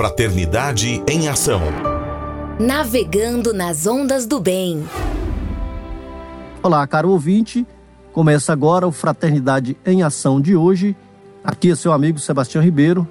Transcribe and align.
Fraternidade 0.00 1.02
em 1.06 1.28
Ação. 1.28 1.60
Navegando 2.58 3.52
nas 3.52 3.86
ondas 3.86 4.24
do 4.24 4.40
bem. 4.40 4.82
Olá, 6.62 6.86
caro 6.86 7.10
ouvinte. 7.10 7.66
Começa 8.10 8.50
agora 8.50 8.88
o 8.88 8.92
Fraternidade 8.92 9.76
em 9.84 10.02
Ação 10.02 10.40
de 10.40 10.56
hoje. 10.56 10.96
Aqui 11.44 11.70
é 11.70 11.74
seu 11.74 11.92
amigo 11.92 12.18
Sebastião 12.18 12.64
Ribeiro, 12.64 13.06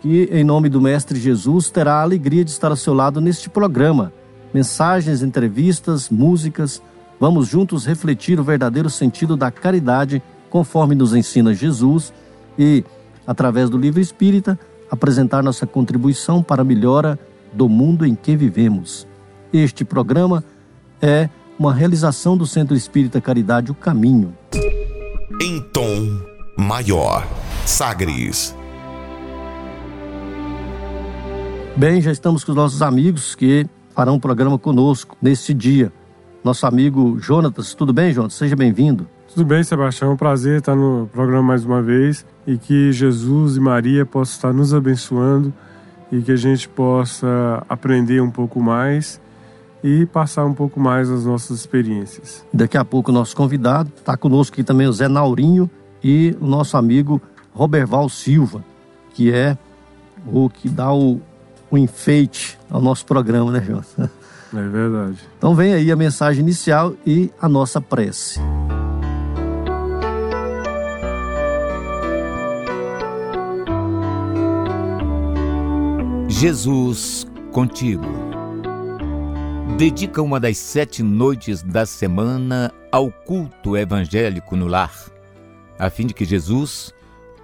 que, 0.00 0.28
em 0.32 0.42
nome 0.42 0.68
do 0.68 0.80
Mestre 0.80 1.16
Jesus, 1.16 1.70
terá 1.70 1.98
a 1.98 2.02
alegria 2.02 2.44
de 2.44 2.50
estar 2.50 2.70
ao 2.72 2.76
seu 2.76 2.92
lado 2.92 3.20
neste 3.20 3.48
programa. 3.48 4.12
Mensagens, 4.52 5.22
entrevistas, 5.22 6.10
músicas. 6.10 6.82
Vamos 7.20 7.46
juntos 7.46 7.86
refletir 7.86 8.40
o 8.40 8.44
verdadeiro 8.44 8.90
sentido 8.90 9.36
da 9.36 9.52
caridade, 9.52 10.20
conforme 10.50 10.96
nos 10.96 11.14
ensina 11.14 11.54
Jesus, 11.54 12.12
e, 12.58 12.84
através 13.24 13.70
do 13.70 13.78
livro 13.78 14.00
espírita, 14.00 14.58
apresentar 14.92 15.42
nossa 15.42 15.66
contribuição 15.66 16.42
para 16.42 16.60
a 16.60 16.64
melhora 16.64 17.18
do 17.50 17.66
mundo 17.66 18.04
em 18.04 18.14
que 18.14 18.36
vivemos. 18.36 19.06
Este 19.50 19.86
programa 19.86 20.44
é 21.00 21.30
uma 21.58 21.72
realização 21.72 22.36
do 22.36 22.46
Centro 22.46 22.76
Espírita 22.76 23.18
Caridade 23.18 23.70
O 23.70 23.74
Caminho. 23.74 24.36
Em 25.40 25.62
tom 25.72 26.20
maior. 26.58 27.26
Sagres. 27.64 28.54
Bem, 31.74 32.02
já 32.02 32.12
estamos 32.12 32.44
com 32.44 32.52
os 32.52 32.56
nossos 32.56 32.82
amigos 32.82 33.34
que 33.34 33.66
farão 33.94 34.16
um 34.16 34.20
programa 34.20 34.58
conosco 34.58 35.16
neste 35.22 35.54
dia. 35.54 35.90
Nosso 36.44 36.66
amigo 36.66 37.18
Jonatas, 37.18 37.72
tudo 37.72 37.94
bem, 37.94 38.12
Jonatas? 38.12 38.36
Seja 38.36 38.54
bem-vindo. 38.54 39.08
Tudo 39.32 39.46
bem, 39.46 39.64
Sebastião. 39.64 40.10
É 40.10 40.14
um 40.14 40.18
prazer 40.18 40.58
estar 40.58 40.76
no 40.76 41.08
programa 41.10 41.42
mais 41.42 41.64
uma 41.64 41.80
vez 41.80 42.26
e 42.46 42.56
que 42.56 42.92
Jesus 42.92 43.56
e 43.56 43.60
Maria 43.60 44.04
possam 44.04 44.34
estar 44.34 44.52
nos 44.52 44.74
abençoando 44.74 45.52
e 46.10 46.20
que 46.20 46.32
a 46.32 46.36
gente 46.36 46.68
possa 46.68 47.64
aprender 47.68 48.20
um 48.20 48.30
pouco 48.30 48.60
mais 48.60 49.20
e 49.82 50.06
passar 50.06 50.44
um 50.44 50.54
pouco 50.54 50.78
mais 50.78 51.10
as 51.10 51.24
nossas 51.24 51.60
experiências. 51.60 52.44
Daqui 52.52 52.76
a 52.76 52.84
pouco 52.84 53.10
o 53.10 53.14
nosso 53.14 53.34
convidado 53.34 53.90
está 53.96 54.16
conosco 54.16 54.54
aqui 54.54 54.62
também 54.62 54.86
o 54.86 54.92
Zé 54.92 55.08
Naurinho 55.08 55.70
e 56.02 56.36
o 56.40 56.46
nosso 56.46 56.76
amigo 56.76 57.20
Roberval 57.52 58.08
Silva, 58.08 58.64
que 59.14 59.32
é 59.32 59.56
o 60.26 60.48
que 60.48 60.68
dá 60.68 60.92
o, 60.92 61.20
o 61.70 61.78
enfeite 61.78 62.58
ao 62.70 62.80
nosso 62.80 63.04
programa, 63.06 63.50
né, 63.50 63.62
João? 63.62 63.82
É 64.54 64.68
verdade. 64.68 65.18
Então 65.38 65.54
vem 65.54 65.72
aí 65.72 65.90
a 65.90 65.96
mensagem 65.96 66.42
inicial 66.42 66.94
e 67.06 67.30
a 67.40 67.48
nossa 67.48 67.80
prece. 67.80 68.38
Jesus 76.42 77.24
contigo. 77.52 78.02
Dedica 79.78 80.20
uma 80.20 80.40
das 80.40 80.58
sete 80.58 81.00
noites 81.00 81.62
da 81.62 81.86
semana 81.86 82.72
ao 82.90 83.12
culto 83.12 83.76
evangélico 83.76 84.56
no 84.56 84.66
lar, 84.66 84.92
a 85.78 85.88
fim 85.88 86.04
de 86.04 86.12
que 86.12 86.24
Jesus 86.24 86.92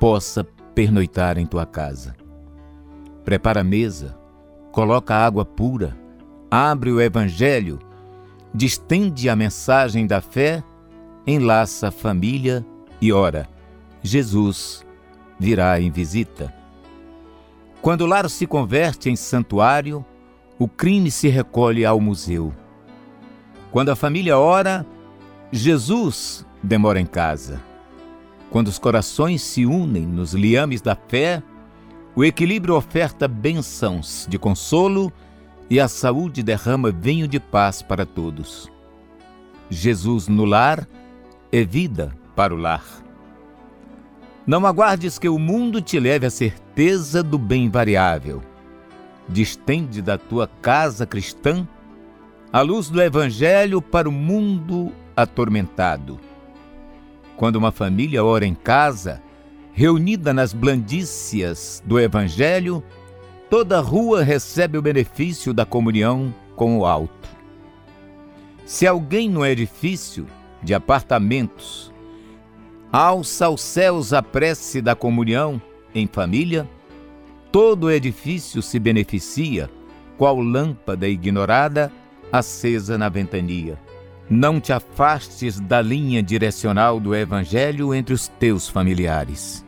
possa 0.01 0.43
pernoitar 0.75 1.39
em 1.39 1.47
tua 1.47 1.65
casa. 1.65 2.17
Prepara 3.25 3.61
a 3.61 3.65
mesa, 3.65 4.19
coloca 4.73 5.15
água 5.15 5.45
pura, 5.45 5.97
abre 6.51 6.91
o 6.91 7.01
evangelho, 7.01 7.79
distende 8.53 9.29
a 9.29 9.37
mensagem 9.37 10.09
da 10.09 10.21
fé, 10.21 10.61
enlaça 11.25 11.87
a 11.87 11.93
família 11.93 12.67
e 13.01 13.13
ora. 13.13 13.49
Jesus 14.03 14.85
virá 15.39 15.81
em 15.81 15.89
visita. 15.89 16.58
Quando 17.81 18.03
o 18.03 18.07
lar 18.07 18.29
se 18.29 18.47
converte 18.47 19.09
em 19.09 19.17
santuário, 19.17 20.05
o 20.59 20.67
crime 20.67 21.11
se 21.11 21.29
recolhe 21.29 21.85
ao 21.85 22.01
museu. 22.01 22.53
Quando 23.71 23.91
a 23.91 23.97
família 23.97 24.39
ora, 24.39 24.85
Jesus 25.53 26.45
demora 26.63 27.01
em 27.01 27.07
casa. 27.07 27.63
Quando 28.51 28.69
os 28.69 28.79
corações 28.79 29.43
se 29.43 29.65
unem 29.65 30.07
nos 30.07 30.33
liames 30.33 30.81
da 30.81 30.97
fé, 30.97 31.43
o 32.17 32.25
equilíbrio 32.25 32.75
oferta 32.75 33.29
bênçãos 33.29 34.27
de 34.29 34.39
consolo 34.39 35.13
e 35.71 35.79
a 35.79 35.87
saúde 35.87 36.43
derrama 36.43 36.91
vinho 36.91 37.29
de 37.29 37.39
paz 37.39 37.83
para 37.83 38.05
todos. 38.05 38.69
Jesus 39.71 40.27
no 40.27 40.45
lar 40.45 40.89
é 41.53 41.63
vida 41.63 42.13
para 42.35 42.55
o 42.55 42.57
lar. 42.57 42.85
Não 44.49 44.65
aguardes 44.65 45.19
que 45.19 45.29
o 45.29 45.39
mundo 45.39 45.83
te 45.83 46.01
leve 46.01 46.25
à 46.25 46.31
certeza 46.31 47.23
do 47.23 47.37
bem 47.37 47.69
variável. 47.69 48.41
Distende 49.29 50.01
da 50.01 50.17
tua 50.17 50.49
casa 50.63 51.05
cristã 51.05 51.69
a 52.51 52.63
luz 52.63 52.89
do 52.89 52.99
Evangelho 53.03 53.83
para 53.83 54.09
o 54.09 54.13
mundo 54.13 54.91
atormentado. 55.15 56.19
Quando 57.37 57.57
uma 57.57 57.71
família 57.71 58.25
ora 58.25 58.47
em 58.47 58.55
casa, 58.55 59.23
reunida 59.71 60.33
nas 60.33 60.55
blandícias 60.55 61.83
do 61.85 62.01
Evangelho, 62.01 62.83
toda 63.51 63.83
rua 63.83 64.23
recebe 64.23 64.79
o 64.79 64.83
benefício 64.83 65.53
da 65.53 65.67
comunhão 65.67 66.35
com 66.57 66.79
o 66.79 66.87
alto. 66.87 67.29
Se 68.65 68.87
alguém 68.87 69.29
no 69.29 69.45
edifício 69.45 70.27
de 70.63 70.73
apartamentos 70.73 71.88
alça 72.93 73.47
aos 73.47 73.61
céus 73.61 74.13
a 74.13 74.23
prece 74.23 74.81
da 74.81 74.95
comunhão 74.95 75.61
em 75.95 76.07
família, 76.07 76.69
todo 77.53 77.91
edifício 77.91 78.63
se 78.63 78.79
beneficia, 78.79 79.71
qual 80.17 80.41
lâmpada 80.41 81.09
ignorada 81.09 81.93
acesa 82.33 82.99
na 82.99 83.09
ventania. 83.09 83.79
Não 84.29 84.61
te 84.61 84.73
afastes 84.73 85.59
da 85.59 85.81
linha 85.81 86.23
direcional 86.23 87.01
do 87.01 87.15
Evangelho 87.15 87.95
entre 87.95 88.13
os 88.13 88.29
teus 88.29 88.69
familiares. 88.69 89.65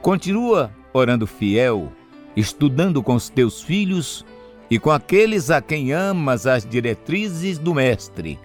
Continua 0.00 0.70
orando 0.92 1.26
fiel, 1.26 1.92
estudando 2.36 3.02
com 3.02 3.14
os 3.14 3.28
teus 3.28 3.60
filhos 3.60 4.24
e 4.70 4.78
com 4.78 4.90
aqueles 4.90 5.50
a 5.50 5.60
quem 5.60 5.92
amas 5.92 6.46
as 6.46 6.64
diretrizes 6.64 7.58
do 7.58 7.74
Mestre. 7.74 8.38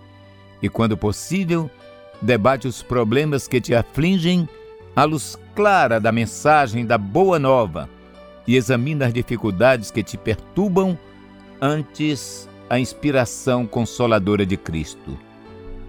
E, 0.62 0.69
quando 0.69 0.97
possível, 0.97 1.69
debate 2.24 2.68
os 2.68 2.82
problemas 2.82 3.48
que 3.48 3.60
te 3.60 3.76
afligem 3.76 4.48
à 4.96 5.04
luz 5.04 5.38
clara 5.54 6.00
da 6.00 6.12
mensagem 6.12 6.86
da 6.86 6.98
Boa 6.98 7.38
Nova 7.38 7.90
e 8.48 8.56
examina 8.56 9.08
as 9.08 9.14
dificuldades 9.14 9.92
que 9.92 10.02
te 10.02 10.18
perturbam 10.18 10.98
antes 11.62 12.50
a 12.70 12.80
inspiração 12.80 13.68
consoladora 13.68 14.46
de 14.46 14.58
Cristo. 14.58 15.18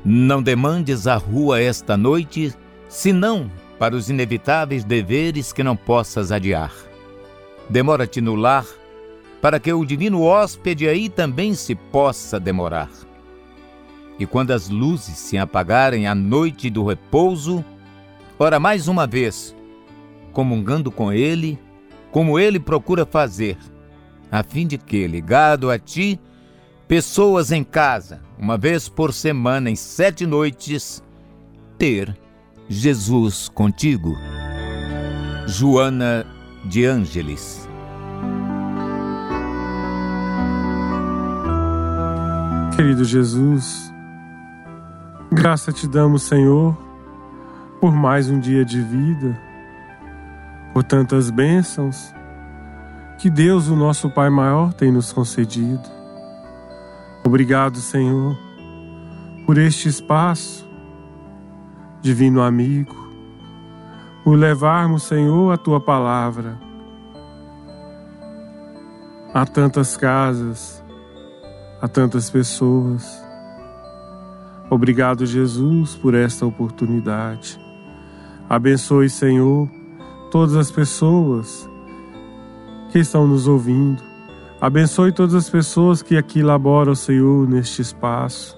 Não 0.04 0.42
demandes 0.42 1.06
a 1.06 1.16
rua 1.16 1.60
esta 1.60 1.96
noite, 1.96 2.52
senão 2.88 3.50
para 3.78 3.96
os 3.96 4.10
inevitáveis 4.10 4.84
deveres 4.84 5.52
que 5.52 5.62
não 5.62 5.76
possas 5.76 6.30
adiar. 6.30 6.72
Demora-te 7.70 8.20
no 8.20 8.34
lar, 8.34 8.66
para 9.40 9.58
que 9.58 9.72
o 9.72 9.84
divino 9.84 10.22
hóspede 10.22 10.88
aí 10.88 11.08
também 11.08 11.54
se 11.54 11.74
possa 11.74 12.38
demorar. 12.38 12.90
E 14.18 14.26
quando 14.26 14.52
as 14.52 14.68
luzes 14.68 15.16
se 15.16 15.36
apagarem 15.36 16.06
à 16.06 16.14
noite 16.14 16.70
do 16.70 16.84
repouso, 16.84 17.64
ora 18.38 18.60
mais 18.60 18.86
uma 18.86 19.06
vez, 19.06 19.54
comungando 20.32 20.90
com 20.90 21.12
ele, 21.12 21.58
como 22.10 22.38
ele 22.38 22.60
procura 22.60 23.04
fazer, 23.04 23.58
a 24.30 24.42
fim 24.42 24.66
de 24.66 24.78
que, 24.78 25.06
ligado 25.06 25.70
a 25.70 25.78
ti, 25.78 26.20
pessoas 26.86 27.50
em 27.50 27.64
casa, 27.64 28.20
uma 28.38 28.56
vez 28.56 28.88
por 28.88 29.12
semana, 29.12 29.70
em 29.70 29.76
sete 29.76 30.26
noites, 30.26 31.02
ter 31.76 32.16
Jesus 32.68 33.48
contigo. 33.48 34.14
Joana 35.46 36.26
de 36.64 36.84
Ângeles. 36.84 37.68
Querido 42.74 43.04
Jesus, 43.04 43.93
graça 45.34 45.72
te 45.72 45.88
damos, 45.88 46.22
Senhor, 46.22 46.76
por 47.80 47.92
mais 47.92 48.30
um 48.30 48.38
dia 48.38 48.64
de 48.64 48.80
vida, 48.80 49.38
por 50.72 50.84
tantas 50.84 51.28
bênçãos 51.28 52.14
que 53.18 53.28
Deus, 53.28 53.68
o 53.68 53.76
nosso 53.76 54.08
Pai 54.08 54.30
maior, 54.30 54.72
tem 54.72 54.92
nos 54.92 55.12
concedido. 55.12 55.82
Obrigado, 57.24 57.78
Senhor, 57.78 58.38
por 59.44 59.58
este 59.58 59.88
espaço, 59.88 60.66
divino 62.00 62.40
amigo, 62.40 62.94
por 64.22 64.36
levarmos, 64.36 65.02
Senhor, 65.02 65.52
a 65.52 65.56
tua 65.56 65.80
palavra 65.80 66.58
a 69.34 69.44
tantas 69.44 69.96
casas, 69.96 70.80
a 71.82 71.88
tantas 71.88 72.30
pessoas. 72.30 73.23
Obrigado, 74.74 75.24
Jesus, 75.24 75.94
por 75.94 76.14
esta 76.14 76.44
oportunidade. 76.44 77.58
Abençoe, 78.48 79.08
Senhor, 79.08 79.68
todas 80.30 80.56
as 80.56 80.70
pessoas 80.70 81.68
que 82.90 82.98
estão 82.98 83.26
nos 83.26 83.46
ouvindo 83.46 84.14
Abençoe 84.64 85.12
todas 85.12 85.34
as 85.34 85.50
pessoas 85.50 86.00
que 86.00 86.16
aqui 86.16 86.42
laboram, 86.42 86.94
Senhor, 86.94 87.46
neste 87.46 87.82
espaço. 87.82 88.56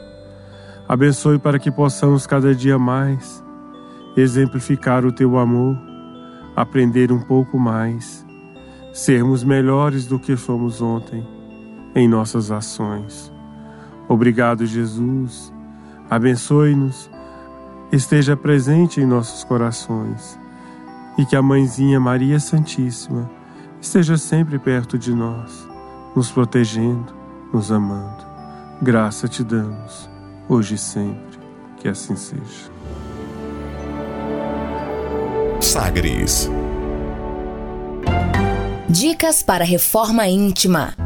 Abençoe 0.89 1.37
para 1.37 1.59
que 1.59 1.69
possamos 1.69 2.29
cada 2.29 2.55
dia 2.55 2.79
mais 2.79 3.43
exemplificar 4.17 5.05
o 5.05 5.11
teu 5.11 5.37
amor, 5.37 5.77
aprender 6.55 7.11
um 7.11 7.21
pouco 7.21 7.59
mais, 7.59 8.25
sermos 8.93 9.43
melhores 9.43 10.07
do 10.07 10.17
que 10.17 10.37
fomos 10.37 10.81
ontem 10.81 11.27
em 11.93 12.07
nossas 12.07 12.53
ações. 12.53 13.33
Obrigado, 14.09 14.65
Jesus. 14.65 15.53
Abençoe-nos, 16.09 17.11
esteja 17.91 18.37
presente 18.37 19.01
em 19.01 19.07
nossos 19.07 19.43
corações 19.43 20.39
e 21.19 21.25
que 21.25 21.35
a 21.35 21.43
Mãezinha 21.43 21.99
Maria 21.99 22.39
Santíssima 22.39 23.29
esteja 23.81 24.17
sempre 24.17 24.59
perto 24.59 24.99
de 24.99 25.13
nós, 25.15 25.67
nos 26.15 26.31
protegendo, 26.31 27.13
nos 27.53 27.73
amando. 27.73 28.25
Graça 28.81 29.27
te 29.27 29.43
damos, 29.43 30.09
hoje 30.49 30.75
e 30.75 30.79
sempre, 30.79 31.39
que 31.79 31.89
assim 31.89 32.15
seja. 32.15 32.71
Sagres. 35.61 36.49
Dicas 38.89 39.43
para 39.43 39.65
reforma 39.65 40.29
íntima. 40.29 41.06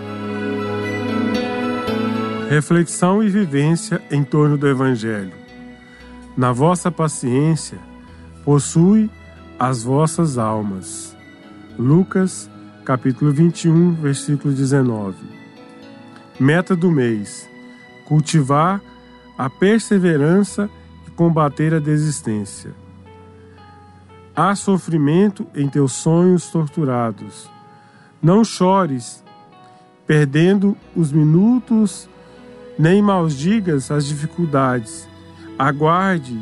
Reflexão 2.51 3.23
e 3.23 3.29
vivência 3.29 4.01
em 4.11 4.25
torno 4.25 4.57
do 4.57 4.67
Evangelho. 4.67 5.31
Na 6.35 6.51
vossa 6.51 6.91
paciência, 6.91 7.77
possui 8.43 9.09
as 9.57 9.83
vossas 9.83 10.37
almas. 10.37 11.15
Lucas, 11.79 12.49
capítulo 12.83 13.31
21, 13.31 13.93
versículo 13.93 14.53
19. 14.53 15.15
Meta 16.37 16.75
do 16.75 16.91
mês: 16.91 17.49
cultivar 18.05 18.81
a 19.37 19.49
perseverança 19.49 20.69
e 21.07 21.11
combater 21.11 21.73
a 21.73 21.79
desistência. 21.79 22.75
Há 24.35 24.53
sofrimento 24.55 25.47
em 25.55 25.69
teus 25.69 25.93
sonhos 25.93 26.49
torturados. 26.49 27.49
Não 28.21 28.43
chores, 28.43 29.23
perdendo 30.05 30.75
os 30.93 31.13
minutos 31.13 32.10
nem 32.81 32.99
maldigas 32.99 33.91
as 33.91 34.07
dificuldades. 34.07 35.07
Aguarde 35.57 36.41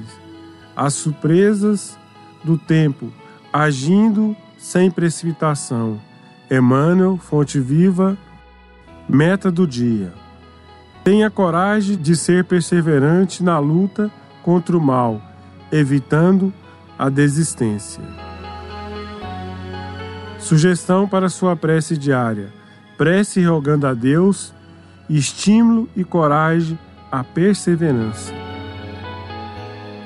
as 0.74 0.94
surpresas 0.94 2.00
do 2.42 2.58
tempo, 2.58 3.12
agindo 3.52 4.34
sem 4.58 4.90
precipitação. 4.90 6.00
Emmanuel, 6.50 7.18
Fonte 7.18 7.60
Viva, 7.60 8.18
meta 9.08 9.52
do 9.52 9.68
dia. 9.68 10.14
Tenha 11.04 11.30
coragem 11.30 11.98
de 11.98 12.16
ser 12.16 12.46
perseverante 12.46 13.44
na 13.44 13.60
luta 13.60 14.10
contra 14.42 14.78
o 14.78 14.82
mal, 14.82 15.22
evitando 15.70 16.54
a 16.98 17.10
desistência. 17.10 18.02
Sugestão 20.38 21.06
para 21.06 21.28
sua 21.28 21.54
prece 21.58 21.98
diária: 21.98 22.54
prece 22.98 23.44
rogando 23.44 23.86
a 23.86 23.94
Deus 23.94 24.54
estímulo 25.10 25.90
e 25.96 26.04
coragem 26.04 26.78
à 27.12 27.24
perseverança. 27.24 28.32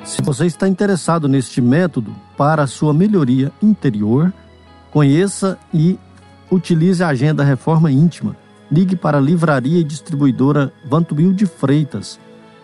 Se 0.04 0.22
você 0.22 0.46
está 0.46 0.68
interessado 0.68 1.28
neste 1.28 1.60
método 1.62 2.14
para 2.38 2.64
a 2.64 2.68
sua 2.68 2.94
melhoria 2.94 3.52
interior, 3.62 4.32
conheça 4.92 5.58
e 5.74 5.98
utilize 6.52 7.04
a 7.04 7.10
Agenda 7.10 7.44
Reforma 7.44 7.92
Íntima. 7.92 8.36
Ligue 8.72 8.96
para 8.96 9.18
a 9.18 9.22
livraria 9.22 9.80
e 9.80 9.84
distribuidora 9.84 10.72
Vantuil 10.86 11.34
de 11.34 11.46
Freitas 11.46 12.20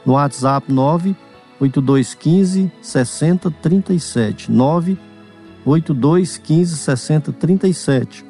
no 0.05 0.13
WhatsApp 0.13 0.71
98215 0.71 2.71
6037 2.81 4.51
98215 4.51 6.77
6037 6.77 8.25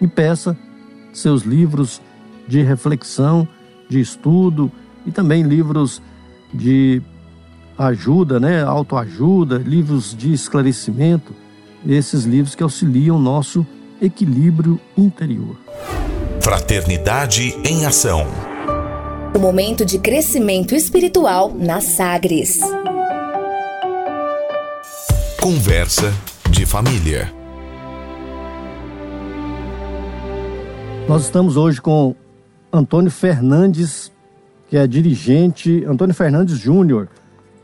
e 0.00 0.06
peça 0.06 0.56
seus 1.12 1.42
livros 1.42 2.00
de 2.46 2.62
reflexão, 2.62 3.46
de 3.88 4.00
estudo 4.00 4.70
e 5.06 5.10
também 5.10 5.42
livros 5.42 6.02
de 6.52 7.02
ajuda, 7.78 8.40
né, 8.40 8.62
autoajuda, 8.62 9.58
livros 9.58 10.16
de 10.16 10.32
esclarecimento, 10.32 11.34
esses 11.86 12.24
livros 12.24 12.54
que 12.54 12.62
auxiliam 12.62 13.18
nosso 13.18 13.66
equilíbrio 14.00 14.80
interior. 14.96 15.56
Fraternidade 16.40 17.54
em 17.64 17.84
ação. 17.84 18.26
O 19.34 19.38
momento 19.38 19.84
de 19.84 19.98
crescimento 19.98 20.74
espiritual 20.74 21.52
na 21.54 21.80
Sagres. 21.80 22.60
Conversa 25.40 26.12
de 26.50 26.64
família. 26.64 27.32
Nós 31.08 31.24
estamos 31.24 31.56
hoje 31.56 31.80
com 31.80 32.16
Antônio 32.72 33.10
Fernandes, 33.10 34.12
que 34.68 34.76
é 34.76 34.86
dirigente, 34.86 35.84
Antônio 35.84 36.14
Fernandes 36.14 36.58
Júnior, 36.58 37.08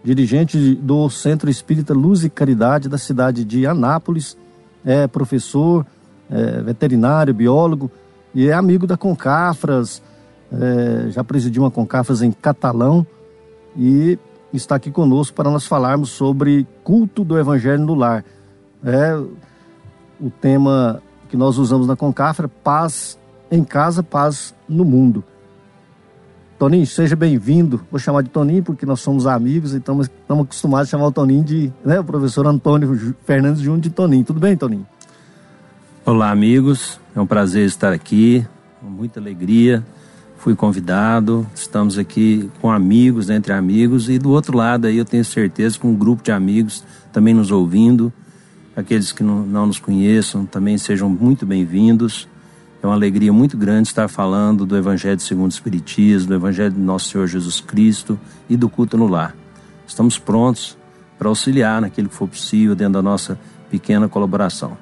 dirigente 0.02 0.74
do 0.74 1.08
Centro 1.10 1.50
Espírita 1.50 1.92
Luz 1.92 2.24
e 2.24 2.30
Caridade 2.30 2.88
da 2.88 2.98
cidade 2.98 3.44
de 3.44 3.66
Anápolis, 3.66 4.36
é 4.84 5.06
professor, 5.06 5.86
é 6.30 6.60
veterinário, 6.62 7.34
biólogo 7.34 7.90
e 8.34 8.48
é 8.48 8.52
amigo 8.52 8.86
da 8.86 8.96
Concafras, 8.96 10.02
é, 10.52 11.10
já 11.10 11.22
presidiu 11.22 11.62
uma 11.62 11.70
Concafras 11.70 12.22
em 12.22 12.32
Catalão 12.32 13.06
e 13.76 14.18
está 14.52 14.76
aqui 14.76 14.90
conosco 14.90 15.34
para 15.34 15.50
nós 15.50 15.66
falarmos 15.66 16.10
sobre 16.10 16.66
culto 16.84 17.24
do 17.24 17.38
Evangelho 17.38 17.84
no 17.84 17.94
lar. 17.94 18.24
É 18.84 19.14
o 20.20 20.30
tema 20.30 21.02
que 21.28 21.36
nós 21.36 21.58
usamos 21.58 21.86
na 21.86 21.96
Concafra, 21.96 22.48
paz 22.48 23.18
em 23.52 23.62
casa, 23.62 24.02
paz 24.02 24.54
no 24.66 24.82
mundo. 24.82 25.22
Toninho, 26.58 26.86
seja 26.86 27.14
bem-vindo. 27.14 27.82
Vou 27.90 28.00
chamar 28.00 28.22
de 28.22 28.30
Toninho 28.30 28.62
porque 28.62 28.86
nós 28.86 29.00
somos 29.00 29.26
amigos 29.26 29.74
e 29.74 29.76
estamos, 29.76 30.06
estamos 30.06 30.44
acostumados 30.44 30.88
a 30.88 30.90
chamar 30.90 31.08
o 31.08 31.12
Toninho 31.12 31.44
de, 31.44 31.72
né, 31.84 32.00
o 32.00 32.04
professor 32.04 32.46
Antônio 32.46 33.14
Fernandes 33.26 33.60
Júnior 33.60 33.82
de 33.82 33.90
Toninho. 33.90 34.24
Tudo 34.24 34.40
bem, 34.40 34.56
Toninho? 34.56 34.86
Olá, 36.06 36.30
amigos. 36.30 36.98
É 37.14 37.20
um 37.20 37.26
prazer 37.26 37.66
estar 37.66 37.92
aqui, 37.92 38.46
com 38.80 38.86
muita 38.86 39.20
alegria. 39.20 39.84
Fui 40.38 40.56
convidado, 40.56 41.46
estamos 41.54 41.98
aqui 41.98 42.50
com 42.60 42.70
amigos, 42.70 43.28
entre 43.28 43.52
amigos, 43.52 44.08
e 44.08 44.18
do 44.18 44.30
outro 44.30 44.56
lado 44.56 44.86
aí 44.86 44.96
eu 44.96 45.04
tenho 45.04 45.24
certeza 45.24 45.78
com 45.78 45.88
um 45.88 45.94
grupo 45.94 46.22
de 46.22 46.32
amigos 46.32 46.82
também 47.12 47.34
nos 47.34 47.50
ouvindo. 47.50 48.12
Aqueles 48.74 49.12
que 49.12 49.22
não, 49.22 49.44
não 49.44 49.66
nos 49.66 49.78
conheçam 49.78 50.46
também 50.46 50.78
sejam 50.78 51.08
muito 51.10 51.44
bem-vindos. 51.44 52.26
É 52.82 52.86
uma 52.86 52.94
alegria 52.94 53.32
muito 53.32 53.56
grande 53.56 53.86
estar 53.86 54.08
falando 54.08 54.66
do 54.66 54.76
Evangelho 54.76 55.20
segundo 55.20 55.52
o 55.52 55.54
Espiritismo, 55.54 56.30
do 56.30 56.34
Evangelho 56.34 56.72
do 56.72 56.80
Nosso 56.80 57.10
Senhor 57.10 57.28
Jesus 57.28 57.60
Cristo 57.60 58.18
e 58.50 58.56
do 58.56 58.68
culto 58.68 58.98
no 58.98 59.06
lar. 59.06 59.36
Estamos 59.86 60.18
prontos 60.18 60.76
para 61.16 61.28
auxiliar 61.28 61.80
naquilo 61.80 62.08
que 62.08 62.14
for 62.16 62.26
possível 62.26 62.74
dentro 62.74 62.94
da 62.94 63.02
nossa 63.02 63.38
pequena 63.70 64.08
colaboração. 64.08 64.76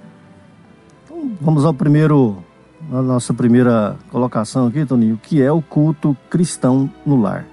Então, 1.04 1.30
vamos 1.42 1.66
ao 1.66 1.74
primeiro, 1.74 2.42
a 2.90 3.02
nossa 3.02 3.34
primeira 3.34 3.98
colocação 4.08 4.66
aqui, 4.66 4.86
Toninho, 4.86 5.20
que 5.22 5.42
é 5.42 5.52
o 5.52 5.60
culto 5.60 6.16
cristão 6.30 6.90
no 7.04 7.20
lar. 7.20 7.44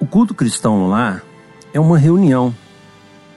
O 0.00 0.06
culto 0.06 0.34
cristão 0.34 0.78
no 0.78 0.88
lar 0.88 1.22
é 1.74 1.78
uma 1.78 1.98
reunião 1.98 2.54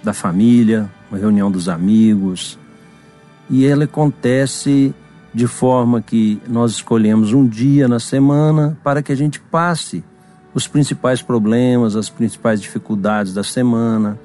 da 0.01 0.13
família, 0.13 0.89
uma 1.12 1.19
reunião 1.19 1.51
dos 1.51 1.67
amigos, 1.67 2.57
e 3.50 3.65
ela 3.65 3.85
acontece 3.85 4.93
de 5.33 5.47
forma 5.47 6.01
que 6.01 6.41
nós 6.47 6.71
escolhemos 6.71 7.33
um 7.33 7.47
dia 7.47 7.88
na 7.88 8.00
semana 8.00 8.77
para 8.83 9.01
que 9.01 9.12
a 9.12 9.15
gente 9.15 9.39
passe 9.39 10.03
os 10.53 10.67
principais 10.67 11.21
problemas, 11.21 11.95
as 11.95 12.09
principais 12.09 12.62
dificuldades 12.62 13.33
da 13.33 13.43
semana, 13.43 14.19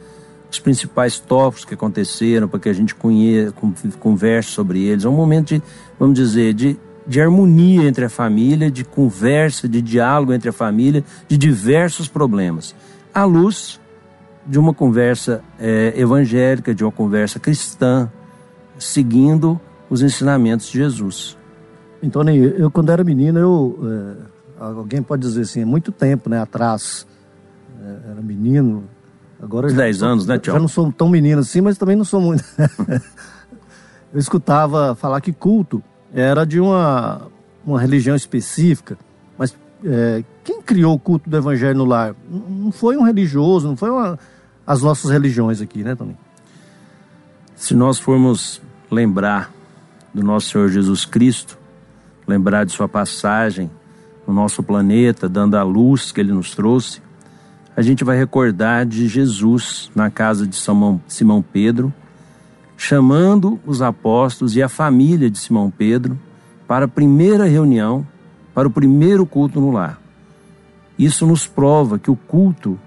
os 0.51 0.59
principais 0.59 1.19
tópicos 1.19 1.65
que 1.65 1.75
aconteceram, 1.75 2.47
para 2.47 2.61
que 2.61 2.69
a 2.69 2.73
gente 2.73 2.95
conheça, 2.95 3.55
converse 3.99 4.51
sobre 4.51 4.83
eles. 4.83 5.05
É 5.05 5.09
um 5.09 5.13
momento 5.17 5.49
de, 5.55 5.63
vamos 5.99 6.19
dizer, 6.19 6.53
de 6.53 6.79
de 7.09 7.23
harmonia 7.23 7.89
entre 7.89 8.05
a 8.05 8.11
família, 8.11 8.71
de 8.71 8.85
conversa, 8.85 9.67
de 9.67 9.81
diálogo 9.81 10.35
entre 10.35 10.51
a 10.51 10.53
família, 10.53 11.03
de 11.27 11.39
diversos 11.39 12.07
problemas, 12.07 12.75
à 13.15 13.25
luz 13.25 13.81
de 14.47 14.59
uma 14.59 14.75
conversa 14.75 15.43
é, 15.59 15.95
evangélica, 15.97 16.75
de 16.75 16.85
uma 16.85 16.93
conversa 16.93 17.41
cristã, 17.41 18.11
seguindo 18.79 19.61
os 19.91 20.03
ensinamentos 20.03 20.69
de 20.69 20.79
Jesus. 20.79 21.37
Então, 22.03 22.23
eu 22.29 22.71
quando 22.71 22.91
era 22.91 23.03
menino, 23.03 23.39
eu 23.39 23.79
é, 23.83 24.65
alguém 24.65 25.03
pode 25.03 25.23
dizer 25.23 25.43
assim, 25.43 25.63
é 25.63 25.65
muito 25.65 25.91
tempo, 25.91 26.29
né, 26.29 26.41
atrás, 26.41 27.07
é, 27.81 28.11
era 28.13 28.23
menino, 28.23 28.85
agora 29.43 29.73
10 29.73 30.03
anos, 30.03 30.27
né, 30.27 30.39
Tiago? 30.39 30.59
Já 30.59 30.61
não 30.61 30.69
sou 30.69 30.93
tão 30.93 31.09
menino 31.09 31.41
assim, 31.41 31.61
mas 31.61 31.79
também 31.79 31.97
não 31.97 32.05
sou 32.05 32.21
muito. 32.21 32.45
eu 34.13 34.19
escutava 34.19 34.95
falar 34.95 35.21
que 35.21 35.33
culto 35.33 35.83
era 36.13 36.45
de 36.45 36.61
uma, 36.61 37.23
uma 37.65 37.81
religião 37.81 38.17
específica, 38.17 38.97
mas 39.37 39.55
é, 39.85 40.25
quem 40.45 40.61
criou 40.63 40.95
o 40.95 40.99
culto 40.99 41.29
do 41.29 41.37
evangelho 41.37 41.79
no 41.79 41.85
lar? 41.85 42.15
Não 42.31 42.73
foi 42.73 42.97
um 42.97 43.03
religioso, 43.03 43.69
não 43.69 43.77
foi 43.77 43.91
uma, 43.91 44.19
as 44.67 44.83
nossas 44.83 45.11
religiões 45.11 45.61
aqui, 45.61 45.83
né, 45.83 45.95
Tony? 45.95 46.17
Se 47.55 47.75
nós 47.75 47.99
formos 47.99 48.63
lembrar 48.91 49.53
do 50.13 50.23
nosso 50.23 50.51
Senhor 50.51 50.69
Jesus 50.69 51.05
Cristo, 51.05 51.59
lembrar 52.27 52.65
de 52.65 52.73
sua 52.73 52.89
passagem 52.89 53.71
no 54.27 54.35
nosso 54.35 54.63
planeta, 54.63 55.29
dando 55.29 55.57
a 55.57 55.63
luz 55.63 56.13
que 56.13 56.21
ele 56.21 56.33
nos 56.33 56.55
trouxe, 56.55 57.01
a 57.77 57.83
gente 57.83 58.03
vai 58.03 58.17
recordar 58.17 58.85
de 58.85 59.07
Jesus 59.07 59.91
na 59.95 60.11
casa 60.11 60.47
de 60.47 60.57
Simão 61.07 61.45
Pedro, 61.53 61.93
chamando 62.77 63.61
os 63.65 63.81
apóstolos 63.81 64.57
e 64.57 64.63
a 64.63 64.69
família 64.69 65.31
de 65.31 65.39
Simão 65.39 65.71
Pedro 65.71 66.19
para 66.67 66.85
a 66.85 66.89
primeira 66.89 67.45
reunião, 67.45 68.07
para 68.53 68.69
o 68.69 68.71
primeiro 68.71 69.25
culto 69.25 69.61
no 69.61 69.71
lar. 69.71 70.01
Isso 70.99 71.25
nos 71.27 71.47
prova 71.47 71.99
que 71.99 72.11
o 72.11 72.17
culto 72.17 72.79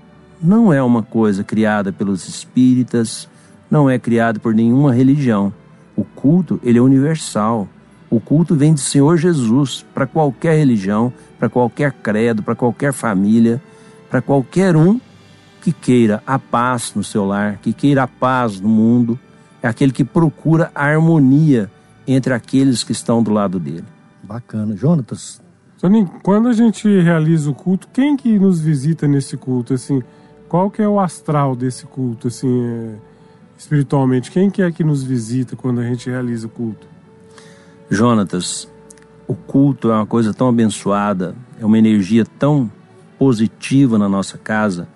não 0.41 0.73
é 0.73 0.83
uma 0.83 1.01
coisa 1.01 1.43
criada 1.43 1.93
pelos 1.93 2.27
espíritas, 2.27 3.29
não 3.69 3.89
é 3.89 3.97
criado 3.97 4.39
por 4.39 4.53
nenhuma 4.53 4.93
religião. 4.93 5.53
O 5.95 6.03
culto, 6.03 6.59
ele 6.63 6.77
é 6.77 6.81
universal. 6.81 7.67
O 8.09 8.19
culto 8.19 8.55
vem 8.55 8.73
do 8.73 8.79
Senhor 8.79 9.17
Jesus 9.17 9.85
para 9.93 10.05
qualquer 10.05 10.57
religião, 10.57 11.13
para 11.39 11.49
qualquer 11.49 11.91
credo, 11.91 12.43
para 12.43 12.55
qualquer 12.55 12.93
família, 12.93 13.61
para 14.09 14.21
qualquer 14.21 14.75
um 14.75 14.99
que 15.61 15.71
queira 15.71 16.21
a 16.25 16.37
paz 16.39 16.93
no 16.95 17.03
seu 17.03 17.25
lar, 17.25 17.57
que 17.61 17.71
queira 17.71 18.03
a 18.03 18.07
paz 18.07 18.59
no 18.59 18.67
mundo, 18.67 19.19
é 19.61 19.67
aquele 19.67 19.91
que 19.91 20.03
procura 20.03 20.71
a 20.73 20.85
harmonia 20.85 21.69
entre 22.07 22.33
aqueles 22.33 22.83
que 22.83 22.91
estão 22.91 23.21
do 23.21 23.31
lado 23.31 23.59
dele. 23.59 23.85
Bacana. 24.23 24.75
Jonatas? 24.75 25.41
Soninho, 25.77 26.11
quando 26.23 26.47
a 26.47 26.53
gente 26.53 26.87
realiza 27.01 27.49
o 27.49 27.53
culto, 27.55 27.87
quem 27.93 28.17
que 28.17 28.37
nos 28.37 28.59
visita 28.59 29.07
nesse 29.07 29.37
culto? 29.37 29.73
Assim, 29.73 30.01
qual 30.47 30.69
que 30.69 30.81
é 30.81 30.87
o 30.87 30.99
astral 30.99 31.55
desse 31.55 31.85
culto, 31.85 32.27
assim, 32.27 32.63
é, 32.63 32.95
espiritualmente? 33.61 34.31
Quem 34.31 34.49
que 34.49 34.61
é 34.63 34.71
que 34.71 34.83
nos 34.83 35.03
visita 35.03 35.55
quando 35.55 35.81
a 35.81 35.83
gente 35.83 36.09
realiza 36.09 36.47
o 36.47 36.49
culto? 36.49 36.87
Jonatas, 37.91 38.67
o 39.27 39.35
culto 39.35 39.91
é 39.91 39.93
uma 39.93 40.05
coisa 40.05 40.33
tão 40.33 40.49
abençoada, 40.49 41.35
é 41.59 41.65
uma 41.65 41.77
energia 41.77 42.25
tão 42.25 42.71
positiva 43.19 43.99
na 43.99 44.09
nossa 44.09 44.35
casa, 44.35 44.87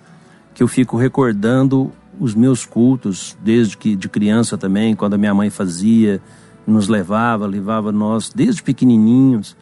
que 0.52 0.64
eu 0.64 0.68
fico 0.68 0.96
recordando 0.96 1.92
os 2.18 2.34
meus 2.34 2.66
cultos, 2.66 3.36
desde 3.40 3.76
que 3.76 3.94
de 3.94 4.08
criança 4.08 4.58
também, 4.58 4.96
quando 4.96 5.14
a 5.14 5.18
minha 5.18 5.34
mãe 5.34 5.48
fazia, 5.48 6.20
nos 6.66 6.88
levava, 6.88 7.46
levava 7.46 7.92
nós 7.92 8.32
desde 8.34 8.64
pequenininhos, 8.64 9.56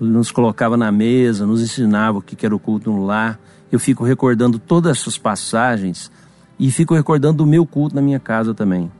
nos 0.00 0.30
colocava 0.30 0.78
na 0.78 0.90
mesa, 0.90 1.44
nos 1.44 1.60
ensinava 1.60 2.18
o 2.18 2.22
que 2.22 2.46
era 2.46 2.56
o 2.56 2.58
culto 2.58 2.90
no 2.90 3.04
lar. 3.04 3.38
Eu 3.70 3.78
fico 3.78 4.02
recordando 4.02 4.58
todas 4.58 4.98
essas 4.98 5.18
passagens 5.18 6.10
e 6.58 6.70
fico 6.70 6.94
recordando 6.94 7.44
o 7.44 7.46
meu 7.46 7.66
culto 7.66 7.94
na 7.94 8.02
minha 8.02 8.20
casa 8.20 8.54
também. 8.54 8.90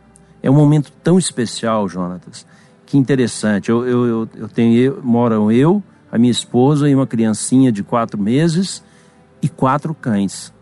É 0.43 0.51
um 0.51 0.55
momento 0.55 0.93
tão 1.03 1.19
especial, 1.19 1.89
Jonatas. 1.89 2.47
Que 2.85 2.97
interessante. 2.97 3.71
Eu, 3.71 3.87
eu, 3.87 4.07
eu, 4.07 4.29
eu 4.37 4.49
tenho, 4.49 4.79
eu, 4.79 5.01
moram 5.03 5.51
eu, 5.51 5.83
a 6.11 6.19
minha 6.19 6.31
esposa 6.31 6.89
e 6.89 6.95
uma 6.95 7.07
criancinha 7.07 7.73
de 7.73 7.83
quatro 7.83 8.21
meses 8.21 8.83
e 9.43 9.49
quatro 9.49 9.95
cães 9.95 10.55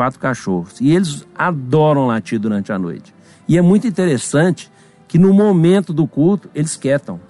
quatro 0.00 0.18
cachorros. 0.18 0.80
E 0.80 0.92
eles 0.92 1.26
adoram 1.36 2.06
latir 2.06 2.40
durante 2.40 2.72
a 2.72 2.78
noite. 2.78 3.14
E 3.46 3.58
é 3.58 3.60
muito 3.60 3.86
interessante 3.86 4.72
que 5.06 5.18
no 5.18 5.34
momento 5.34 5.92
do 5.92 6.06
culto 6.06 6.48
eles 6.54 6.74
quietam. 6.74 7.20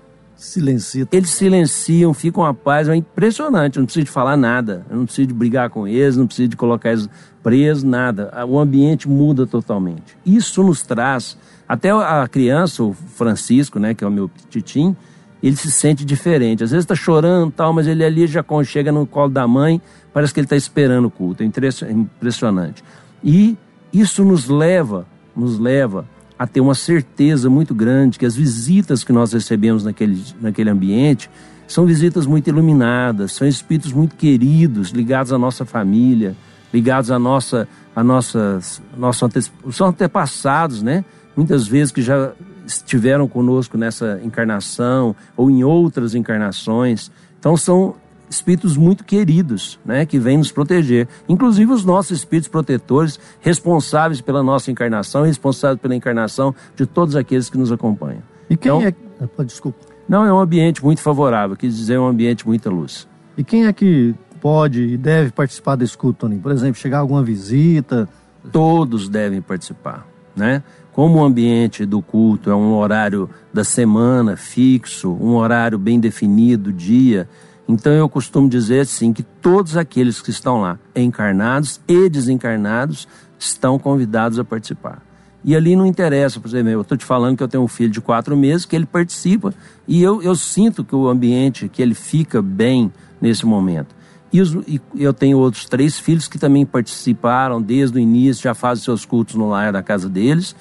Silenciam. 0.40 1.06
Eles 1.12 1.28
silenciam, 1.28 2.14
ficam 2.14 2.42
a 2.42 2.54
paz. 2.54 2.88
É 2.88 2.96
impressionante. 2.96 3.76
Eu 3.76 3.82
não 3.82 3.86
preciso 3.86 4.06
de 4.06 4.10
falar 4.10 4.38
nada. 4.38 4.86
Eu 4.88 4.96
não 4.96 5.04
preciso 5.04 5.28
de 5.28 5.34
brigar 5.34 5.68
com 5.68 5.86
eles, 5.86 6.16
não 6.16 6.26
preciso 6.26 6.48
de 6.48 6.56
colocar 6.56 6.92
eles 6.92 7.10
presos, 7.42 7.84
nada. 7.84 8.32
O 8.48 8.58
ambiente 8.58 9.06
muda 9.06 9.46
totalmente. 9.46 10.16
Isso 10.24 10.62
nos 10.62 10.82
traz. 10.82 11.36
Até 11.68 11.90
a 11.90 12.26
criança, 12.26 12.82
o 12.82 12.94
Francisco, 12.94 13.78
né, 13.78 13.92
que 13.92 14.02
é 14.02 14.06
o 14.06 14.10
meu 14.10 14.30
titim, 14.48 14.96
ele 15.42 15.56
se 15.56 15.70
sente 15.70 16.06
diferente. 16.06 16.64
Às 16.64 16.70
vezes 16.70 16.84
está 16.84 16.94
chorando 16.94 17.52
tal, 17.52 17.74
mas 17.74 17.86
ele 17.86 18.02
ali 18.02 18.26
já 18.26 18.42
chega 18.64 18.90
no 18.90 19.06
colo 19.06 19.28
da 19.28 19.46
mãe, 19.46 19.78
parece 20.10 20.32
que 20.32 20.40
ele 20.40 20.46
está 20.46 20.56
esperando 20.56 21.04
o 21.04 21.10
culto. 21.10 21.42
É 21.42 21.46
impressionante. 21.46 22.82
E 23.22 23.58
isso 23.92 24.24
nos 24.24 24.48
leva, 24.48 25.06
nos 25.36 25.58
leva 25.58 26.06
a 26.40 26.46
ter 26.46 26.62
uma 26.62 26.74
certeza 26.74 27.50
muito 27.50 27.74
grande 27.74 28.18
que 28.18 28.24
as 28.24 28.34
visitas 28.34 29.04
que 29.04 29.12
nós 29.12 29.30
recebemos 29.30 29.84
naquele, 29.84 30.24
naquele 30.40 30.70
ambiente 30.70 31.30
são 31.68 31.84
visitas 31.84 32.24
muito 32.24 32.48
iluminadas, 32.48 33.32
são 33.32 33.46
espíritos 33.46 33.92
muito 33.92 34.16
queridos, 34.16 34.88
ligados 34.88 35.34
à 35.34 35.38
nossa 35.38 35.66
família, 35.66 36.34
ligados 36.72 37.10
à 37.10 37.18
nossa, 37.18 37.68
a 37.94 38.02
nossas, 38.02 38.80
nossos 38.96 39.50
são 39.70 39.88
antepassados, 39.88 40.82
né? 40.82 41.04
Muitas 41.36 41.68
vezes 41.68 41.92
que 41.92 42.00
já 42.00 42.32
estiveram 42.66 43.28
conosco 43.28 43.76
nessa 43.76 44.18
encarnação 44.24 45.14
ou 45.36 45.50
em 45.50 45.62
outras 45.62 46.14
encarnações. 46.14 47.12
Então 47.38 47.54
são 47.54 47.96
espíritos 48.30 48.76
muito 48.76 49.04
queridos, 49.04 49.78
né, 49.84 50.06
que 50.06 50.18
vêm 50.18 50.38
nos 50.38 50.52
proteger. 50.52 51.08
Inclusive 51.28 51.72
os 51.72 51.84
nossos 51.84 52.18
espíritos 52.18 52.48
protetores, 52.48 53.18
responsáveis 53.40 54.20
pela 54.20 54.42
nossa 54.42 54.70
encarnação, 54.70 55.24
responsáveis 55.24 55.80
pela 55.80 55.94
encarnação 55.94 56.54
de 56.76 56.86
todos 56.86 57.16
aqueles 57.16 57.50
que 57.50 57.58
nos 57.58 57.72
acompanham. 57.72 58.22
E 58.48 58.56
quem 58.56 58.70
então, 58.70 58.82
é? 58.82 58.94
Ah, 59.38 59.42
desculpa. 59.42 59.78
Não, 60.08 60.24
é 60.24 60.32
um 60.32 60.38
ambiente 60.38 60.82
muito 60.82 61.02
favorável, 61.02 61.56
quis 61.56 61.76
dizer, 61.76 61.94
é 61.94 62.00
um 62.00 62.06
ambiente 62.06 62.46
muita 62.46 62.70
luz. 62.70 63.06
E 63.36 63.44
quem 63.44 63.66
é 63.66 63.72
que 63.72 64.14
pode 64.40 64.82
e 64.82 64.96
deve 64.96 65.30
participar 65.30 65.76
desse 65.76 65.96
culto, 65.96 66.20
Tony? 66.20 66.38
Por 66.38 66.52
exemplo, 66.52 66.80
chegar 66.80 66.98
alguma 66.98 67.22
visita? 67.22 68.08
Todos 68.50 69.08
devem 69.08 69.42
participar, 69.42 70.06
né? 70.34 70.62
Como 70.92 71.18
o 71.18 71.24
ambiente 71.24 71.86
do 71.86 72.02
culto 72.02 72.50
é 72.50 72.54
um 72.54 72.74
horário 72.74 73.30
da 73.52 73.62
semana 73.62 74.36
fixo, 74.36 75.12
um 75.12 75.34
horário 75.36 75.78
bem 75.78 76.00
definido, 76.00 76.72
dia, 76.72 77.28
então 77.74 77.92
eu 77.92 78.08
costumo 78.08 78.48
dizer 78.48 78.80
assim 78.80 79.12
que 79.12 79.22
todos 79.22 79.76
aqueles 79.76 80.20
que 80.20 80.30
estão 80.30 80.60
lá, 80.60 80.78
encarnados 80.94 81.80
e 81.86 82.08
desencarnados, 82.08 83.06
estão 83.38 83.78
convidados 83.78 84.38
a 84.38 84.44
participar. 84.44 85.02
E 85.42 85.56
ali 85.56 85.74
não 85.74 85.86
interessa, 85.86 86.38
por 86.38 86.48
exemplo, 86.48 86.70
eu 86.70 86.80
estou 86.82 86.98
te 86.98 87.04
falando 87.04 87.36
que 87.36 87.42
eu 87.42 87.48
tenho 87.48 87.62
um 87.62 87.68
filho 87.68 87.90
de 87.90 88.00
quatro 88.00 88.36
meses, 88.36 88.66
que 88.66 88.76
ele 88.76 88.84
participa, 88.84 89.54
e 89.88 90.02
eu, 90.02 90.22
eu 90.22 90.34
sinto 90.34 90.84
que 90.84 90.94
o 90.94 91.08
ambiente, 91.08 91.68
que 91.68 91.80
ele 91.80 91.94
fica 91.94 92.42
bem 92.42 92.92
nesse 93.20 93.46
momento. 93.46 93.94
E, 94.32 94.40
os, 94.40 94.52
e, 94.68 94.80
eu 94.94 95.14
tenho 95.14 95.38
outros 95.38 95.64
três 95.64 95.98
filhos 95.98 96.28
que 96.28 96.38
também 96.38 96.66
participaram 96.66 97.60
desde 97.60 97.96
o 97.96 98.00
início, 98.00 98.42
já 98.42 98.54
fazem 98.54 98.84
seus 98.84 99.06
cultos 99.06 99.34
no 99.34 99.48
lar 99.48 99.72
da 99.72 99.82
casa 99.82 100.08
deles, 100.08 100.54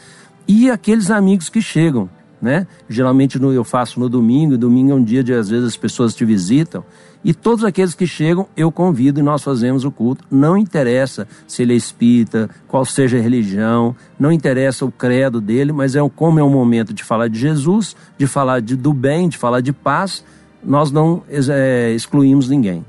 e 0.48 0.72
aqueles 0.72 1.12
amigos 1.12 1.50
que 1.50 1.62
chegam 1.62 2.10
né? 2.42 2.68
Geralmente 2.90 3.38
no, 3.40 3.52
eu 3.52 3.64
faço 3.64 4.00
no 4.00 4.10
domingo, 4.10 4.58
domingo 4.58 4.92
é 4.92 4.96
um 4.96 5.04
dia 5.04 5.24
de 5.24 5.34
às 5.34 5.50
vezes 5.50 5.68
as 5.68 5.78
pessoas 5.78 6.16
te 6.16 6.24
visitam. 6.24 6.84
E 7.24 7.34
todos 7.34 7.66
aqueles 7.66 7.94
que 7.94 8.08
chegam, 8.08 8.48
eu 8.56 8.72
convido 8.72 9.20
e 9.20 9.24
nós 9.24 9.44
fazemos 9.44 9.84
o 9.84 9.92
culto. 9.92 10.24
Não 10.32 10.56
interessa 10.56 11.28
se 11.46 11.62
ele 11.62 11.74
é 11.74 11.76
espírita, 11.76 12.50
qual 12.68 12.86
seja 12.86 13.18
a 13.18 13.22
religião, 13.22 13.94
não 14.18 14.32
interessa 14.32 14.86
o 14.86 14.92
credo 14.92 15.42
dele, 15.42 15.74
mas 15.74 15.96
é 15.96 16.10
como 16.16 16.40
é 16.40 16.44
um 16.44 16.50
momento 16.50 16.94
de 16.94 17.04
falar 17.04 17.28
de 17.28 17.38
Jesus, 17.38 17.96
de 18.18 18.26
falar 18.26 18.62
de, 18.62 18.76
do 18.76 18.94
bem, 18.94 19.28
de 19.28 19.38
falar 19.38 19.60
de 19.60 19.74
paz, 19.74 20.24
nós 20.64 20.92
não 20.92 21.22
é, 21.30 21.92
excluímos 21.92 22.48
ninguém. 22.48 22.86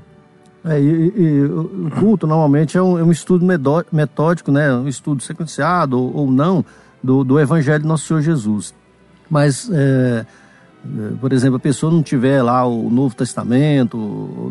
É, 0.63 0.79
e, 0.79 1.13
e, 1.17 1.43
o 1.43 1.91
culto 1.99 2.27
normalmente 2.27 2.77
é 2.77 2.81
um, 2.81 2.97
é 2.99 3.03
um, 3.03 3.11
estudo 3.11 3.45
metódico, 3.91 4.51
né? 4.51 4.73
um 4.73 4.87
estudo 4.87 5.21
sequenciado 5.23 5.99
ou, 5.99 6.15
ou 6.15 6.31
não 6.31 6.63
do, 7.03 7.23
do 7.23 7.39
Evangelho 7.39 7.81
do 7.81 7.87
Nosso 7.87 8.05
Senhor 8.05 8.21
Jesus. 8.21 8.73
Mas, 9.31 9.69
é, 9.71 10.25
é, 10.85 11.13
por 11.21 11.31
exemplo, 11.31 11.55
a 11.55 11.59
pessoa 11.59 11.89
não 11.89 12.03
tiver 12.03 12.43
lá 12.43 12.65
o 12.65 12.89
Novo 12.89 13.15
Testamento, 13.15 13.97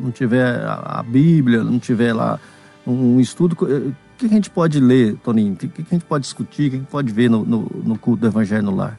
não 0.03 0.11
tiver 0.11 0.65
a, 0.65 1.05
Bíblia, 1.07 1.63
não 1.63 1.79
tiver 1.79 2.15
lá 2.15 2.41
um 2.87 3.21
estudo, 3.21 3.55
é, 3.69 3.75
o 3.75 3.95
que 4.17 4.25
a 4.25 4.29
gente 4.29 4.49
pode 4.49 4.81
ler, 4.81 5.17
Toninho? 5.23 5.53
O 5.53 5.57
que 5.57 5.71
a 5.83 5.95
gente 5.95 6.07
pode 6.07 6.23
discutir, 6.23 6.69
o 6.69 6.71
que 6.71 6.77
a 6.77 6.79
gente 6.79 6.89
pode 6.89 7.13
ver 7.13 7.29
no, 7.29 7.45
no, 7.45 7.71
no 7.85 7.99
culto 7.99 8.23
do 8.23 8.27
Evangelho 8.27 8.63
no 8.63 8.75
lar? 8.75 8.99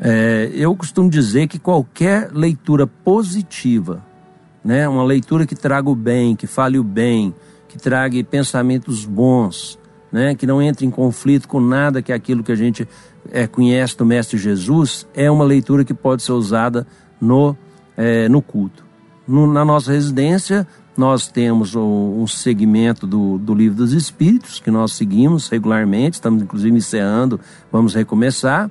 É, 0.00 0.50
eu 0.52 0.74
costumo 0.74 1.08
dizer 1.08 1.46
que 1.46 1.60
qualquer 1.60 2.32
leitura 2.32 2.84
positiva, 2.84 4.02
né, 4.64 4.88
uma 4.88 5.04
leitura 5.04 5.46
que 5.46 5.54
traga 5.54 5.88
o 5.88 5.94
bem, 5.94 6.34
que 6.34 6.48
fale 6.48 6.76
o 6.76 6.82
bem, 6.82 7.32
que 7.68 7.78
traga 7.78 8.22
pensamentos 8.24 9.04
bons, 9.04 9.78
né, 10.10 10.34
que 10.34 10.44
não 10.44 10.60
entre 10.60 10.84
em 10.84 10.90
conflito 10.90 11.46
com 11.46 11.60
nada 11.60 12.02
que 12.02 12.10
é 12.10 12.14
aquilo 12.16 12.42
que 12.42 12.50
a 12.50 12.56
gente 12.56 12.86
é, 13.30 13.46
conhece 13.46 13.96
do 13.96 14.04
Mestre 14.04 14.38
Jesus, 14.38 15.06
é 15.14 15.30
uma 15.30 15.44
leitura 15.44 15.84
que 15.84 15.94
pode 15.94 16.22
ser 16.22 16.32
usada 16.32 16.86
no, 17.20 17.56
é, 17.96 18.28
no 18.28 18.42
culto. 18.42 18.84
No, 19.26 19.46
na 19.46 19.64
nossa 19.64 19.92
residência, 19.92 20.66
nós 20.96 21.28
temos 21.28 21.74
um 21.74 22.26
segmento 22.26 23.06
do, 23.06 23.38
do 23.38 23.54
Livro 23.54 23.78
dos 23.78 23.92
Espíritos, 23.92 24.60
que 24.60 24.70
nós 24.70 24.92
seguimos 24.92 25.48
regularmente, 25.48 26.14
estamos 26.14 26.42
inclusive 26.42 26.76
encerrando, 26.76 27.40
vamos 27.70 27.94
recomeçar. 27.94 28.70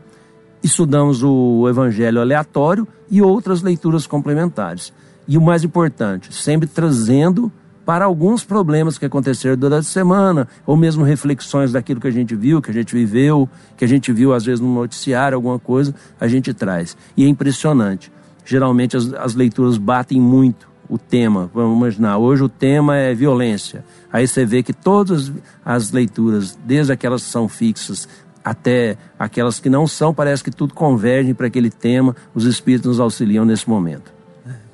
Estudamos 0.63 1.23
o 1.23 1.67
Evangelho 1.67 2.21
aleatório 2.21 2.87
e 3.09 3.21
outras 3.21 3.63
leituras 3.63 4.05
complementares. 4.05 4.93
E 5.27 5.37
o 5.37 5.41
mais 5.41 5.63
importante, 5.63 6.33
sempre 6.33 6.67
trazendo 6.67 7.51
para 7.85 8.05
alguns 8.05 8.43
problemas 8.43 8.97
que 8.97 9.05
aconteceram 9.05 9.57
durante 9.57 9.81
a 9.81 9.91
semana, 9.91 10.47
ou 10.65 10.77
mesmo 10.77 11.03
reflexões 11.03 11.71
daquilo 11.71 11.99
que 11.99 12.07
a 12.07 12.11
gente 12.11 12.35
viu, 12.35 12.61
que 12.61 12.71
a 12.71 12.73
gente 12.73 12.93
viveu, 12.93 13.49
que 13.75 13.83
a 13.83 13.87
gente 13.87 14.11
viu 14.11 14.33
às 14.33 14.45
vezes 14.45 14.59
no 14.59 14.73
noticiário, 14.73 15.35
alguma 15.35 15.59
coisa, 15.59 15.93
a 16.19 16.27
gente 16.27 16.53
traz. 16.53 16.95
E 17.17 17.25
é 17.25 17.27
impressionante. 17.27 18.11
Geralmente 18.45 18.95
as, 18.97 19.13
as 19.13 19.35
leituras 19.35 19.77
batem 19.77 20.19
muito 20.19 20.69
o 20.89 20.97
tema. 20.97 21.49
Vamos 21.53 21.77
imaginar, 21.77 22.17
hoje 22.17 22.43
o 22.43 22.49
tema 22.49 22.97
é 22.97 23.13
violência. 23.13 23.83
Aí 24.11 24.27
você 24.27 24.45
vê 24.45 24.61
que 24.61 24.73
todas 24.73 25.31
as 25.63 25.91
leituras, 25.91 26.57
desde 26.65 26.91
aquelas 26.91 27.23
que 27.23 27.29
são 27.29 27.47
fixas 27.47 28.07
até 28.43 28.97
aquelas 29.17 29.59
que 29.59 29.69
não 29.69 29.85
são, 29.87 30.13
parece 30.13 30.43
que 30.43 30.51
tudo 30.51 30.73
converge 30.73 31.33
para 31.33 31.47
aquele 31.47 31.69
tema. 31.69 32.15
Os 32.33 32.45
espíritos 32.45 32.89
nos 32.89 32.99
auxiliam 32.99 33.45
nesse 33.45 33.69
momento. 33.69 34.11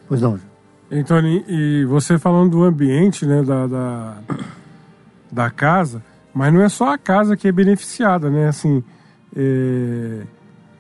Pois 0.07 0.21
não, 0.21 0.39
então, 0.89 1.19
e 1.25 1.85
você 1.85 2.17
falando 2.17 2.51
do 2.51 2.63
ambiente, 2.63 3.25
né, 3.25 3.43
da, 3.43 3.67
da, 3.67 4.17
da, 5.31 5.49
casa, 5.49 6.01
mas 6.33 6.53
não 6.53 6.61
é 6.61 6.69
só 6.69 6.93
a 6.93 6.97
casa 6.97 7.35
que 7.35 7.47
é 7.47 7.51
beneficiada, 7.51 8.29
né? 8.29 8.47
Assim, 8.47 8.83
é, 9.35 10.21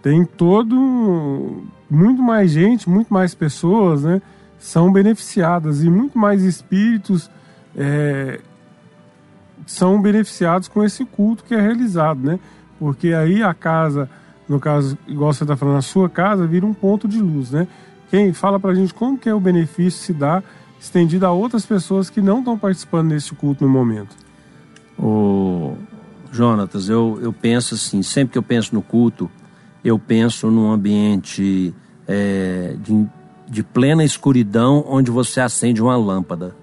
tem 0.01 0.23
todo 0.23 1.63
muito 1.89 2.21
mais 2.21 2.51
gente, 2.51 2.89
muito 2.89 3.13
mais 3.13 3.35
pessoas, 3.35 4.03
né, 4.03 4.21
são 4.57 4.91
beneficiadas 4.91 5.83
e 5.83 5.89
muito 5.89 6.17
mais 6.17 6.43
espíritos 6.43 7.29
é, 7.75 8.39
são 9.65 10.01
beneficiados 10.01 10.67
com 10.67 10.83
esse 10.83 11.05
culto 11.05 11.43
que 11.43 11.53
é 11.53 11.61
realizado, 11.61 12.19
né? 12.21 12.39
Porque 12.79 13.13
aí 13.13 13.43
a 13.43 13.53
casa, 13.53 14.09
no 14.47 14.59
caso, 14.59 14.97
igual 15.07 15.33
você 15.33 15.43
está 15.43 15.57
falando, 15.57 15.77
a 15.77 15.81
sua 15.81 16.09
casa 16.09 16.47
vira 16.47 16.65
um 16.65 16.73
ponto 16.73 17.07
de 17.07 17.19
luz, 17.19 17.51
né? 17.51 17.67
Quem 18.09 18.31
fala 18.33 18.59
para 18.59 18.71
a 18.71 18.75
gente 18.75 18.93
como 18.93 19.17
que 19.17 19.27
é 19.27 19.33
o 19.33 19.39
benefício 19.39 19.99
se 19.99 20.13
dá 20.13 20.41
estendido 20.79 21.25
a 21.25 21.31
outras 21.31 21.65
pessoas 21.65 22.09
que 22.09 22.21
não 22.21 22.39
estão 22.39 22.57
participando 22.57 23.09
desse 23.09 23.33
culto 23.33 23.63
no 23.63 23.69
momento? 23.69 24.15
O 24.97 25.75
Jonatas, 26.31 26.89
eu, 26.89 27.19
eu 27.21 27.33
penso 27.33 27.75
assim, 27.75 28.01
sempre 28.01 28.33
que 28.33 28.37
eu 28.37 28.43
penso 28.43 28.73
no 28.73 28.81
culto, 28.81 29.29
eu 29.83 29.99
penso 29.99 30.49
num 30.49 30.71
ambiente 30.71 31.73
é, 32.07 32.75
de, 32.81 33.05
de 33.49 33.63
plena 33.63 34.03
escuridão 34.03 34.85
onde 34.87 35.11
você 35.11 35.41
acende 35.41 35.81
uma 35.81 35.97
lâmpada. 35.97 36.55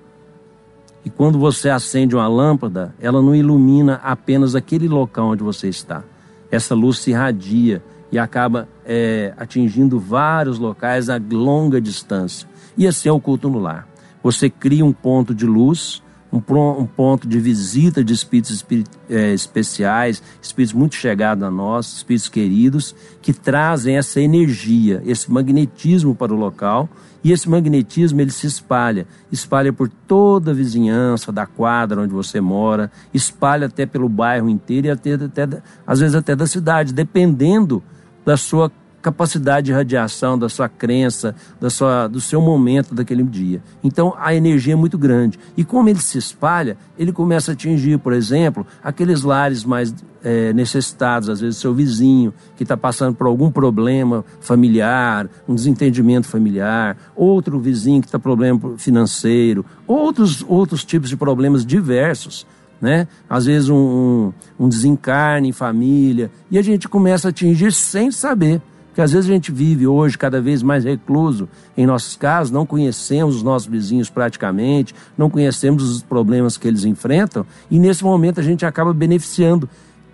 E 1.04 1.10
quando 1.10 1.38
você 1.38 1.68
acende 1.68 2.16
uma 2.16 2.26
lâmpada, 2.26 2.94
ela 2.98 3.20
não 3.20 3.34
ilumina 3.34 4.00
apenas 4.02 4.54
aquele 4.54 4.88
local 4.88 5.28
onde 5.28 5.42
você 5.42 5.68
está. 5.68 6.02
Essa 6.50 6.74
luz 6.74 6.98
se 6.98 7.10
irradia 7.10 7.82
e 8.14 8.18
acaba 8.18 8.68
é, 8.87 9.35
atingindo 9.37 9.99
vários 9.99 10.56
locais 10.56 11.11
a 11.11 11.21
longa 11.33 11.80
distância. 11.80 12.49
E 12.78 12.87
assim 12.87 13.09
é 13.09 13.12
o 13.12 13.18
culto 13.18 13.49
no 13.49 13.59
lar. 13.59 13.88
Você 14.23 14.49
cria 14.49 14.85
um 14.85 14.92
ponto 14.92 15.35
de 15.35 15.44
luz, 15.44 16.00
um, 16.33 16.38
um 16.78 16.87
ponto 16.87 17.26
de 17.26 17.41
visita 17.41 18.04
de 18.04 18.12
espíritos 18.12 18.65
é, 19.10 19.34
especiais, 19.34 20.23
espíritos 20.41 20.73
muito 20.73 20.95
chegados 20.95 21.43
a 21.43 21.50
nós, 21.50 21.93
espíritos 21.93 22.28
queridos, 22.28 22.95
que 23.21 23.32
trazem 23.32 23.97
essa 23.97 24.21
energia, 24.21 25.02
esse 25.04 25.28
magnetismo 25.28 26.15
para 26.15 26.32
o 26.32 26.36
local 26.36 26.88
e 27.25 27.32
esse 27.32 27.49
magnetismo 27.49 28.21
ele 28.21 28.30
se 28.30 28.47
espalha, 28.47 29.08
espalha 29.32 29.73
por 29.73 29.88
toda 29.88 30.52
a 30.52 30.54
vizinhança 30.54 31.32
da 31.32 31.47
quadra 31.47 32.02
onde 32.02 32.12
você 32.12 32.41
mora, 32.41 32.93
espalha 33.12 33.67
até 33.67 33.84
pelo 33.84 34.08
bairro 34.08 34.49
inteiro 34.49 34.86
e 34.86 34.91
até, 34.91 35.15
até 35.15 35.49
às 35.84 35.99
vezes 35.99 36.15
até 36.15 36.36
da 36.36 36.47
cidade, 36.47 36.95
dependendo 36.95 37.82
da 38.25 38.37
sua 38.37 38.71
capacidade 39.04 39.67
de 39.67 39.73
radiação, 39.73 40.39
da 40.39 40.49
sua 40.49 40.67
crença, 40.67 41.34
da 41.60 41.69
sua, 41.69 42.08
do 42.08 42.23
seu 42.23 42.41
momento 42.41 42.95
daquele 42.95 43.23
dia. 43.23 43.63
Então 43.82 44.15
a 44.19 44.34
energia 44.34 44.73
é 44.73 44.76
muito 44.76 44.97
grande. 44.97 45.39
E 45.54 45.63
como 45.63 45.91
ele 45.91 45.99
se 45.99 46.17
espalha, 46.17 46.78
ele 46.99 47.13
começa 47.13 47.50
a 47.50 47.52
atingir, 47.52 47.99
por 47.99 48.15
exemplo, 48.15 48.67
aqueles 48.82 49.23
lares 49.23 49.63
mais 49.63 49.95
é, 50.23 50.54
necessitados, 50.54 51.28
às 51.28 51.39
vezes 51.39 51.58
seu 51.58 51.75
vizinho 51.75 52.32
que 52.56 52.63
está 52.63 52.78
passando 52.78 53.15
por 53.15 53.26
algum 53.26 53.50
problema 53.50 54.25
familiar, 54.41 55.28
um 55.47 55.54
desentendimento 55.54 56.26
familiar, 56.26 56.97
outro 57.15 57.60
vizinho 57.60 58.00
que 58.00 58.08
está 58.08 58.19
problema 58.19 58.73
financeiro, 58.78 59.67
outros, 59.87 60.43
outros 60.49 60.82
tipos 60.82 61.10
de 61.10 61.17
problemas 61.19 61.67
diversos 61.67 62.47
né? 62.84 63.08
Às 63.28 63.47
vezes 63.47 63.70
um, 63.70 64.30
um, 64.60 64.68
desencarne 64.68 65.49
em 65.49 65.52
família, 65.52 66.30
e 66.50 66.58
a 66.58 66.62
gente 66.62 66.86
começa 66.86 67.28
a 67.28 67.30
atingir 67.30 67.73
sem 67.73 68.10
saber. 68.10 68.60
Porque 68.88 69.00
às 69.00 69.10
vezes 69.10 69.28
a 69.28 69.32
gente 69.32 69.50
vive 69.50 69.86
hoje 69.86 70.18
cada 70.18 70.40
vez 70.40 70.62
mais 70.62 70.84
recluso 70.84 71.49
em 71.76 71.86
nossos 71.86 72.14
casos, 72.14 72.52
não 72.52 72.66
conhecemos 72.66 73.36
os 73.36 73.42
nossos 73.42 73.66
vizinhos 73.66 74.10
praticamente, 74.10 74.94
não 75.16 75.30
conhecemos 75.30 75.82
os 75.82 76.02
problemas 76.02 76.58
que 76.58 76.68
eles 76.68 76.84
enfrentam, 76.84 77.47
e 77.70 77.78
nesse 77.80 78.04
momento 78.04 78.38
a 78.38 78.42
gente 78.42 78.66
acaba 78.66 78.92
beneficiando 78.92 79.68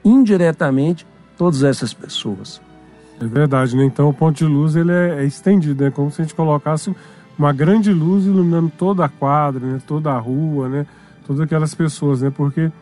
indiretamente 0.04 1.04
todas 1.37 1.64
essas 1.64 1.92
pessoas. 1.92 2.61
É 3.20 3.26
verdade, 3.26 3.76
né? 3.76 3.85
Então 3.85 4.09
o 4.09 4.14
ponto 4.14 4.38
de 4.38 4.46
luz 4.46 4.76
ele 4.76 4.92
é, 4.92 5.16
é 5.18 5.24
estendido, 5.24 5.83
é 5.83 5.87
né? 5.87 5.92
como 5.94 6.11
se 6.11 6.22
a 6.22 6.24
gente 6.24 6.35
colocasse 6.35 6.94
uma 7.37 7.52
grande 7.52 7.92
luz 7.92 8.24
iluminando 8.24 8.72
toda 8.78 9.04
a 9.04 9.09
quadra, 9.09 9.66
né? 9.66 9.83
toda 9.87 10.12
a 10.12 10.18
rua, 10.18 10.68
né? 10.68 10.87
Todas 11.31 11.40
aquelas 11.43 11.73
pessoas, 11.77 12.23
né? 12.23 12.31
Porque 12.31 12.73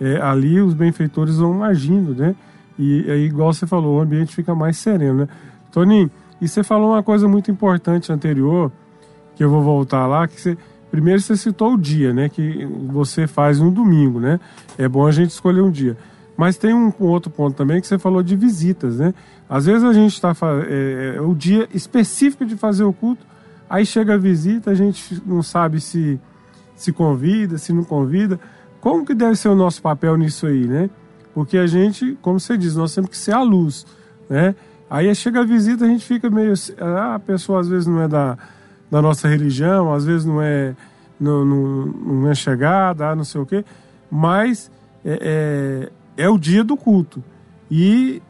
é, 0.00 0.20
ali 0.20 0.60
os 0.60 0.74
benfeitores 0.74 1.38
vão 1.38 1.64
agindo, 1.64 2.14
né? 2.14 2.36
E 2.78 3.10
aí, 3.10 3.24
igual 3.24 3.52
você 3.52 3.66
falou, 3.66 3.98
o 3.98 4.00
ambiente 4.00 4.32
fica 4.32 4.54
mais 4.54 4.78
sereno, 4.78 5.22
né? 5.22 5.28
Toninho, 5.72 6.08
e 6.40 6.46
você 6.46 6.62
falou 6.62 6.92
uma 6.92 7.02
coisa 7.02 7.26
muito 7.26 7.50
importante 7.50 8.12
anterior, 8.12 8.70
que 9.34 9.42
eu 9.42 9.50
vou 9.50 9.60
voltar 9.60 10.06
lá, 10.06 10.28
que 10.28 10.40
você, 10.40 10.56
primeiro 10.88 11.20
você 11.20 11.36
citou 11.36 11.74
o 11.74 11.76
dia, 11.76 12.14
né? 12.14 12.28
Que 12.28 12.64
você 12.64 13.26
faz 13.26 13.58
no 13.58 13.72
domingo, 13.72 14.20
né? 14.20 14.38
É 14.78 14.88
bom 14.88 15.04
a 15.04 15.10
gente 15.10 15.30
escolher 15.30 15.60
um 15.60 15.70
dia. 15.70 15.96
Mas 16.36 16.56
tem 16.56 16.72
um, 16.72 16.92
um 17.00 17.06
outro 17.06 17.28
ponto 17.28 17.56
também 17.56 17.80
que 17.80 17.88
você 17.88 17.98
falou 17.98 18.22
de 18.22 18.36
visitas, 18.36 18.98
né? 18.98 19.12
Às 19.48 19.66
vezes 19.66 19.82
a 19.82 19.92
gente 19.92 20.14
está 20.14 20.32
é, 20.68 21.16
é, 21.16 21.20
o 21.20 21.34
dia 21.34 21.68
específico 21.74 22.46
de 22.46 22.56
fazer 22.56 22.84
o 22.84 22.92
culto, 22.92 23.26
aí 23.68 23.84
chega 23.84 24.14
a 24.14 24.16
visita, 24.16 24.70
a 24.70 24.74
gente 24.76 25.20
não 25.26 25.42
sabe 25.42 25.80
se 25.80 26.20
se 26.80 26.92
convida, 26.92 27.58
se 27.58 27.74
não 27.74 27.84
convida. 27.84 28.40
Como 28.80 29.04
que 29.04 29.14
deve 29.14 29.36
ser 29.36 29.50
o 29.50 29.54
nosso 29.54 29.82
papel 29.82 30.16
nisso 30.16 30.46
aí, 30.46 30.66
né? 30.66 30.88
Porque 31.34 31.58
a 31.58 31.66
gente, 31.66 32.16
como 32.22 32.40
você 32.40 32.56
diz, 32.56 32.74
nós 32.74 32.94
temos 32.94 33.10
que 33.10 33.18
ser 33.18 33.32
a 33.32 33.42
luz, 33.42 33.86
né? 34.30 34.54
Aí 34.88 35.14
chega 35.14 35.40
a 35.40 35.44
visita, 35.44 35.84
a 35.84 35.88
gente 35.88 36.06
fica 36.06 36.30
meio. 36.30 36.54
Ah, 36.80 37.16
a 37.16 37.18
pessoa 37.18 37.60
às 37.60 37.68
vezes 37.68 37.86
não 37.86 38.00
é 38.00 38.08
da, 38.08 38.38
da 38.90 39.02
nossa 39.02 39.28
religião, 39.28 39.92
às 39.92 40.06
vezes 40.06 40.24
não 40.24 40.40
é, 40.40 40.74
não, 41.20 41.44
não, 41.44 41.86
não 41.86 42.30
é 42.30 42.34
chegada, 42.34 43.10
ah, 43.10 43.14
não 43.14 43.24
sei 43.24 43.42
o 43.42 43.46
quê, 43.46 43.62
mas 44.10 44.70
é, 45.04 45.90
é, 46.16 46.24
é 46.24 46.28
o 46.30 46.38
dia 46.38 46.64
do 46.64 46.78
culto. 46.78 47.22
E 47.70 48.22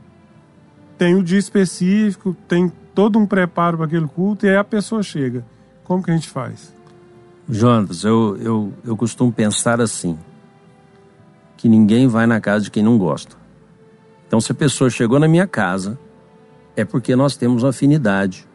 tem 0.98 1.14
o 1.14 1.22
dia 1.22 1.38
específico, 1.38 2.36
tem 2.48 2.70
todo 2.96 3.16
um 3.16 3.26
preparo 3.26 3.76
para 3.76 3.86
aquele 3.86 4.08
culto, 4.08 4.44
e 4.44 4.48
aí 4.48 4.56
a 4.56 4.64
pessoa 4.64 5.04
chega. 5.04 5.44
Como 5.84 6.02
que 6.02 6.10
a 6.10 6.14
gente 6.14 6.28
faz? 6.28 6.79
Jonas, 7.50 8.04
eu, 8.04 8.36
eu, 8.40 8.72
eu 8.84 8.96
costumo 8.96 9.32
pensar 9.32 9.80
assim: 9.80 10.18
que 11.56 11.68
ninguém 11.68 12.06
vai 12.06 12.26
na 12.26 12.40
casa 12.40 12.64
de 12.64 12.70
quem 12.70 12.82
não 12.82 12.96
gosta. 12.96 13.36
Então, 14.26 14.40
se 14.40 14.52
a 14.52 14.54
pessoa 14.54 14.88
chegou 14.88 15.18
na 15.18 15.26
minha 15.26 15.46
casa, 15.46 15.98
é 16.76 16.84
porque 16.84 17.16
nós 17.16 17.36
temos 17.36 17.64
uma 17.64 17.70
afinidade, 17.70 18.46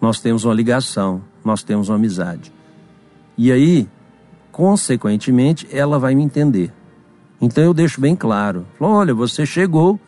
nós 0.00 0.20
temos 0.20 0.44
uma 0.44 0.54
ligação, 0.54 1.22
nós 1.44 1.62
temos 1.62 1.88
uma 1.88 1.96
amizade. 1.96 2.52
E 3.36 3.52
aí, 3.52 3.86
consequentemente, 4.50 5.68
ela 5.70 5.98
vai 5.98 6.14
me 6.14 6.22
entender. 6.22 6.72
Então 7.40 7.62
eu 7.62 7.74
deixo 7.74 8.00
bem 8.00 8.16
claro: 8.16 8.66
olha, 8.80 9.14
você 9.14 9.44
chegou 9.44 10.00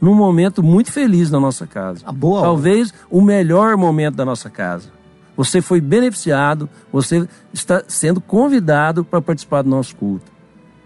num 0.00 0.14
momento 0.14 0.62
muito 0.62 0.92
feliz 0.92 1.30
na 1.30 1.40
nossa 1.40 1.66
casa. 1.66 2.10
Boa 2.12 2.42
Talvez 2.42 2.92
o 3.10 3.20
melhor 3.20 3.76
momento 3.76 4.16
da 4.16 4.24
nossa 4.24 4.50
casa. 4.50 4.90
Você 5.36 5.62
foi 5.62 5.80
beneficiado, 5.80 6.68
você 6.92 7.26
está 7.52 7.82
sendo 7.88 8.20
convidado 8.20 9.04
para 9.04 9.20
participar 9.20 9.62
do 9.62 9.70
nosso 9.70 9.96
culto. 9.96 10.30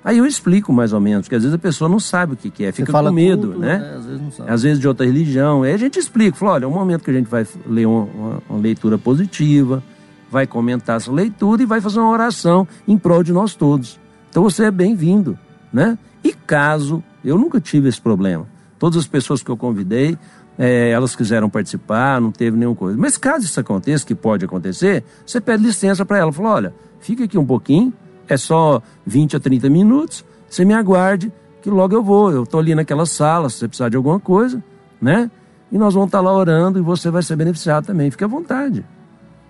Aí 0.07 0.19
eu 0.19 0.27
explico 0.27 0.73
mais 0.73 0.93
ou 0.93 1.01
menos, 1.01 1.27
porque 1.27 1.35
às 1.35 1.43
vezes 1.43 1.53
a 1.53 1.59
pessoa 1.59 1.91
não 1.91 1.99
sabe 1.99 2.35
o 2.35 2.37
que, 2.37 2.49
que 2.49 2.65
é, 2.65 2.71
fica 2.71 2.93
com 2.93 3.11
medo, 3.11 3.49
tudo, 3.49 3.59
né? 3.59 3.79
né? 3.79 3.95
Às, 3.97 4.07
vezes 4.07 4.23
não 4.23 4.31
sabe. 4.31 4.51
às 4.53 4.63
vezes 4.63 4.79
de 4.79 4.87
outra 4.87 5.05
religião. 5.05 5.65
Aí 5.65 5.73
a 5.73 5.77
gente 5.77 5.99
explica, 5.99 6.37
fala, 6.37 6.53
olha, 6.53 6.65
é 6.65 6.69
um 6.69 6.73
momento 6.73 7.03
que 7.03 7.11
a 7.11 7.15
gente 7.15 7.29
vai 7.29 7.45
ler 7.67 7.87
uma, 7.87 8.05
uma, 8.05 8.43
uma 8.49 8.61
leitura 8.61 8.97
positiva, 8.97 9.83
vai 10.31 10.47
comentar 10.47 10.99
essa 10.99 11.11
leitura 11.11 11.61
e 11.61 11.67
vai 11.67 11.81
fazer 11.81 11.99
uma 11.99 12.11
oração 12.11 12.69
em 12.87 12.97
prol 12.97 13.25
de 13.25 13.33
nós 13.33 13.57
todos. 13.57 13.99
Então 14.31 14.45
você 14.45 14.67
é 14.67 14.71
bem-vindo, 14.71 15.37
né? 15.73 15.99
E 16.23 16.33
caso, 16.33 17.03
eu 17.25 17.37
nunca 17.37 17.61
tive 17.61 17.89
esse 17.89 18.01
problema. 18.01 18.47
Todas 18.79 18.99
as 18.99 19.09
pessoas 19.09 19.43
que 19.43 19.51
eu 19.51 19.57
convidei, 19.57 20.17
é, 20.59 20.91
elas 20.91 21.15
quiseram 21.15 21.51
participar, 21.51 22.21
não 22.21 22.33
teve 22.33 22.57
nenhuma 22.57 22.77
coisa. 22.77 22.99
Mas 22.99 23.17
caso 23.17 23.45
isso 23.45 23.61
aconteça, 23.61 24.07
que 24.07 24.15
pode 24.15 24.45
acontecer, 24.45 25.05
você 25.25 25.41
pede 25.41 25.63
licença 25.63 26.05
para 26.05 26.19
ela. 26.19 26.33
Fala, 26.33 26.51
olha, 26.51 26.75
fica 27.01 27.25
aqui 27.25 27.39
um 27.39 27.47
pouquinho, 27.47 27.93
é 28.29 28.37
só 28.37 28.83
20 29.07 29.37
a 29.37 29.41
30 29.41 29.69
minutos, 29.69 30.25
você 30.49 30.65
me 30.65 30.75
aguarde, 30.75 31.33
que 31.63 31.71
logo 31.71 31.95
eu 31.95 32.03
vou. 32.03 32.33
Eu 32.33 32.45
estou 32.45 32.61
ali 32.61 32.75
naquela 32.75 33.07
sala, 33.07 33.49
se 33.49 33.59
você 33.59 33.69
precisar 33.69 33.89
de 33.89 33.97
alguma 33.97 34.21
coisa, 34.21 34.63
né? 35.01 35.31
E 35.71 35.77
nós 35.77 35.95
vamos 35.95 36.09
estar 36.09 36.19
tá 36.19 36.25
lá 36.25 36.33
orando 36.33 36.79
e 36.79 36.83
você 36.83 37.11
vai 37.11 37.23
ser 37.23 37.37
beneficiado 37.37 37.87
também. 37.87 38.11
Fique 38.11 38.25
à 38.25 38.29
vontade, 38.29 38.85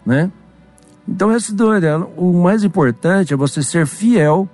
né? 0.05 0.31
Então, 1.09 1.35
esse 1.35 1.55
doido, 1.55 1.87
o 2.17 2.33
mais 2.33 2.65
importante 2.65 3.33
é 3.33 3.37
você 3.37 3.63
ser 3.63 3.87
fiel, 3.87 4.49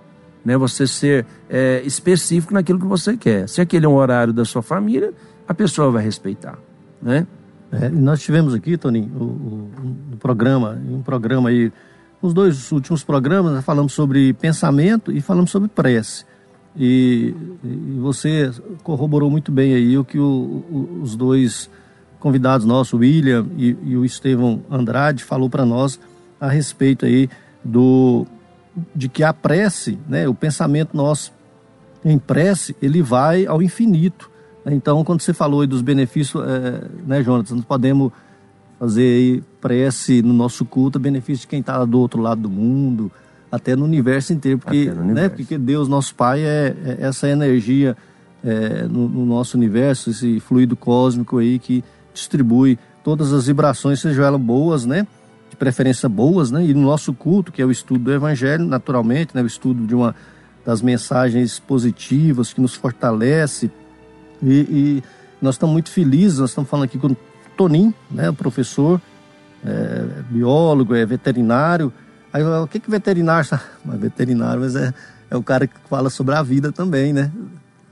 né? 0.45 0.57
Você 0.57 0.87
ser 0.87 1.25
é, 1.49 1.81
específico 1.85 2.53
naquilo 2.53 2.79
que 2.79 2.87
você 2.87 3.17
quer. 3.17 3.49
Se 3.49 3.61
aquele 3.61 3.87
é 3.87 3.89
um 3.89 3.95
horário 3.95 4.33
da 4.33 4.45
sua 4.45 4.61
família, 4.61 5.15
a 5.47 5.55
pessoa 5.55 5.91
vai 5.91 6.05
respeitar, 6.05 6.59
né? 7.01 7.27
É, 7.71 7.89
nós 7.89 8.21
tivemos 8.21 8.53
aqui, 8.53 8.77
Toninho, 8.77 9.11
o, 9.17 9.25
o, 9.25 9.71
um 10.13 10.17
programa, 10.19 10.79
um 10.89 11.01
programa 11.01 11.49
aí, 11.49 11.73
nos 12.21 12.35
dois 12.35 12.71
últimos 12.71 13.03
programas, 13.03 13.53
nós 13.53 13.65
falamos 13.65 13.95
sobre 13.95 14.33
pensamento 14.35 15.11
e 15.11 15.21
falamos 15.23 15.51
sobre 15.51 15.69
prece. 15.69 16.25
E, 16.77 17.35
e 17.65 17.99
você 17.99 18.51
corroborou 18.83 19.31
muito 19.31 19.51
bem 19.51 19.75
aí 19.75 19.97
o 19.97 20.05
que 20.05 20.19
o, 20.19 21.01
os 21.03 21.17
dois 21.17 21.71
convidados 22.21 22.67
nossos, 22.67 22.93
o 22.93 22.99
William 22.99 23.47
e, 23.57 23.77
e 23.83 23.97
o 23.97 24.05
Estevão 24.05 24.63
Andrade, 24.71 25.25
falou 25.25 25.51
para 25.51 25.65
nós 25.65 25.99
a 26.41 26.49
respeito 26.49 27.05
aí 27.05 27.29
do 27.65 28.27
de 28.95 29.09
que 29.09 29.23
a 29.23 29.35
prece, 29.35 29.99
né, 30.09 30.27
o 30.29 30.35
pensamento 30.35 30.97
nosso 30.97 31.33
em 32.05 32.19
prece, 32.19 32.75
ele 32.81 33.03
vai 33.03 33.47
ao 33.47 33.63
infinito. 33.63 34.31
Então, 34.67 35.03
quando 35.05 35.21
você 35.21 35.35
falou 35.35 35.67
dos 35.67 35.83
benefícios, 35.83 36.43
é, 36.45 36.85
né, 37.07 37.23
Jonathan, 37.23 37.57
nós 37.57 37.65
podemos 37.65 38.13
fazer 38.79 39.03
aí 39.03 39.43
prece 39.61 40.23
no 40.23 40.33
nosso 40.33 40.65
culto, 40.65 40.99
benefício 40.99 41.43
de 41.43 41.49
quem 41.49 41.61
está 41.61 41.85
do 41.85 41.99
outro 41.99 42.21
lado 42.21 42.43
do 42.43 42.51
mundo, 42.51 43.11
até 43.51 43.77
no 43.77 43.85
universo 43.85 44.33
inteiro, 44.33 44.59
porque, 44.59 44.87
né, 44.87 44.93
universo. 44.93 45.15
Né, 45.15 45.29
porque 45.29 45.59
Deus, 45.59 45.89
nosso 45.89 46.15
Pai, 46.15 46.41
é, 46.41 46.75
é 46.85 46.97
essa 47.01 47.29
energia 47.29 47.97
é, 48.45 48.85
no, 48.85 49.09
no, 49.09 49.27
nosso 49.27 49.57
universo, 49.57 50.11
esse 50.11 50.41
fluido 50.41 50.77
cósmico 50.77 51.39
aí 51.39 51.59
que 51.59 51.85
distribui 52.15 52.79
todas 53.05 53.33
as 53.33 53.47
vibrações, 53.47 54.01
sejam 54.01 54.25
elas 54.25 54.41
boas, 54.41 54.87
né? 54.87 55.07
de 55.53 55.57
preferência 55.57 56.09
boas, 56.09 56.51
né? 56.51 56.65
E 56.65 56.73
no 56.73 56.81
nosso 56.81 57.13
culto, 57.13 57.53
que 57.53 57.61
é 57.61 57.65
o 57.65 57.71
estudo 57.71 58.05
do 58.05 58.13
Evangelho, 58.13 58.65
naturalmente, 58.65 59.35
né? 59.35 59.43
O 59.43 59.47
estudo 59.47 59.87
de 59.87 59.95
uma 59.95 60.15
das 60.65 60.81
mensagens 60.81 61.59
positivas 61.59 62.55
que 62.55 62.61
nos 62.61 62.75
fortalece. 62.75 63.71
E, 64.43 64.53
e 64.53 65.03
nós 65.41 65.55
estamos 65.55 65.73
muito 65.73 65.91
felizes, 65.91 66.39
nós 66.39 66.51
estamos 66.51 66.69
falando 66.69 66.85
aqui 66.85 66.99
com 66.99 67.09
o 67.09 67.17
Tonim, 67.57 67.95
né? 68.11 68.31
O 68.31 68.35
professor, 68.35 69.01
é, 69.65 70.05
biólogo, 70.31 70.95
é 70.95 71.05
veterinário. 71.07 71.93
Aí, 72.33 72.43
o 72.43 72.67
que 72.67 72.81
que 72.81 72.91
veterinário... 72.91 73.49
Mas 73.85 74.01
veterinário, 74.01 74.61
mas 74.61 74.75
é, 74.75 74.95
é 75.31 75.37
o 75.37 75.43
cara 75.43 75.67
que 75.67 75.75
fala 75.89 76.09
sobre 76.09 76.35
a 76.35 76.43
vida 76.43 76.73
também, 76.73 77.13
né? 77.13 77.31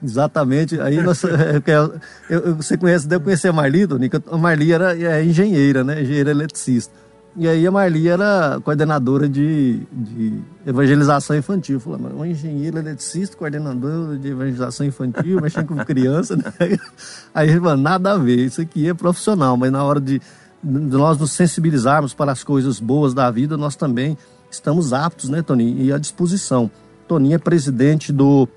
Exatamente. 0.03 0.81
Aí 0.81 1.01
nós, 1.03 1.23
é, 1.25 1.63
eu, 2.29 2.41
eu, 2.41 2.57
você 2.57 2.77
conhece, 2.77 3.07
deve 3.07 3.25
conhecer 3.25 3.49
a 3.49 3.53
Marli, 3.53 3.87
Toninho, 3.87 4.11
a 4.31 4.39
Marli 4.39 4.73
era 4.73 4.97
é 4.97 5.25
engenheira, 5.25 5.85
né? 5.85 6.03
Engenheira 6.03 6.31
eletricista. 6.31 6.95
E 7.37 7.47
aí 7.47 7.65
a 7.65 7.71
Marli 7.71 8.09
era 8.09 8.61
coordenadora 8.65 9.29
de, 9.29 9.87
de 9.93 10.41
evangelização 10.67 11.37
infantil. 11.37 11.79
Falei, 11.79 12.01
mas 12.03 12.13
uma 12.13 12.27
engenheira 12.27 12.81
eletricista, 12.81 13.37
coordenadora 13.37 14.19
de 14.19 14.29
evangelização 14.29 14.85
infantil, 14.85 15.41
mexendo 15.41 15.69
com 15.69 15.77
criança. 15.85 16.37
Né? 16.37 16.45
Aí, 17.33 17.59
mano, 17.59 17.83
nada 17.83 18.13
a 18.13 18.19
ver, 18.19 18.41
isso 18.41 18.61
aqui 18.61 18.89
é 18.89 18.95
profissional, 18.95 19.57
mas 19.57 19.71
na 19.71 19.85
hora 19.85 20.01
de, 20.01 20.21
de 20.63 20.97
nós 20.97 21.19
nos 21.19 21.31
sensibilizarmos 21.31 22.13
para 22.13 22.33
as 22.33 22.43
coisas 22.43 22.81
boas 22.81 23.15
da 23.15 23.31
vida, 23.31 23.57
nós 23.57 23.77
também 23.77 24.19
estamos 24.51 24.93
aptos, 24.93 25.29
né, 25.29 25.41
Toninho? 25.41 25.81
E 25.81 25.93
à 25.93 25.99
disposição. 25.99 26.69
Toninho 27.07 27.37
é 27.37 27.39
presidente 27.39 28.13
do, 28.13 28.49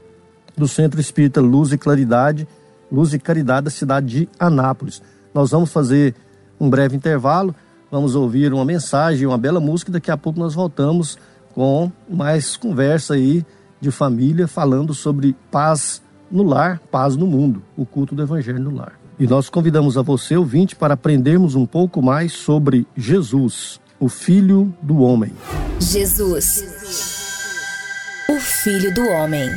do 0.57 0.67
Centro 0.67 0.99
Espírita 0.99 1.39
Luz 1.39 1.71
e 1.71 1.77
Claridade, 1.77 2.47
Luz 2.91 3.13
e 3.13 3.19
Caridade 3.19 3.65
da 3.65 3.71
cidade 3.71 4.07
de 4.07 4.29
Anápolis. 4.39 5.01
Nós 5.31 5.51
vamos 5.51 5.71
fazer 5.71 6.15
um 6.59 6.69
breve 6.69 6.95
intervalo 6.95 7.55
Vamos 7.93 8.15
ouvir 8.15 8.51
uma 8.51 8.65
mensagem, 8.65 9.27
uma 9.27 9.37
bela 9.37 9.59
música. 9.59 9.91
Daqui 9.91 10.09
a 10.09 10.17
pouco 10.17 10.39
nós 10.39 10.55
voltamos 10.55 11.15
com 11.53 11.91
mais 12.09 12.57
conversa 12.57 13.13
aí 13.13 13.45
de 13.79 13.91
família, 13.91 14.47
falando 14.47 14.95
sobre 14.95 15.35
paz 15.51 16.01
no 16.31 16.41
lar, 16.41 16.81
paz 16.89 17.15
no 17.15 17.27
mundo, 17.27 17.61
o 17.77 17.85
culto 17.85 18.15
do 18.15 18.23
Evangelho 18.23 18.59
no 18.59 18.73
lar. 18.73 18.93
E 19.19 19.27
nós 19.27 19.47
convidamos 19.47 19.95
a 19.95 20.01
você, 20.01 20.35
ouvinte, 20.35 20.75
para 20.75 20.95
aprendermos 20.95 21.53
um 21.53 21.67
pouco 21.67 22.01
mais 22.01 22.33
sobre 22.33 22.87
Jesus, 22.97 23.79
o 23.99 24.09
Filho 24.09 24.73
do 24.81 24.97
Homem. 24.97 25.31
Jesus, 25.79 26.65
o 28.27 28.39
Filho 28.39 28.91
do 28.91 29.07
Homem. 29.07 29.51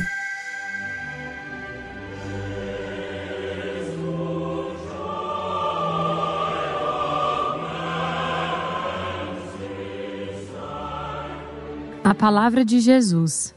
A 12.07 12.15
palavra 12.15 12.63
de 12.63 12.79
Jesus. 12.79 13.53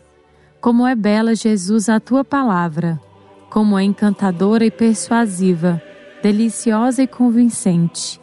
Como 0.60 0.84
é 0.84 0.96
bela, 0.96 1.36
Jesus, 1.36 1.88
a 1.88 2.00
tua 2.00 2.24
palavra, 2.24 3.00
como 3.48 3.78
é 3.78 3.84
encantadora 3.84 4.66
e 4.66 4.72
persuasiva, 4.72 5.80
deliciosa 6.20 7.00
e 7.00 7.06
convincente. 7.06 8.20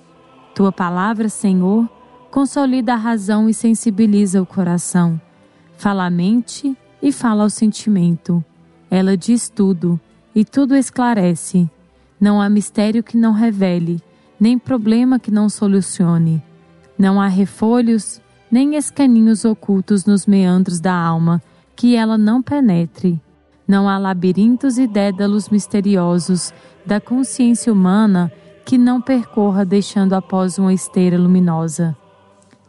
Tua 0.53 0.69
palavra, 0.69 1.29
Senhor, 1.29 1.89
consolida 2.29 2.91
a 2.91 2.97
razão 2.97 3.47
e 3.47 3.53
sensibiliza 3.53 4.41
o 4.41 4.45
coração. 4.45 5.17
Fala 5.77 6.07
a 6.07 6.09
mente 6.09 6.77
e 7.01 7.09
fala 7.13 7.43
ao 7.43 7.49
sentimento. 7.49 8.43
Ela 8.91 9.15
diz 9.15 9.47
tudo 9.47 9.97
e 10.35 10.43
tudo 10.43 10.75
esclarece. 10.75 11.69
Não 12.19 12.41
há 12.41 12.49
mistério 12.49 13.01
que 13.01 13.15
não 13.15 13.31
revele, 13.31 14.03
nem 14.37 14.59
problema 14.59 15.19
que 15.19 15.31
não 15.31 15.47
solucione. 15.47 16.43
Não 16.99 17.21
há 17.21 17.27
refolhos 17.27 18.19
nem 18.49 18.75
escaninhos 18.75 19.43
ocultos 19.43 20.05
nos 20.05 20.25
meandros 20.25 20.79
da 20.79 20.93
alma 20.93 21.41
que 21.75 21.95
ela 21.95 22.17
não 22.17 22.41
penetre. 22.41 23.21
Não 23.67 23.87
há 23.89 23.97
labirintos 23.97 24.77
e 24.77 24.87
dédalos 24.87 25.49
misteriosos 25.49 26.53
da 26.85 27.01
consciência 27.01 27.71
humana 27.71 28.31
que 28.65 28.77
não 28.77 29.01
percorra 29.01 29.65
deixando 29.65 30.13
após 30.13 30.57
uma 30.57 30.73
esteira 30.73 31.17
luminosa. 31.17 31.95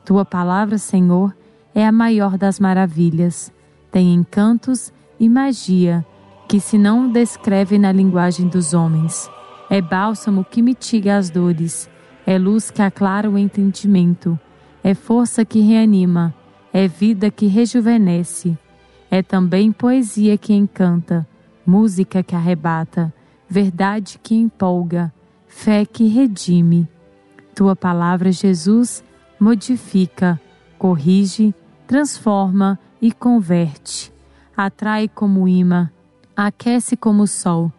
Tua 0.05 0.25
palavra, 0.25 0.79
Senhor, 0.79 1.35
é 1.75 1.87
a 1.87 1.93
maior 1.93 2.37
das 2.37 2.59
maravilhas. 2.59 3.53
Tem 3.93 4.13
encantos 4.13 4.93
e 5.19 5.29
magia 5.29 6.05
que 6.49 6.59
se 6.59 6.77
não 6.77 7.11
descreve 7.11 7.79
na 7.79 7.93
linguagem 7.93 8.49
dos 8.49 8.75
homens. 8.75 9.31
É 9.71 9.81
bálsamo 9.81 10.45
que 10.45 10.63
mitiga 10.63 11.17
as 11.17 11.31
dores, 11.31 11.89
é 12.27 12.39
luz 12.39 12.71
que 12.71 12.83
aclara 12.83 13.31
o 13.31 13.39
entendimento 13.39 14.39
é 14.89 14.95
força 14.95 15.45
que 15.45 15.61
reanima, 15.61 16.35
é 16.73 16.89
vida 16.89 17.31
que 17.31 17.47
rejuvenesce, 17.47 18.57
é 19.11 19.23
também 19.23 19.71
poesia 19.71 20.39
que 20.39 20.55
encanta, 20.55 21.29
música 21.67 22.23
que 22.23 22.35
arrebata, 22.35 23.13
verdade 23.47 24.19
que 24.23 24.35
empolga, 24.35 25.13
fé 25.47 25.85
que 25.85 26.09
redime. 26.09 26.89
Tua 27.55 27.77
palavra, 27.77 28.33
Jesus, 28.33 29.05
modifica, 29.39 30.41
corrige, 30.79 31.55
transforma 31.87 32.79
e 32.99 33.13
converte. 33.13 34.11
Atrai 34.57 35.07
como 35.07 35.47
imã, 35.47 35.91
aquece 36.35 36.97
como 36.97 37.25
o 37.25 37.27
sol, 37.27 37.71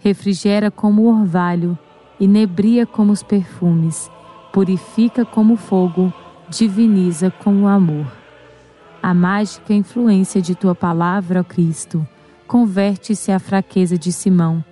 refrigera 0.00 0.70
como 0.70 1.04
o 1.04 1.18
orvalho, 1.18 1.78
inebria 2.20 2.84
como 2.84 3.10
os 3.10 3.22
perfumes, 3.22 4.10
purifica 4.52 5.24
como 5.24 5.54
o 5.54 5.56
fogo, 5.56 6.12
diviniza 6.50 7.30
com 7.30 7.62
o 7.62 7.66
amor. 7.66 8.06
A 9.02 9.14
mágica 9.14 9.72
influência 9.72 10.40
de 10.40 10.54
tua 10.54 10.74
palavra, 10.74 11.40
ó 11.40 11.44
Cristo, 11.44 12.06
converte-se 12.46 13.30
à 13.30 13.38
fraqueza 13.38 13.98
de 13.98 14.10
Simão, 14.10 14.64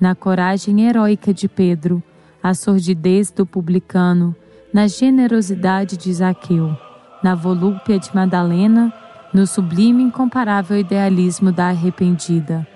na 0.00 0.14
coragem 0.14 0.82
heróica 0.82 1.32
de 1.32 1.48
Pedro, 1.48 2.02
à 2.42 2.54
sordidez 2.54 3.30
do 3.30 3.46
publicano, 3.46 4.34
na 4.72 4.86
generosidade 4.86 5.96
de 5.96 6.12
Zaqueu, 6.12 6.76
na 7.22 7.34
volúpia 7.34 7.98
de 7.98 8.14
Madalena, 8.14 8.92
no 9.32 9.46
sublime 9.46 10.02
e 10.02 10.06
incomparável 10.06 10.78
idealismo 10.78 11.50
da 11.50 11.68
arrependida, 11.68 12.66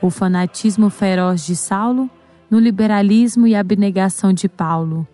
o 0.00 0.10
fanatismo 0.10 0.88
feroz 0.88 1.44
de 1.44 1.54
Saulo, 1.54 2.08
no 2.50 2.58
liberalismo 2.58 3.46
e 3.46 3.54
abnegação 3.54 4.32
de 4.32 4.48
Paulo. 4.48 5.06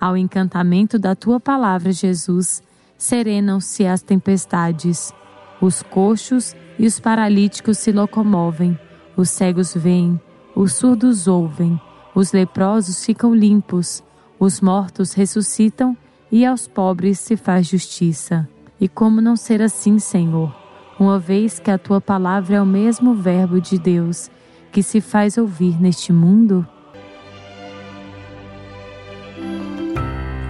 Ao 0.00 0.16
encantamento 0.16 0.98
da 0.98 1.14
tua 1.14 1.40
palavra, 1.40 1.92
Jesus, 1.92 2.62
serenam-se 2.96 3.86
as 3.86 4.02
tempestades. 4.02 5.12
Os 5.60 5.82
coxos 5.82 6.54
e 6.78 6.86
os 6.86 7.00
paralíticos 7.00 7.78
se 7.78 7.90
locomovem, 7.90 8.78
os 9.16 9.30
cegos 9.30 9.74
veem, 9.74 10.20
os 10.54 10.74
surdos 10.74 11.26
ouvem, 11.26 11.80
os 12.14 12.32
leprosos 12.32 13.04
ficam 13.04 13.34
limpos, 13.34 14.02
os 14.38 14.60
mortos 14.60 15.12
ressuscitam 15.12 15.96
e 16.30 16.46
aos 16.46 16.68
pobres 16.68 17.18
se 17.18 17.36
faz 17.36 17.66
justiça. 17.66 18.48
E 18.80 18.86
como 18.88 19.20
não 19.20 19.34
ser 19.34 19.60
assim, 19.60 19.98
Senhor, 19.98 20.54
uma 21.00 21.18
vez 21.18 21.58
que 21.58 21.70
a 21.70 21.78
tua 21.78 22.00
palavra 22.00 22.56
é 22.56 22.62
o 22.62 22.66
mesmo 22.66 23.14
Verbo 23.14 23.60
de 23.60 23.78
Deus 23.78 24.30
que 24.70 24.82
se 24.82 25.00
faz 25.00 25.36
ouvir 25.38 25.80
neste 25.80 26.12
mundo? 26.12 26.66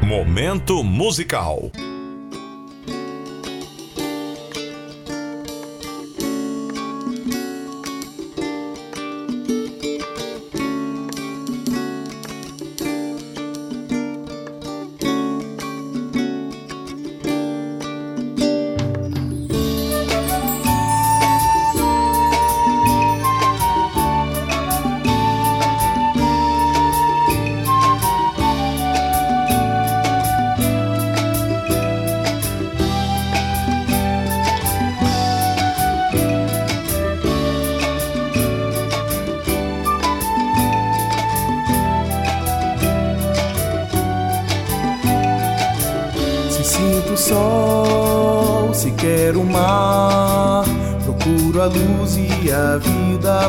Momento 0.08 0.82
musical. 0.82 1.70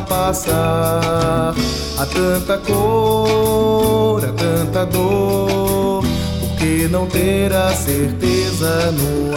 Passar. 0.02 1.54
Há 1.98 2.06
tanta 2.06 2.58
cor, 2.58 4.24
há 4.24 4.32
tanta 4.32 4.86
dor, 4.86 6.04
por 6.40 6.58
que 6.58 6.88
não 6.88 7.06
ter 7.08 7.54
a 7.54 7.72
certeza 7.74 8.92
no 8.92 9.29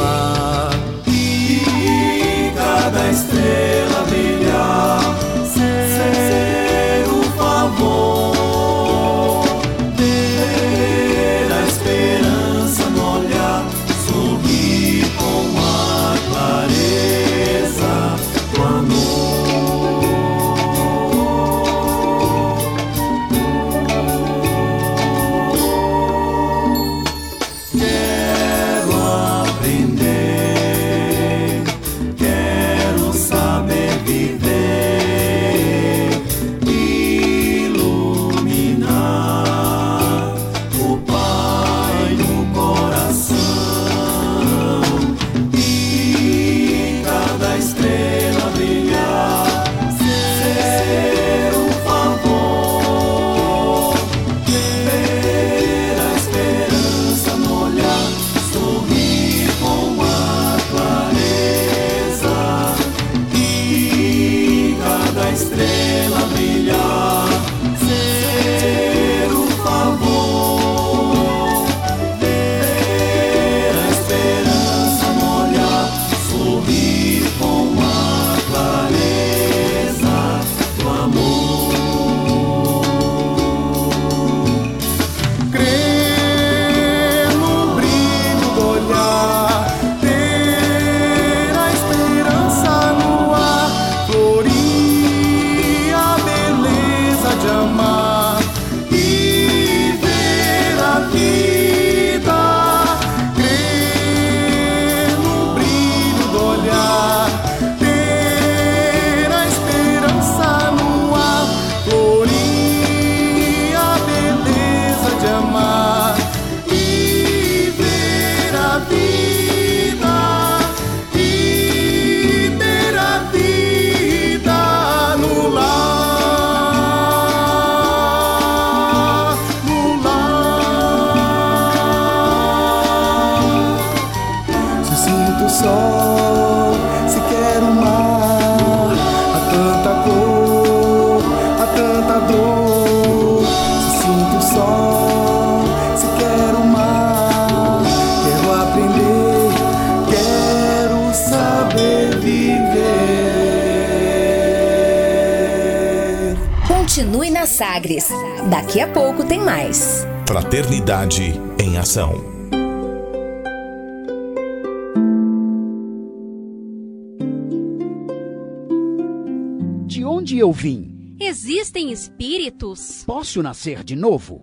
De 169.87 170.03
onde 170.03 170.39
eu 170.39 170.51
vim? 170.53 171.17
Existem 171.21 171.93
espíritos? 171.93 173.05
Posso 173.05 173.43
nascer 173.43 173.85
de 173.85 173.95
novo? 173.95 174.43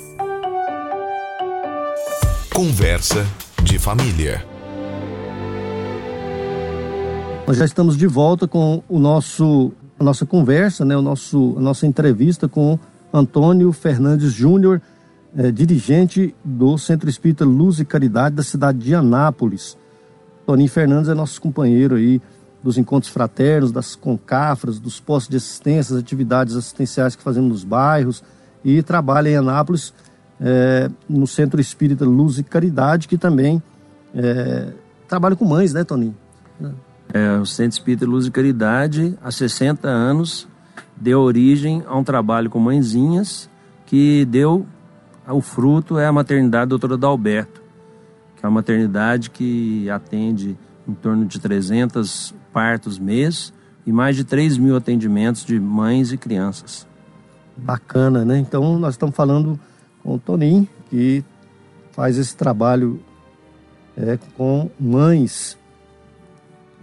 Conversa 2.53 3.25
de 3.63 3.79
família. 3.79 4.45
Nós 7.47 7.57
já 7.57 7.63
estamos 7.63 7.95
de 7.95 8.05
volta 8.05 8.45
com 8.45 8.83
o 8.89 8.99
nosso, 8.99 9.71
a 9.97 10.03
nossa 10.03 10.25
conversa, 10.25 10.83
né, 10.83 10.95
o 10.97 11.01
nosso, 11.01 11.55
a 11.57 11.61
nossa 11.61 11.87
entrevista 11.87 12.49
com 12.49 12.77
Antônio 13.13 13.71
Fernandes 13.71 14.33
Júnior, 14.33 14.81
eh, 15.35 15.49
dirigente 15.49 16.35
do 16.43 16.77
Centro 16.77 17.09
Espírita 17.09 17.45
Luz 17.45 17.79
e 17.79 17.85
Caridade 17.85 18.35
da 18.35 18.43
cidade 18.43 18.79
de 18.79 18.93
Anápolis. 18.93 19.77
Toninho 20.45 20.69
Fernandes 20.69 21.09
é 21.09 21.13
nosso 21.13 21.41
companheiro 21.41 21.95
aí 21.95 22.21
dos 22.61 22.77
encontros 22.77 23.11
fraternos, 23.11 23.71
das 23.71 23.95
concafras, 23.95 24.77
dos 24.77 24.99
postos 24.99 25.29
de 25.29 25.37
assistência, 25.37 25.95
das 25.95 26.03
atividades 26.03 26.57
assistenciais 26.57 27.15
que 27.15 27.23
fazemos 27.23 27.49
nos 27.49 27.63
bairros 27.63 28.21
e 28.63 28.83
trabalha 28.83 29.29
em 29.29 29.37
Anápolis 29.37 29.93
é, 30.41 30.89
no 31.07 31.27
Centro 31.27 31.61
Espírita 31.61 32.03
Luz 32.03 32.39
e 32.39 32.43
Caridade, 32.43 33.07
que 33.07 33.17
também 33.17 33.61
é, 34.13 34.69
trabalha 35.07 35.35
com 35.35 35.45
mães, 35.45 35.73
né, 35.73 35.83
Toninho? 35.83 36.15
É, 37.13 37.37
o 37.37 37.45
Centro 37.45 37.77
Espírita 37.77 38.05
Luz 38.05 38.25
e 38.25 38.31
Caridade, 38.31 39.17
há 39.23 39.31
60 39.31 39.87
anos, 39.87 40.47
deu 40.95 41.19
origem 41.19 41.83
a 41.85 41.95
um 41.95 42.03
trabalho 42.03 42.49
com 42.49 42.59
mãezinhas 42.59 43.49
que 43.85 44.25
deu 44.25 44.65
o 45.27 45.41
fruto 45.41 45.99
é 45.99 46.07
a 46.07 46.11
maternidade 46.11 46.69
doutora 46.69 46.97
Dalberto, 46.97 47.61
que 48.35 48.45
é 48.45 48.49
uma 48.49 48.55
maternidade 48.55 49.29
que 49.29 49.89
atende 49.89 50.57
em 50.87 50.93
torno 50.93 51.25
de 51.25 51.39
300 51.39 52.33
partos 52.51 52.97
mês 52.97 53.53
e 53.85 53.91
mais 53.91 54.15
de 54.15 54.23
3 54.23 54.57
mil 54.57 54.75
atendimentos 54.75 55.45
de 55.45 55.59
mães 55.59 56.11
e 56.11 56.17
crianças. 56.17 56.87
Bacana, 57.55 58.25
né? 58.25 58.39
Então 58.39 58.77
nós 58.79 58.95
estamos 58.95 59.15
falando 59.15 59.59
com 60.03 60.15
o 60.15 60.19
Toninho, 60.19 60.67
que 60.89 61.23
faz 61.91 62.17
esse 62.17 62.35
trabalho 62.35 62.99
é, 63.97 64.17
com 64.35 64.69
mães. 64.79 65.57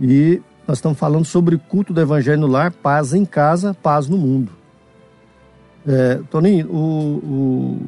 E 0.01 0.41
nós 0.67 0.79
estamos 0.79 0.99
falando 0.99 1.25
sobre 1.25 1.59
culto 1.59 1.93
do 1.93 2.01
Evangelho 2.01 2.41
no 2.41 2.47
lar, 2.47 2.71
paz 2.71 3.13
em 3.13 3.25
casa, 3.25 3.75
paz 3.75 4.09
no 4.09 4.19
mundo. 4.19 4.53
É, 5.87 6.21
Toninho, 6.31 6.69
o, 6.71 7.17
o, 7.17 7.87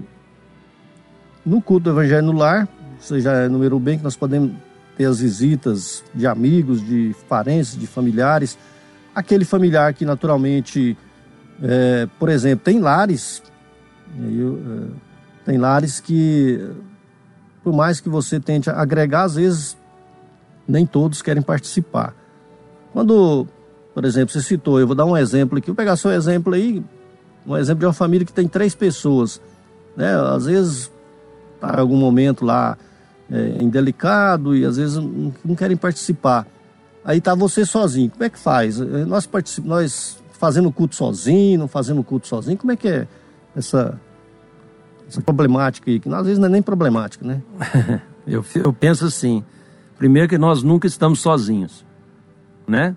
no 1.44 1.60
culto 1.60 1.84
do 1.84 1.90
Evangelho 1.90 2.26
no 2.26 2.32
lar, 2.32 2.68
você 2.98 3.20
já 3.20 3.44
enumerou 3.44 3.78
bem 3.78 3.98
que 3.98 4.04
nós 4.04 4.16
podemos 4.16 4.52
ter 4.96 5.04
as 5.04 5.20
visitas 5.20 6.04
de 6.14 6.26
amigos, 6.26 6.84
de 6.84 7.14
parentes, 7.28 7.78
de 7.78 7.86
familiares. 7.86 8.58
Aquele 9.14 9.44
familiar 9.44 9.94
que 9.94 10.04
naturalmente, 10.04 10.96
é, 11.62 12.08
por 12.18 12.28
exemplo, 12.28 12.64
tem 12.64 12.78
lares. 12.78 13.42
Eu, 14.18 14.58
é, 14.58 15.09
tem 15.50 15.58
lares 15.58 15.98
que, 15.98 16.64
por 17.64 17.72
mais 17.72 18.00
que 18.00 18.08
você 18.08 18.38
tente 18.38 18.70
agregar, 18.70 19.24
às 19.24 19.34
vezes 19.34 19.76
nem 20.66 20.86
todos 20.86 21.22
querem 21.22 21.42
participar. 21.42 22.14
Quando, 22.92 23.48
por 23.92 24.04
exemplo, 24.04 24.32
você 24.32 24.40
citou, 24.40 24.78
eu 24.78 24.86
vou 24.86 24.94
dar 24.94 25.04
um 25.04 25.16
exemplo 25.16 25.58
aqui, 25.58 25.66
vou 25.66 25.74
pegar 25.74 25.96
seu 25.96 26.12
exemplo 26.12 26.54
aí, 26.54 26.80
um 27.44 27.56
exemplo 27.56 27.80
de 27.80 27.86
uma 27.86 27.92
família 27.92 28.24
que 28.24 28.32
tem 28.32 28.46
três 28.46 28.76
pessoas. 28.76 29.40
Né? 29.96 30.14
Às 30.32 30.46
vezes 30.46 30.92
está 31.56 31.74
em 31.76 31.80
algum 31.80 31.96
momento 31.96 32.44
lá 32.44 32.78
é, 33.28 33.56
indelicado 33.60 34.54
e 34.54 34.64
às 34.64 34.76
vezes 34.76 34.98
não, 34.98 35.56
querem 35.56 35.76
participar. 35.76 36.46
Aí 37.04 37.18
está 37.18 37.34
você 37.34 37.66
sozinho. 37.66 38.08
Como 38.08 38.22
é 38.22 38.30
que 38.30 38.38
faz? 38.38 38.78
Nós, 38.78 39.26
particip... 39.26 39.66
nós 39.66 40.16
fazendo 40.30 40.70
culto 40.70 40.94
sozinho, 40.94 41.58
não 41.58 41.66
fazendo 41.66 42.04
culto 42.04 42.28
sozinho, 42.28 42.56
como 42.56 42.70
é 42.70 42.76
que 42.76 42.86
é 42.86 43.08
essa 43.56 43.98
essa 45.10 45.20
problemática 45.20 45.90
aí, 45.90 45.98
que 45.98 46.08
às 46.08 46.24
vezes 46.24 46.38
não 46.38 46.46
é 46.46 46.50
nem 46.50 46.62
problemática, 46.62 47.26
né? 47.26 47.42
eu, 48.26 48.44
eu 48.54 48.72
penso 48.72 49.04
assim, 49.04 49.42
primeiro 49.98 50.28
que 50.28 50.38
nós 50.38 50.62
nunca 50.62 50.86
estamos 50.86 51.20
sozinhos, 51.20 51.84
né? 52.66 52.94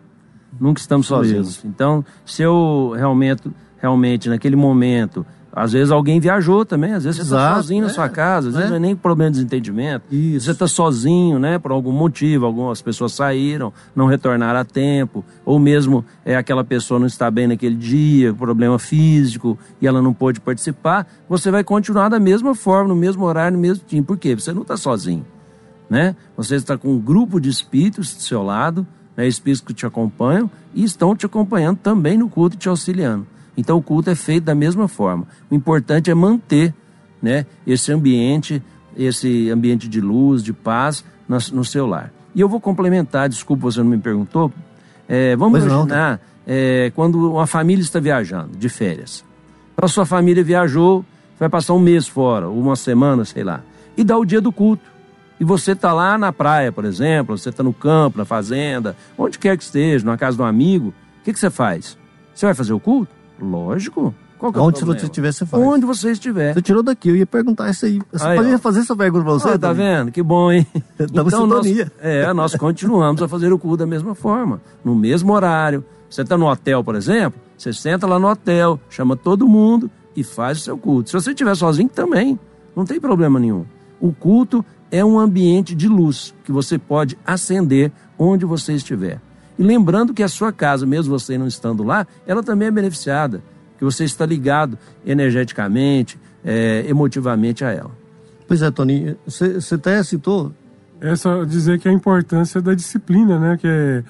Nunca 0.59 0.79
estamos 0.79 1.07
sozinhos. 1.07 1.65
Então, 1.65 2.05
se 2.23 2.43
eu 2.43 2.93
realmente, 2.95 3.49
realmente 3.77 4.29
naquele 4.29 4.55
momento 4.55 5.25
às 5.55 5.71
vezes 5.71 5.91
alguém 5.91 6.19
viajou 6.19 6.65
também, 6.65 6.93
às 6.93 7.03
vezes 7.03 7.21
Exato, 7.21 7.29
você 7.29 7.35
está 7.35 7.55
sozinho 7.55 7.83
é, 7.83 7.87
na 7.87 7.93
sua 7.93 8.09
casa, 8.09 8.49
às 8.49 8.55
vezes 8.55 8.69
não 8.71 8.77
é 8.77 8.79
nem 8.79 8.95
problema 8.95 9.29
de 9.29 9.37
desentendimento. 9.37 10.03
Isso. 10.11 10.45
Você 10.45 10.51
está 10.51 10.67
sozinho, 10.67 11.37
né, 11.37 11.59
por 11.59 11.71
algum 11.71 11.91
motivo, 11.91 12.47
algumas 12.47 12.81
pessoas 12.81 13.13
saíram, 13.13 13.71
não 13.95 14.07
retornaram 14.07 14.59
a 14.59 14.65
tempo, 14.65 15.23
ou 15.45 15.59
mesmo 15.59 16.03
é 16.25 16.35
aquela 16.35 16.63
pessoa 16.63 16.99
não 16.99 17.05
está 17.05 17.29
bem 17.29 17.47
naquele 17.47 17.75
dia, 17.75 18.33
problema 18.33 18.79
físico, 18.79 19.57
e 19.79 19.85
ela 19.85 20.01
não 20.01 20.11
pôde 20.11 20.41
participar, 20.41 21.07
você 21.29 21.51
vai 21.51 21.63
continuar 21.63 22.09
da 22.09 22.19
mesma 22.19 22.55
forma, 22.55 22.89
no 22.89 22.95
mesmo 22.95 23.23
horário, 23.23 23.55
no 23.55 23.61
mesmo 23.61 23.83
time. 23.85 24.01
Por 24.01 24.17
quê? 24.17 24.33
Você 24.33 24.51
não 24.51 24.63
está 24.63 24.75
sozinho, 24.75 25.25
né? 25.87 26.15
Você 26.35 26.55
está 26.55 26.75
com 26.75 26.89
um 26.89 26.99
grupo 26.99 27.39
de 27.39 27.49
espíritos 27.49 28.15
do 28.15 28.21
seu 28.23 28.41
lado, 28.41 28.87
né, 29.15 29.27
espíritos 29.27 29.61
que 29.61 29.73
te 29.73 29.85
acompanham 29.85 30.49
e 30.73 30.83
estão 30.83 31.15
te 31.15 31.27
acompanhando 31.27 31.77
também 31.77 32.17
no 32.17 32.27
culto, 32.27 32.57
te 32.57 32.67
auxiliando. 32.67 33.27
Então 33.55 33.77
o 33.77 33.81
culto 33.81 34.09
é 34.09 34.15
feito 34.15 34.45
da 34.45 34.55
mesma 34.55 34.87
forma. 34.87 35.27
O 35.49 35.55
importante 35.55 36.09
é 36.09 36.13
manter 36.13 36.73
né, 37.21 37.45
esse 37.65 37.91
ambiente, 37.91 38.61
esse 38.97 39.49
ambiente 39.49 39.87
de 39.87 40.01
luz, 40.01 40.43
de 40.43 40.53
paz 40.53 41.03
no, 41.27 41.37
no 41.53 41.65
seu 41.65 41.85
lar. 41.85 42.11
E 42.35 42.41
eu 42.41 42.49
vou 42.49 42.59
complementar, 42.59 43.29
desculpa 43.29 43.63
você 43.63 43.79
não 43.79 43.89
me 43.89 43.97
perguntou. 43.97 44.51
É, 45.07 45.35
vamos 45.35 45.59
pois 45.59 45.65
imaginar 45.65 46.09
não, 46.11 46.17
tá? 46.17 46.19
é, 46.47 46.91
quando 46.95 47.31
uma 47.33 47.47
família 47.47 47.81
está 47.81 47.99
viajando 47.99 48.57
de 48.57 48.69
férias. 48.69 49.23
Então 49.73 49.85
a 49.85 49.89
sua 49.89 50.05
família 50.05 50.43
viajou, 50.43 51.05
vai 51.39 51.49
passar 51.49 51.73
um 51.73 51.79
mês 51.79 52.07
fora, 52.07 52.49
uma 52.49 52.75
semana, 52.75 53.25
sei 53.25 53.43
lá, 53.43 53.61
e 53.95 54.03
dá 54.03 54.17
o 54.17 54.25
dia 54.25 54.41
do 54.41 54.51
culto. 54.51 54.91
E 55.39 55.43
você 55.43 55.73
está 55.73 55.91
lá 55.91 56.17
na 56.17 56.31
praia, 56.31 56.71
por 56.71 56.85
exemplo, 56.85 57.37
você 57.37 57.49
está 57.49 57.63
no 57.63 57.73
campo, 57.73 58.17
na 58.17 58.25
fazenda, 58.25 58.95
onde 59.17 59.37
quer 59.37 59.57
que 59.57 59.63
esteja, 59.63 60.05
na 60.05 60.17
casa 60.17 60.37
de 60.37 60.43
um 60.43 60.45
amigo, 60.45 60.89
o 60.89 61.23
que, 61.23 61.33
que 61.33 61.39
você 61.39 61.49
faz? 61.49 61.97
Você 62.33 62.45
vai 62.45 62.55
fazer 62.55 62.73
o 62.73 62.79
culto? 62.79 63.11
Lógico. 63.43 64.13
Qual 64.39 64.51
que 64.51 64.59
é 64.59 64.61
Onde 64.61 64.83
você 64.83 65.05
estiver, 65.05 65.31
você 65.31 65.45
faz. 65.45 65.63
Onde 65.63 65.85
você 65.85 66.11
estiver. 66.11 66.53
Você 66.53 66.61
tirou 66.61 66.83
daqui, 66.83 67.09
eu 67.09 67.15
ia 67.15 67.25
perguntar 67.25 67.69
isso 67.69 67.85
aí. 67.85 68.01
Você 68.11 68.25
aí, 68.25 68.35
poderia 68.35 68.57
fazer 68.57 68.81
essa 68.81 68.95
pergunta 68.95 69.23
pra 69.23 69.33
você? 69.33 69.49
Ah, 69.49 69.57
tá 69.57 69.71
vendo? 69.71 70.11
Que 70.11 70.21
bom, 70.21 70.51
hein? 70.51 70.67
Então, 70.99 71.47
nós, 71.47 71.65
é, 71.99 72.33
nós 72.33 72.55
continuamos 72.55 73.21
a 73.21 73.27
fazer 73.27 73.51
o 73.53 73.59
culto 73.59 73.77
da 73.77 73.85
mesma 73.85 74.15
forma, 74.15 74.61
no 74.83 74.95
mesmo 74.95 75.31
horário. 75.33 75.83
Você 76.09 76.21
está 76.21 76.37
no 76.37 76.47
hotel, 76.47 76.83
por 76.83 76.95
exemplo, 76.95 77.39
você 77.57 77.73
senta 77.73 78.05
lá 78.05 78.19
no 78.19 78.27
hotel, 78.29 78.79
chama 78.89 79.15
todo 79.15 79.47
mundo 79.47 79.89
e 80.15 80.23
faz 80.23 80.59
o 80.59 80.61
seu 80.61 80.77
culto. 80.77 81.09
Se 81.09 81.13
você 81.13 81.31
estiver 81.31 81.55
sozinho, 81.55 81.89
também. 81.89 82.37
Não 82.75 82.85
tem 82.85 82.99
problema 82.99 83.39
nenhum. 83.39 83.65
O 83.99 84.11
culto 84.11 84.63
é 84.91 85.03
um 85.03 85.17
ambiente 85.17 85.73
de 85.73 85.87
luz 85.87 86.33
que 86.43 86.51
você 86.51 86.77
pode 86.77 87.17
acender 87.25 87.91
onde 88.17 88.45
você 88.45 88.73
estiver. 88.73 89.19
E 89.57 89.63
lembrando 89.63 90.13
que 90.13 90.23
a 90.23 90.27
sua 90.27 90.51
casa, 90.51 90.85
mesmo 90.85 91.17
você 91.17 91.37
não 91.37 91.47
estando 91.47 91.83
lá, 91.83 92.07
ela 92.25 92.41
também 92.41 92.67
é 92.67 92.71
beneficiada, 92.71 93.41
que 93.77 93.83
você 93.83 94.03
está 94.03 94.25
ligado 94.25 94.77
energeticamente, 95.05 96.19
é, 96.43 96.85
emotivamente 96.87 97.63
a 97.63 97.71
ela. 97.71 97.91
Pois 98.47 98.61
é, 98.61 98.69
Tony, 98.71 99.15
você, 99.25 99.53
você 99.55 99.75
até 99.75 100.03
citou. 100.03 100.51
É 100.99 101.15
só 101.15 101.43
dizer 101.43 101.79
que 101.79 101.89
a 101.89 101.91
importância 101.91 102.61
da 102.61 102.73
disciplina, 102.73 103.39
né? 103.39 103.57
Que 103.57 103.67
é, 103.67 104.03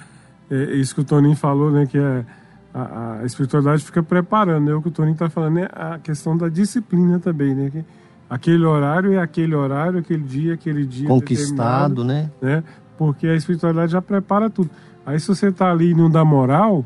é 0.50 0.76
isso 0.76 0.94
que 0.94 1.00
o 1.00 1.04
Toninho 1.04 1.36
falou, 1.36 1.70
né? 1.70 1.86
Que 1.86 1.98
é 1.98 2.24
a, 2.72 3.20
a 3.20 3.24
espiritualidade 3.24 3.84
fica 3.84 4.02
preparando. 4.02 4.70
É 4.70 4.74
o 4.74 4.82
que 4.82 4.88
o 4.88 4.90
Toninho 4.90 5.14
está 5.14 5.30
falando, 5.30 5.58
é 5.58 5.68
a 5.72 5.98
questão 5.98 6.36
da 6.36 6.48
disciplina 6.48 7.18
também, 7.18 7.54
né? 7.54 7.70
Que 7.70 7.84
aquele 8.28 8.64
horário 8.64 9.12
é 9.12 9.18
aquele 9.18 9.54
horário, 9.54 9.98
aquele 9.98 10.22
dia, 10.22 10.54
aquele 10.54 10.84
dia. 10.84 11.08
Conquistado, 11.08 12.04
né? 12.04 12.30
né? 12.40 12.62
Porque 12.98 13.26
a 13.26 13.34
espiritualidade 13.34 13.92
já 13.92 14.02
prepara 14.02 14.50
tudo. 14.50 14.70
Aí 15.06 15.18
se 15.20 15.28
você 15.28 15.48
está 15.48 15.70
ali 15.70 15.90
e 15.90 15.94
não 15.94 16.10
dá 16.10 16.24
moral, 16.24 16.84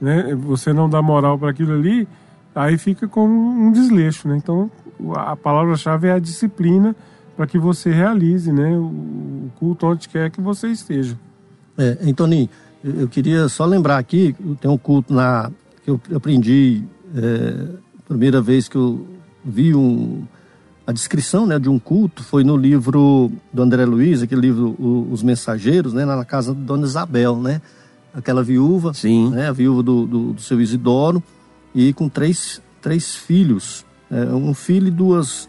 né, 0.00 0.34
você 0.34 0.72
não 0.72 0.88
dá 0.88 1.02
moral 1.02 1.38
para 1.38 1.50
aquilo 1.50 1.72
ali, 1.72 2.08
aí 2.54 2.78
fica 2.78 3.06
como 3.06 3.34
um 3.34 3.70
desleixo, 3.70 4.28
né? 4.28 4.36
Então 4.36 4.70
a 5.14 5.36
palavra-chave 5.36 6.08
é 6.08 6.12
a 6.12 6.18
disciplina 6.18 6.94
para 7.36 7.46
que 7.46 7.58
você 7.58 7.90
realize, 7.90 8.52
né, 8.52 8.76
o 8.76 9.50
culto 9.58 9.86
onde 9.86 10.08
quer 10.08 10.30
que 10.30 10.40
você 10.40 10.68
esteja. 10.68 11.16
É, 11.76 11.98
Antoninho, 12.02 12.48
eu 12.82 13.08
queria 13.08 13.48
só 13.48 13.64
lembrar 13.64 13.98
aqui, 13.98 14.34
tem 14.60 14.70
um 14.70 14.78
culto 14.78 15.12
na 15.14 15.50
que 15.84 15.90
eu 15.90 16.00
aprendi 16.14 16.82
é, 17.14 17.68
primeira 18.08 18.40
vez 18.40 18.68
que 18.68 18.76
eu 18.76 19.06
vi 19.44 19.74
um, 19.74 20.24
a 20.88 20.92
descrição 20.92 21.44
né, 21.44 21.58
de 21.58 21.68
um 21.68 21.78
culto 21.78 22.24
foi 22.24 22.42
no 22.42 22.56
livro 22.56 23.30
do 23.52 23.62
André 23.62 23.84
Luiz, 23.84 24.22
aquele 24.22 24.40
livro 24.40 24.74
Os 25.10 25.22
Mensageiros, 25.22 25.92
né, 25.92 26.06
na 26.06 26.24
casa 26.24 26.54
de 26.54 26.62
Dona 26.62 26.86
Isabel, 26.86 27.36
né? 27.36 27.60
Aquela 28.14 28.42
viúva, 28.42 28.94
Sim. 28.94 29.28
Né, 29.28 29.48
a 29.48 29.52
viúva 29.52 29.82
do, 29.82 30.06
do, 30.06 30.32
do 30.32 30.40
seu 30.40 30.58
Isidoro, 30.58 31.22
e 31.74 31.92
com 31.92 32.08
três, 32.08 32.62
três 32.80 33.14
filhos, 33.14 33.84
é, 34.10 34.34
um 34.34 34.54
filho 34.54 34.88
e 34.88 34.90
duas, 34.90 35.46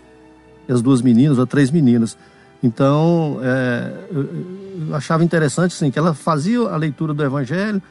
as 0.68 0.82
duas 0.82 1.02
meninas, 1.02 1.38
ou 1.38 1.48
três 1.48 1.72
meninas. 1.72 2.18
Então, 2.62 3.40
é, 3.42 3.94
eu, 4.12 4.94
achava 4.94 5.24
interessante 5.24 5.74
assim, 5.74 5.90
que 5.90 5.98
ela 5.98 6.14
fazia 6.14 6.60
a 6.68 6.76
leitura 6.76 7.14
do 7.14 7.24
Evangelho, 7.24 7.82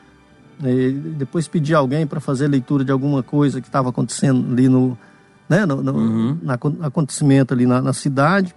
e 0.63 0.91
depois 1.17 1.49
pedia 1.49 1.79
alguém 1.79 2.07
para 2.07 2.21
fazer 2.21 2.47
leitura 2.47 2.85
de 2.85 2.93
alguma 2.93 3.23
coisa 3.23 3.59
que 3.59 3.69
estava 3.69 3.89
acontecendo 3.89 4.53
ali 4.53 4.69
no, 4.69 4.99
né, 5.49 5.65
no, 5.67 5.83
no 5.83 5.93
Uhum. 5.95 6.39
na, 6.43 6.55
acontecimento 6.83 7.55
ali 7.55 7.67
na, 7.67 7.81
na 7.81 7.93
cidade. 7.93 8.55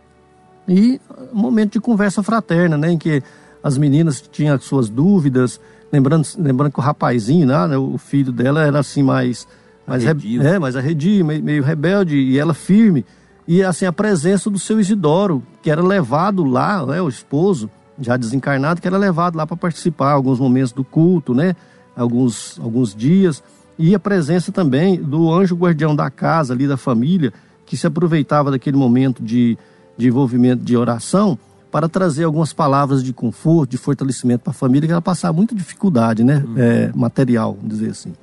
E 0.68 1.00
um 1.34 1.40
momento 1.40 1.74
de 1.74 1.80
conversa 1.80 2.22
fraterna, 2.22 2.78
né, 2.78 2.92
em 2.92 2.98
que 2.98 3.22
as 3.64 3.78
meninas 3.78 4.22
tinham 4.22 4.56
as 4.56 4.64
suas 4.64 4.90
dúvidas, 4.90 5.60
lembrando, 5.92 6.28
lembrando 6.38 6.72
que 6.72 6.80
o 6.80 6.84
rapazinho, 6.84 7.48
né, 7.48 7.78
o 7.78 7.98
filho 7.98 8.32
dela 8.32 8.64
era 8.64 8.80
assim 8.80 9.04
mais 9.04 9.48
mais, 9.88 10.04
re- 10.04 10.12
Arredio. 10.12 10.42
é, 10.44 10.60
mais 10.60 10.76
arredio, 10.76 11.26
meio, 11.26 11.44
meio 11.44 11.64
rebelde, 11.64 12.16
e 12.16 12.38
ela 12.38 12.54
firme. 12.54 13.04
E 13.48 13.64
assim, 13.64 13.86
a 13.86 13.92
presença 13.92 14.50
do 14.50 14.60
seu 14.60 14.80
Isidoro, 14.80 15.44
que 15.62 15.70
era 15.72 15.82
levado 15.82 16.44
lá, 16.44 16.86
né, 16.86 17.02
o 17.02 17.10
esposo, 17.10 17.70
já 18.00 18.16
desencarnado, 18.16 18.80
que 18.80 18.88
era 18.88 18.98
levado 18.98 19.36
lá 19.36 19.46
para 19.46 19.58
participar 19.58 20.12
alguns 20.12 20.40
momentos 20.40 20.72
do 20.72 20.84
culto, 20.84 21.34
né, 21.34 21.56
alguns, 21.96 22.60
alguns 22.60 22.96
dias. 22.96 23.44
E 23.84 23.96
a 23.96 24.00
presença 24.00 24.52
também 24.52 25.02
do 25.02 25.34
anjo 25.34 25.56
guardião 25.56 25.96
da 25.96 26.08
casa, 26.08 26.54
ali 26.54 26.68
da 26.68 26.78
família, 26.78 27.34
que 27.66 27.76
se 27.76 27.88
aproveitava 27.88 28.52
daquele 28.52 28.78
momento 28.78 29.24
de, 29.24 29.58
de 29.98 30.08
envolvimento 30.08 30.64
de 30.64 30.78
oração 30.78 31.36
para 31.72 31.90
trazer 31.90 32.26
algumas 32.26 32.54
palavras 32.54 33.04
de 33.04 33.12
conforto, 33.12 33.72
de 33.72 33.80
fortalecimento 33.80 34.44
para 34.44 34.52
a 34.52 34.54
família, 34.54 34.86
que 34.86 34.92
ela 34.92 35.02
passava 35.02 35.34
muita 35.34 35.56
dificuldade, 35.56 36.24
né, 36.24 36.46
é, 36.58 36.92
material, 36.94 37.56
vamos 37.56 37.70
dizer 37.70 37.90
assim. 37.90 38.14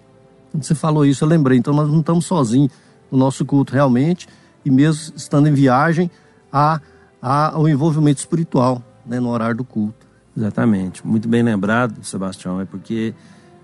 Quando 0.52 0.62
você 0.62 0.76
falou 0.76 1.04
isso, 1.04 1.24
eu 1.24 1.28
lembrei. 1.28 1.58
Então, 1.58 1.74
nós 1.74 1.88
não 1.88 1.98
estamos 1.98 2.24
sozinhos 2.24 2.70
no 3.10 3.18
nosso 3.18 3.44
culto 3.44 3.72
realmente, 3.72 4.28
e 4.64 4.70
mesmo 4.70 5.12
estando 5.16 5.48
em 5.48 5.52
viagem, 5.54 6.08
há, 6.52 6.80
há 7.20 7.58
o 7.58 7.68
envolvimento 7.68 8.20
espiritual 8.20 8.80
né, 9.04 9.18
no 9.18 9.30
horário 9.30 9.56
do 9.56 9.64
culto. 9.64 10.06
Exatamente. 10.36 11.04
Muito 11.04 11.28
bem 11.28 11.42
lembrado, 11.42 12.04
Sebastião, 12.04 12.60
é 12.60 12.64
porque 12.64 13.12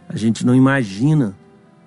a 0.09 0.16
gente 0.16 0.45
não 0.45 0.57
imagina, 0.57 1.36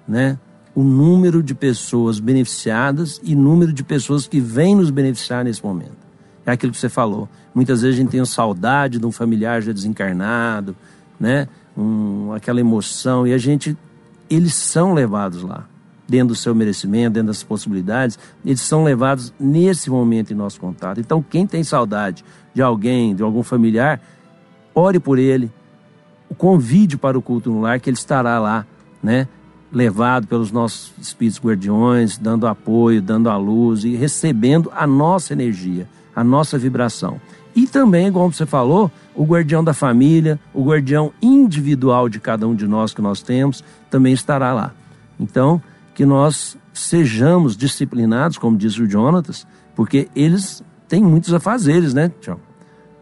né, 0.07 0.37
o 0.73 0.83
número 0.83 1.41
de 1.41 1.55
pessoas 1.55 2.19
beneficiadas 2.19 3.19
e 3.23 3.35
número 3.35 3.73
de 3.73 3.83
pessoas 3.83 4.27
que 4.27 4.39
vêm 4.39 4.75
nos 4.75 4.89
beneficiar 4.89 5.43
nesse 5.43 5.63
momento. 5.63 5.97
É 6.45 6.51
aquilo 6.51 6.71
que 6.71 6.77
você 6.77 6.89
falou. 6.89 7.27
Muitas 7.53 7.81
vezes 7.81 7.97
a 7.97 8.01
gente 8.01 8.11
tem 8.11 8.23
saudade 8.23 8.99
de 8.99 9.05
um 9.05 9.11
familiar 9.11 9.61
já 9.61 9.71
desencarnado, 9.71 10.75
né, 11.19 11.47
um, 11.75 12.31
aquela 12.33 12.59
emoção 12.59 13.25
e 13.27 13.33
a 13.33 13.37
gente 13.37 13.75
eles 14.29 14.53
são 14.53 14.93
levados 14.93 15.41
lá, 15.41 15.65
dentro 16.07 16.29
do 16.29 16.35
seu 16.35 16.55
merecimento, 16.55 17.13
dentro 17.13 17.27
das 17.27 17.43
possibilidades, 17.43 18.17
eles 18.45 18.61
são 18.61 18.83
levados 18.83 19.33
nesse 19.39 19.89
momento 19.89 20.31
em 20.31 20.35
nosso 20.35 20.59
contato. 20.59 20.99
Então, 20.99 21.21
quem 21.21 21.45
tem 21.45 21.63
saudade 21.63 22.23
de 22.53 22.61
alguém, 22.61 23.13
de 23.13 23.23
algum 23.23 23.43
familiar, 23.43 24.01
ore 24.73 24.99
por 24.99 25.19
ele, 25.19 25.51
o 26.29 26.35
convide 26.35 26.97
para 26.97 27.17
o 27.17 27.21
culto 27.21 27.51
no 27.51 27.61
lar, 27.61 27.79
que 27.79 27.89
ele 27.89 27.97
estará 27.97 28.39
lá, 28.39 28.65
né? 29.01 29.27
Levado 29.72 30.28
pelos 30.28 30.51
nossos 30.51 30.93
espíritos 30.99 31.39
guardiões, 31.39 32.18
dando 32.18 32.47
apoio, 32.47 33.01
dando 33.01 33.30
a 33.30 33.38
luz 33.38 33.84
e 33.84 33.95
recebendo 33.95 34.72
a 34.74 34.88
nossa 34.88 35.34
energia, 35.34 35.88
a 36.15 36.24
nossa 36.24 36.57
vibração. 36.57 37.20
E 37.55 37.65
também, 37.65 38.11
como 38.11 38.32
você 38.32 38.45
falou, 38.45 38.91
o 39.15 39.26
guardião 39.26 39.63
da 39.63 39.74
família, 39.74 40.39
o 40.53 40.63
guardião 40.63 41.11
individual 41.22 42.07
de 42.07 42.20
cada 42.20 42.47
um 42.47 42.53
de 42.53 42.68
nós 42.68 42.93
que 42.93 43.01
nós 43.01 43.22
temos, 43.22 43.63
também 43.89 44.13
estará 44.13 44.53
lá. 44.53 44.74
Então, 45.20 45.61
que 45.95 46.05
nós 46.05 46.55
sejamos 46.72 47.57
disciplinados, 47.57 48.38
como 48.38 48.55
disse 48.55 48.82
o 48.82 48.89
Jonatas, 48.89 49.47
porque 49.76 50.07
eles 50.15 50.63
têm 50.88 51.03
muitos 51.03 51.34
afazeres, 51.34 51.93
né, 51.93 52.11
Tiago? 52.22 52.41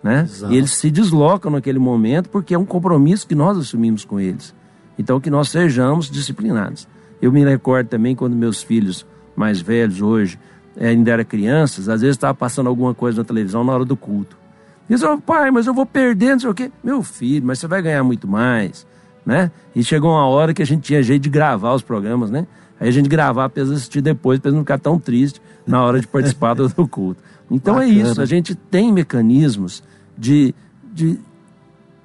Né? 0.02 0.22
Exato. 0.22 0.54
E 0.54 0.58
eles 0.58 0.72
se 0.72 0.90
deslocam 0.90 1.52
naquele 1.52 1.80
momento 1.80 2.30
porque 2.30 2.54
é 2.54 2.58
um 2.58 2.66
compromisso 2.66 3.28
que 3.28 3.36
nós 3.36 3.58
assumimos 3.58 4.06
com 4.06 4.20
eles. 4.20 4.56
Então, 4.98 5.20
que 5.20 5.30
nós 5.30 5.50
sejamos 5.50 6.10
disciplinados. 6.10 6.88
Eu 7.22 7.32
me 7.32 7.44
recordo 7.44 7.88
também 7.88 8.16
quando 8.16 8.36
meus 8.36 8.64
filhos 8.64 9.06
mais 9.36 9.60
velhos 9.60 10.02
hoje 10.02 10.40
eh, 10.78 10.90
ainda 10.90 11.12
eram 11.12 11.26
crianças, 11.26 11.90
às 11.90 12.02
vezes 12.02 12.16
estava 12.16 12.34
passando 12.34 12.68
alguma 12.68 12.94
coisa 12.94 13.20
na 13.20 13.24
televisão 13.24 13.64
na 13.64 13.74
hora 13.74 13.86
do 13.86 13.96
culto. 13.96 14.38
Eles 14.90 15.02
falavam, 15.02 15.22
pai, 15.22 15.52
mas 15.52 15.66
eu 15.66 15.74
vou 15.74 15.86
perder, 15.86 16.34
não 16.34 16.40
sei 16.40 16.50
o 16.50 16.54
quê. 16.54 16.72
Meu 16.84 17.02
filho, 17.02 17.46
mas 17.46 17.60
você 17.60 17.68
vai 17.68 17.82
ganhar 17.82 18.04
muito 18.04 18.28
mais, 18.28 18.86
né? 19.26 19.52
E 19.76 19.84
chegou 19.84 20.12
uma 20.12 20.28
hora 20.28 20.54
que 20.54 20.62
a 20.62 20.66
gente 20.66 20.84
tinha 20.84 21.02
jeito 21.02 21.24
de 21.24 21.30
gravar 21.30 21.74
os 21.74 21.82
programas, 21.82 22.30
né? 22.30 22.46
Aí 22.80 22.90
a 22.90 22.92
gente 22.92 23.10
gravava 23.10 23.50
para 23.50 23.64
eles 23.64 23.74
assistir 23.74 24.02
depois, 24.02 24.40
para 24.40 24.50
eles 24.50 24.56
não 24.56 24.64
ficar 24.64 24.78
tão 24.78 25.00
tristes 25.00 25.42
na 25.66 25.84
hora 25.84 26.00
de 26.00 26.08
participar 26.08 26.54
do, 26.54 26.70
culto. 26.88 27.22
Então 27.50 27.82
é 27.82 27.88
Bacana. 27.88 28.12
isso, 28.12 28.22
a 28.22 28.26
gente 28.26 28.54
tem 28.54 28.92
mecanismos 28.92 29.82
de, 30.18 30.54
de 30.94 31.20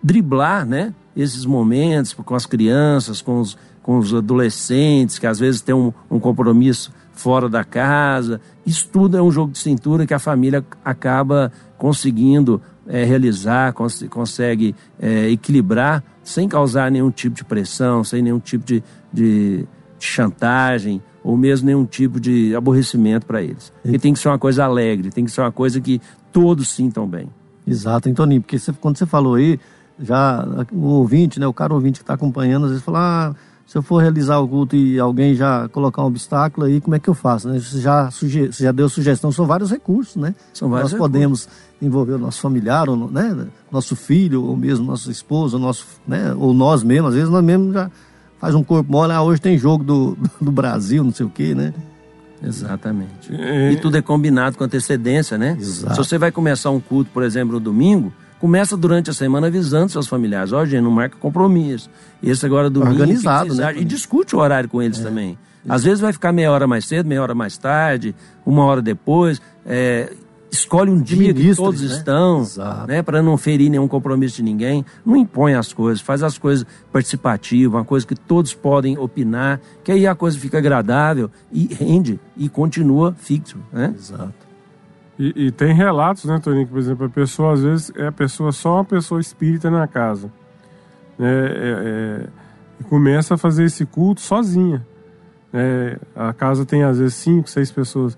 driblar, 0.02 0.64
né? 0.64 0.94
Esses 1.16 1.44
momentos 1.44 2.12
com 2.12 2.34
as 2.34 2.46
crianças, 2.46 3.20
com 3.20 3.40
os, 3.40 3.56
com 3.82 3.98
os 3.98 4.14
adolescentes, 4.14 5.18
que 5.18 5.26
às 5.26 5.38
vezes 5.38 5.60
têm 5.60 5.74
um, 5.74 5.92
um 6.10 6.18
compromisso 6.20 6.92
fora 7.12 7.48
da 7.48 7.64
casa. 7.64 8.40
Isso 8.64 8.88
tudo 8.92 9.16
é 9.16 9.22
um 9.22 9.30
jogo 9.30 9.52
de 9.52 9.58
cintura 9.58 10.06
que 10.06 10.14
a 10.14 10.18
família 10.18 10.64
acaba 10.84 11.52
conseguindo 11.76 12.60
eh, 12.86 13.04
realizar, 13.04 13.72
cons 13.72 14.02
consegue 14.08 14.74
eh, 14.98 15.30
equilibrar 15.30 16.02
sem 16.22 16.48
causar 16.48 16.90
nenhum 16.90 17.10
tipo 17.10 17.34
de 17.34 17.44
pressão, 17.44 18.04
sem 18.04 18.22
nenhum 18.22 18.38
tipo 18.38 18.64
de, 18.64 18.82
de 19.12 19.66
chantagem 19.98 21.02
ou 21.22 21.36
mesmo 21.36 21.66
nenhum 21.66 21.84
tipo 21.84 22.18
de 22.20 22.54
aborrecimento 22.54 23.26
para 23.26 23.42
eles. 23.42 23.72
E 23.84 23.98
tem 23.98 24.12
que 24.12 24.18
ser 24.18 24.28
uma 24.28 24.38
coisa 24.38 24.64
alegre, 24.64 25.10
tem 25.10 25.24
que 25.24 25.30
ser 25.30 25.40
uma 25.42 25.52
coisa 25.52 25.80
que 25.80 26.00
todos 26.32 26.68
sintam 26.68 27.06
bem. 27.06 27.28
Exato, 27.66 28.08
hein, 28.08 28.14
Toninho? 28.14 28.40
Porque 28.40 28.58
você- 28.58 28.72
quando 28.72 28.96
você 28.96 29.04
falou 29.06 29.34
aí, 29.34 29.58
já 30.00 30.46
o 30.72 30.86
ouvinte, 30.86 31.38
né, 31.38 31.46
o 31.46 31.52
cara 31.52 31.74
ouvinte 31.74 32.00
que 32.00 32.02
está 32.02 32.14
acompanhando, 32.14 32.64
às 32.64 32.70
vezes 32.70 32.84
fala, 32.84 32.98
ah, 33.00 33.34
se 33.66 33.78
eu 33.78 33.82
for 33.82 33.98
realizar 33.98 34.38
o 34.38 34.48
culto 34.48 34.74
e 34.74 34.98
alguém 34.98 35.34
já 35.34 35.68
colocar 35.68 36.02
um 36.02 36.06
obstáculo 36.06 36.66
aí, 36.66 36.80
como 36.80 36.96
é 36.96 36.98
que 36.98 37.08
eu 37.08 37.14
faço? 37.14 37.48
Né? 37.48 37.60
Você, 37.60 37.80
já 37.80 38.10
suge 38.10 38.46
você 38.46 38.64
já 38.64 38.72
deu 38.72 38.88
sugestão, 38.88 39.30
são 39.30 39.46
vários 39.46 39.70
recursos, 39.70 40.16
né? 40.16 40.34
São 40.52 40.68
vários 40.68 40.90
Nós 40.90 41.00
recursos. 41.00 41.12
podemos 41.12 41.48
envolver 41.80 42.14
o 42.14 42.18
nosso 42.18 42.40
familiar, 42.40 42.88
ou, 42.88 43.08
né, 43.08 43.46
nosso 43.70 43.94
filho, 43.94 44.44
ou 44.44 44.56
mesmo 44.56 44.84
nossa 44.84 45.10
esposa, 45.10 45.56
ou 45.56 45.62
nosso, 45.62 45.86
né, 46.06 46.34
ou 46.36 46.52
nós 46.52 46.82
mesmos, 46.82 47.10
às 47.10 47.14
vezes 47.14 47.30
nós 47.30 47.44
mesmos 47.44 47.72
já 47.72 47.88
faz 48.40 48.54
um 48.54 48.64
corpo 48.64 48.90
mole, 48.90 49.12
ah, 49.12 49.22
hoje 49.22 49.40
tem 49.40 49.56
jogo 49.56 49.84
do, 49.84 50.18
do 50.42 50.50
Brasil, 50.50 51.04
não 51.04 51.12
sei 51.12 51.26
o 51.26 51.30
quê, 51.30 51.54
né? 51.54 51.72
Exatamente. 52.42 53.30
E 53.32 53.76
tudo 53.76 53.98
é 53.98 54.02
combinado 54.02 54.56
com 54.56 54.64
antecedência, 54.64 55.36
né? 55.36 55.56
Exato. 55.60 55.94
Se 55.94 55.98
você 55.98 56.18
vai 56.18 56.32
começar 56.32 56.70
um 56.70 56.80
culto, 56.80 57.10
por 57.12 57.22
exemplo, 57.22 57.54
no 57.54 57.60
domingo, 57.60 58.12
começa 58.40 58.76
durante 58.76 59.10
a 59.10 59.12
semana 59.12 59.48
avisando 59.48 59.90
seus 59.90 60.06
familiares. 60.06 60.52
Ó, 60.52 60.64
gente, 60.64 60.82
não 60.82 60.90
marca 60.90 61.16
compromisso. 61.18 61.90
Esse 62.22 62.46
agora 62.46 62.68
é 62.68 62.70
domingo. 62.70 62.92
Organizado, 62.92 63.54
né? 63.54 63.74
E 63.76 63.84
discute 63.84 64.34
o 64.34 64.38
horário 64.38 64.68
com 64.68 64.82
eles 64.82 64.98
também. 64.98 65.38
Às 65.68 65.84
vezes 65.84 66.00
vai 66.00 66.12
ficar 66.12 66.32
meia 66.32 66.50
hora 66.50 66.66
mais 66.66 66.86
cedo, 66.86 67.06
meia 67.06 67.22
hora 67.22 67.34
mais 67.34 67.58
tarde, 67.58 68.14
uma 68.46 68.64
hora 68.64 68.80
depois. 68.80 69.42
É, 69.66 70.10
escolhe 70.50 70.90
um 70.90 71.00
dia 71.00 71.34
que 71.34 71.54
todos 71.54 71.82
né? 71.82 71.86
estão, 71.88 72.40
Exato. 72.40 72.86
né, 72.88 73.02
para 73.02 73.22
não 73.22 73.36
ferir 73.36 73.70
nenhum 73.70 73.86
compromisso 73.86 74.36
de 74.36 74.42
ninguém. 74.42 74.84
Não 75.04 75.16
impõe 75.16 75.54
as 75.54 75.72
coisas, 75.72 76.00
faz 76.00 76.22
as 76.22 76.38
coisas 76.38 76.66
participativas, 76.90 77.74
uma 77.74 77.84
coisa 77.84 78.06
que 78.06 78.14
todos 78.14 78.54
podem 78.54 78.98
opinar, 78.98 79.60
que 79.84 79.92
aí 79.92 80.06
a 80.06 80.14
coisa 80.14 80.38
fica 80.38 80.56
agradável 80.56 81.30
e 81.52 81.72
rende 81.72 82.18
e 82.36 82.48
continua 82.48 83.14
fixo, 83.18 83.58
né? 83.70 83.94
Exato. 83.96 84.49
E, 85.22 85.48
e 85.48 85.50
tem 85.50 85.74
relatos, 85.74 86.24
né, 86.24 86.38
Toninho, 86.38 86.64
que, 86.64 86.72
por 86.72 86.78
exemplo, 86.78 87.04
a 87.04 87.10
pessoa, 87.10 87.52
às 87.52 87.62
vezes, 87.62 87.92
é 87.94 88.06
a 88.06 88.12
pessoa 88.12 88.52
só 88.52 88.76
uma 88.76 88.84
pessoa 88.86 89.20
espírita 89.20 89.70
na 89.70 89.86
casa. 89.86 90.32
Né, 91.18 91.28
é- 91.28 92.26
é, 92.80 92.84
começa 92.88 93.34
a 93.34 93.36
fazer 93.36 93.64
esse 93.64 93.84
culto 93.84 94.22
sozinha. 94.22 94.84
né. 95.52 95.96
a 96.14 96.32
casa 96.32 96.64
tem, 96.64 96.84
às 96.84 96.98
vezes, 96.98 97.14
cinco, 97.16 97.50
seis 97.50 97.70
pessoas. 97.72 98.16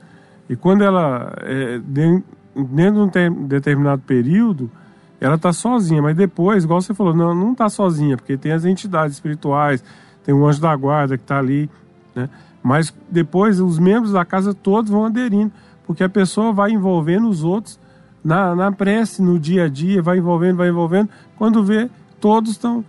E 0.50 0.54
quando 0.54 0.84
ela, 0.84 1.32
é, 1.40 1.78
de- 1.78 2.22
dentro 2.54 2.94
de 2.94 3.00
um 3.00 3.08
te- 3.08 3.30
determinado 3.48 4.02
período, 4.02 4.70
ela 5.18 5.38
tá 5.38 5.52
sozinha, 5.52 6.02
mas 6.02 6.14
depois, 6.14 6.62
igual 6.62 6.80
você 6.82 6.92
falou, 6.92 7.16
não, 7.16 7.34
não 7.34 7.54
tá 7.54 7.68
sozinha, 7.70 8.16
porque 8.18 8.36
tem 8.36 8.52
as 8.52 8.64
entidades 8.66 9.16
espirituais, 9.16 9.82
tem 10.22 10.34
o 10.34 10.46
anjo 10.46 10.60
da 10.60 10.76
guarda 10.76 11.16
que 11.16 11.24
tá 11.24 11.38
ali, 11.38 11.70
né? 12.14 12.28
Mas 12.62 12.94
depois 13.10 13.58
os 13.60 13.78
membros 13.78 14.12
da 14.12 14.24
casa 14.26 14.52
todos 14.52 14.90
vão 14.90 15.06
aderindo, 15.06 15.50
porque 15.86 16.04
a 16.04 16.08
pessoa 16.08 16.52
vai 16.52 16.70
envolvendo 16.70 17.28
os 17.28 17.42
outros 17.42 17.78
na, 18.24 18.54
na 18.54 18.70
prece, 18.70 19.20
no 19.20 19.38
dia 19.38 19.64
a 19.64 19.68
dia, 19.68 20.02
vai 20.02 20.18
envolvendo, 20.18 20.56
vai 20.56 20.68
envolvendo. 20.68 21.08
Quando 21.36 21.64
vê, 21.64 21.90
todos 22.20 22.52
estão 22.52 22.84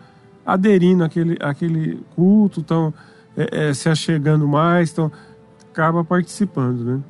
aderindo 0.45 1.03
àquele, 1.03 1.37
àquele 1.41 1.99
culto, 2.15 2.61
estão 2.61 2.93
é, 3.35 3.69
é, 3.69 3.73
se 3.73 3.89
achegando 3.89 4.47
mais, 4.47 4.89
estão 4.89 5.11
acaba 5.71 6.03
participando, 6.03 6.83
né? 6.83 7.01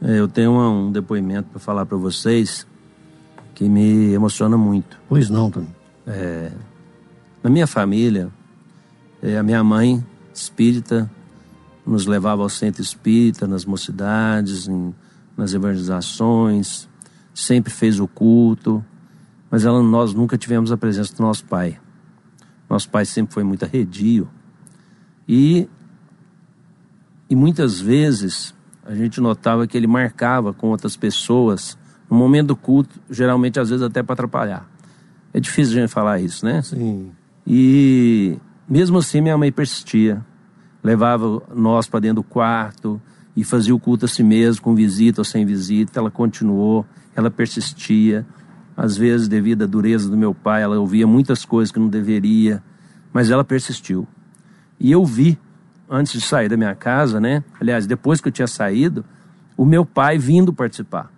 É, 0.00 0.18
eu 0.18 0.26
tenho 0.26 0.52
um, 0.52 0.86
um 0.86 0.92
depoimento 0.92 1.50
para 1.50 1.60
falar 1.60 1.84
para 1.84 1.96
vocês 1.96 2.66
que 3.54 3.68
me 3.68 4.12
emociona 4.12 4.56
muito. 4.56 4.98
Pois 5.08 5.28
não, 5.28 5.50
Tony. 5.50 5.68
É, 6.06 6.50
na 7.42 7.50
minha 7.50 7.66
família, 7.66 8.30
é, 9.22 9.36
a 9.36 9.42
minha 9.42 9.62
mãe, 9.62 10.04
espírita, 10.34 11.08
nos 11.86 12.06
levava 12.06 12.42
ao 12.42 12.48
centro 12.48 12.82
espírita, 12.82 13.46
nas 13.46 13.64
mocidades, 13.64 14.66
em, 14.66 14.94
nas 15.36 15.54
evangelizações, 15.54 16.88
sempre 17.34 17.72
fez 17.72 17.98
o 17.98 18.06
culto, 18.06 18.84
mas 19.50 19.64
ela, 19.64 19.82
nós 19.82 20.14
nunca 20.14 20.38
tivemos 20.38 20.72
a 20.72 20.76
presença 20.76 21.14
do 21.14 21.22
nosso 21.22 21.44
pai. 21.44 21.78
Nosso 22.68 22.88
pai 22.88 23.04
sempre 23.04 23.34
foi 23.34 23.44
muito 23.44 23.64
arredio. 23.64 24.28
E, 25.28 25.68
e 27.28 27.36
muitas 27.36 27.80
vezes 27.80 28.54
a 28.84 28.94
gente 28.94 29.20
notava 29.20 29.66
que 29.66 29.76
ele 29.76 29.86
marcava 29.86 30.52
com 30.52 30.68
outras 30.68 30.96
pessoas 30.96 31.78
no 32.10 32.16
momento 32.16 32.48
do 32.48 32.56
culto, 32.56 33.00
geralmente 33.10 33.60
às 33.60 33.70
vezes 33.70 33.82
até 33.82 34.02
para 34.02 34.14
atrapalhar. 34.14 34.68
É 35.32 35.40
difícil 35.40 35.76
a 35.76 35.80
gente 35.80 35.90
falar 35.90 36.20
isso, 36.20 36.44
né? 36.44 36.60
Sim. 36.62 37.10
E 37.46 38.36
mesmo 38.68 38.98
assim 38.98 39.20
minha 39.20 39.36
mãe 39.36 39.50
persistia. 39.50 40.24
Levava 40.82 41.42
nós 41.54 41.86
para 41.86 42.00
dentro 42.00 42.16
do 42.16 42.22
quarto 42.22 43.00
e 43.36 43.44
fazia 43.44 43.74
o 43.74 43.78
culto 43.78 44.04
a 44.04 44.08
si 44.08 44.22
mesmo, 44.22 44.62
com 44.62 44.74
visita 44.74 45.20
ou 45.20 45.24
sem 45.24 45.44
visita. 45.44 45.98
Ela 45.98 46.10
continuou, 46.10 46.86
ela 47.14 47.30
persistia. 47.30 48.26
Às 48.76 48.96
vezes, 48.96 49.28
devido 49.28 49.64
à 49.64 49.66
dureza 49.66 50.08
do 50.08 50.16
meu 50.16 50.34
pai, 50.34 50.62
ela 50.62 50.78
ouvia 50.78 51.06
muitas 51.06 51.44
coisas 51.44 51.72
que 51.72 51.78
não 51.78 51.88
deveria, 51.88 52.62
mas 53.12 53.30
ela 53.30 53.44
persistiu. 53.44 54.06
E 54.78 54.90
eu 54.90 55.04
vi, 55.04 55.38
antes 55.88 56.12
de 56.12 56.20
sair 56.20 56.48
da 56.48 56.56
minha 56.56 56.74
casa, 56.74 57.20
né? 57.20 57.44
Aliás, 57.60 57.86
depois 57.86 58.20
que 58.20 58.28
eu 58.28 58.32
tinha 58.32 58.46
saído, 58.46 59.04
o 59.56 59.64
meu 59.64 59.84
pai 59.84 60.18
vindo 60.18 60.52
participar, 60.52 61.10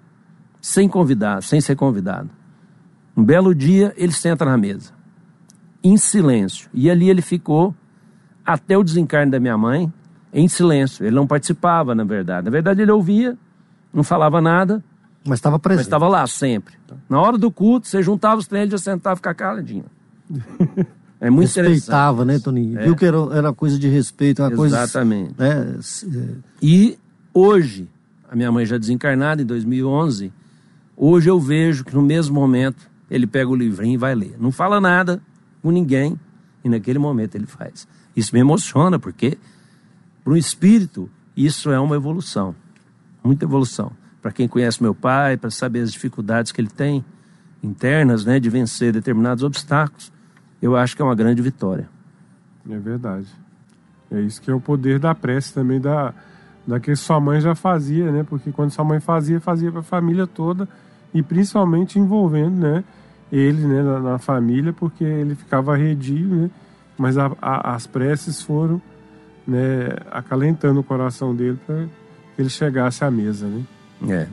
sem 0.61 0.89
convidar, 0.89 1.43
sem 1.43 1.61
ser 1.61 1.77
convidado. 1.77 2.31
Um 3.17 3.25
belo 3.25 3.55
dia, 3.55 3.95
ele 3.97 4.13
senta 4.13 4.45
na 4.45 4.59
mesa, 4.59 4.93
em 5.83 5.97
silêncio. 5.97 6.69
E 6.75 6.91
ali 6.91 7.09
ele 7.09 7.23
ficou 7.23 7.75
até 8.45 8.77
o 8.77 8.83
desencarne 8.83 9.31
da 9.31 9.39
minha 9.39 9.57
mãe, 9.57 9.93
em 10.35 10.49
silêncio. 10.49 11.07
Ele 11.07 11.15
não 11.15 11.27
participava, 11.27 11.95
na 11.95 12.05
verdade. 12.05 12.47
Na 12.47 12.51
verdade, 12.51 12.83
ele 12.83 12.91
ouvia, 12.91 13.39
não 13.93 14.03
falava 14.03 14.41
nada, 14.41 14.83
mas 15.25 15.39
estava 15.39 15.59
presente. 15.59 15.79
Mas 15.79 15.87
estava 15.87 16.09
lá 16.09 16.27
sempre. 16.27 16.75
Na 17.09 17.21
hora 17.21 17.39
do 17.39 17.51
culto, 17.51 17.87
você 17.87 18.03
juntava 18.03 18.41
os 18.41 18.51
ele 18.53 18.71
já 18.71 18.79
sentava 18.79 19.15
e 19.15 19.17
ficava 19.17 19.35
caladinho. 19.35 19.85
É 21.21 21.31
muito 21.31 21.47
Respeitava, 21.47 22.25
né, 22.25 22.39
Toninho? 22.39 22.79
É. 22.79 22.85
Viu 22.85 22.97
que 22.97 23.07
era, 23.07 23.17
era 23.33 23.53
coisa 23.53 23.79
de 23.79 23.89
respeito, 23.89 24.43
uma 24.43 24.67
Exatamente. 24.67 25.35
coisa... 25.35 25.81
Exatamente. 25.81 26.19
Né? 26.19 26.35
E 26.61 26.99
hoje, 27.33 27.89
a 28.31 28.37
minha 28.37 28.53
mãe 28.53 28.67
já 28.67 28.77
desencarnada, 28.77 29.41
em 29.41 29.47
2011, 29.47 30.31
hoje 30.95 31.31
eu 31.31 31.41
vejo 31.41 31.85
que 31.85 31.95
no 31.95 32.03
mesmo 32.03 32.35
momento 32.35 32.91
ele 33.11 33.27
pega 33.27 33.49
o 33.49 33.55
livrinho 33.55 33.95
e 33.95 33.97
vai 33.97 34.15
ler. 34.15 34.35
Não 34.39 34.53
fala 34.53 34.81
nada 34.81 35.23
com 35.63 35.71
ninguém 35.71 36.19
e 36.63 36.69
naquele 36.69 36.99
momento 36.99 37.37
ele 37.37 37.47
faz. 37.47 37.89
Isso 38.15 38.35
me 38.35 38.41
emociona, 38.41 38.99
porque 38.99 39.39
para 40.25 40.33
um 40.33 40.37
espírito 40.37 41.09
isso 41.37 41.71
é 41.71 41.79
uma 41.79 41.95
evolução. 41.95 42.55
Muita 43.23 43.45
evolução 43.45 43.93
para 44.25 44.33
quem 44.33 44.49
conhece 44.49 44.83
meu 44.83 44.95
pai, 44.95 45.37
para 45.37 45.51
saber 45.51 45.81
as 45.81 45.93
dificuldades 45.93 46.51
que 46.51 46.59
ele 46.59 46.71
tem 46.71 47.05
internas, 47.63 48.25
né, 48.25 48.41
de 48.41 48.49
vencer 48.49 48.91
determinados 48.91 49.45
obstáculos, 49.45 50.11
eu 50.63 50.75
acho 50.75 50.97
que 50.97 51.03
é 51.03 51.05
uma 51.05 51.15
grande 51.15 51.43
vitória. 51.43 51.91
É 52.67 52.79
verdade. 52.79 53.27
É 54.11 54.21
isso 54.23 54.41
que 54.41 54.51
é 54.51 54.55
o 54.55 54.61
poder 54.61 54.99
da 54.99 55.15
prece 55.15 55.53
também 55.53 55.79
da 55.79 56.15
da 56.67 56.81
que 56.81 56.97
sua 56.97 57.21
mãe 57.21 57.41
já 57.41 57.55
fazia, 57.55 58.11
né? 58.11 58.25
Porque 58.27 58.51
quando 58.51 58.71
sua 58.71 58.85
mãe 58.85 58.99
fazia, 58.99 59.39
fazia 59.39 59.71
para 59.71 59.81
a 59.81 59.83
família 59.83 60.27
toda 60.27 60.67
e 61.13 61.23
principalmente 61.23 61.99
envolvendo, 61.99 62.57
né, 62.57 62.83
ele, 63.31 63.67
né, 63.67 63.83
na, 63.83 64.01
na 64.01 64.19
família, 64.19 64.73
porque 64.73 65.05
ele 65.05 65.35
ficava 65.35 65.75
arredio, 65.75 66.27
né? 66.27 66.51
Mas 66.97 67.19
a, 67.19 67.31
a, 67.43 67.75
as 67.75 67.87
preces 67.87 68.41
foram, 68.41 68.81
né, 69.47 69.97
acalentando 70.11 70.81
o 70.81 70.85
coração 70.85 71.35
dele 71.35 71.59
para 71.67 71.87
que 72.35 72.43
ele 72.43 72.51
chegasse 72.51 73.05
à 73.05 73.11
mesa, 73.11 73.47
né? 73.47 73.63
É. 74.09 74.29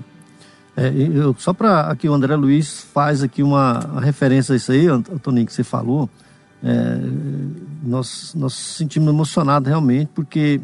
é 0.75 0.91
eu, 1.13 1.35
só 1.37 1.53
para 1.53 1.81
aqui 1.81 2.09
o 2.09 2.13
André 2.13 2.35
Luiz 2.35 2.83
faz 2.93 3.21
aqui 3.21 3.43
uma, 3.43 3.85
uma 3.85 4.01
referência 4.01 4.53
a 4.53 4.55
isso 4.55 4.71
aí, 4.71 4.85
Toninho, 5.21 5.45
que 5.45 5.53
você 5.53 5.63
falou. 5.63 6.09
É, 6.63 6.97
nós 7.83 8.35
nós 8.35 8.53
sentimos 8.53 9.09
emocionados 9.09 9.67
realmente 9.67 10.09
porque 10.13 10.61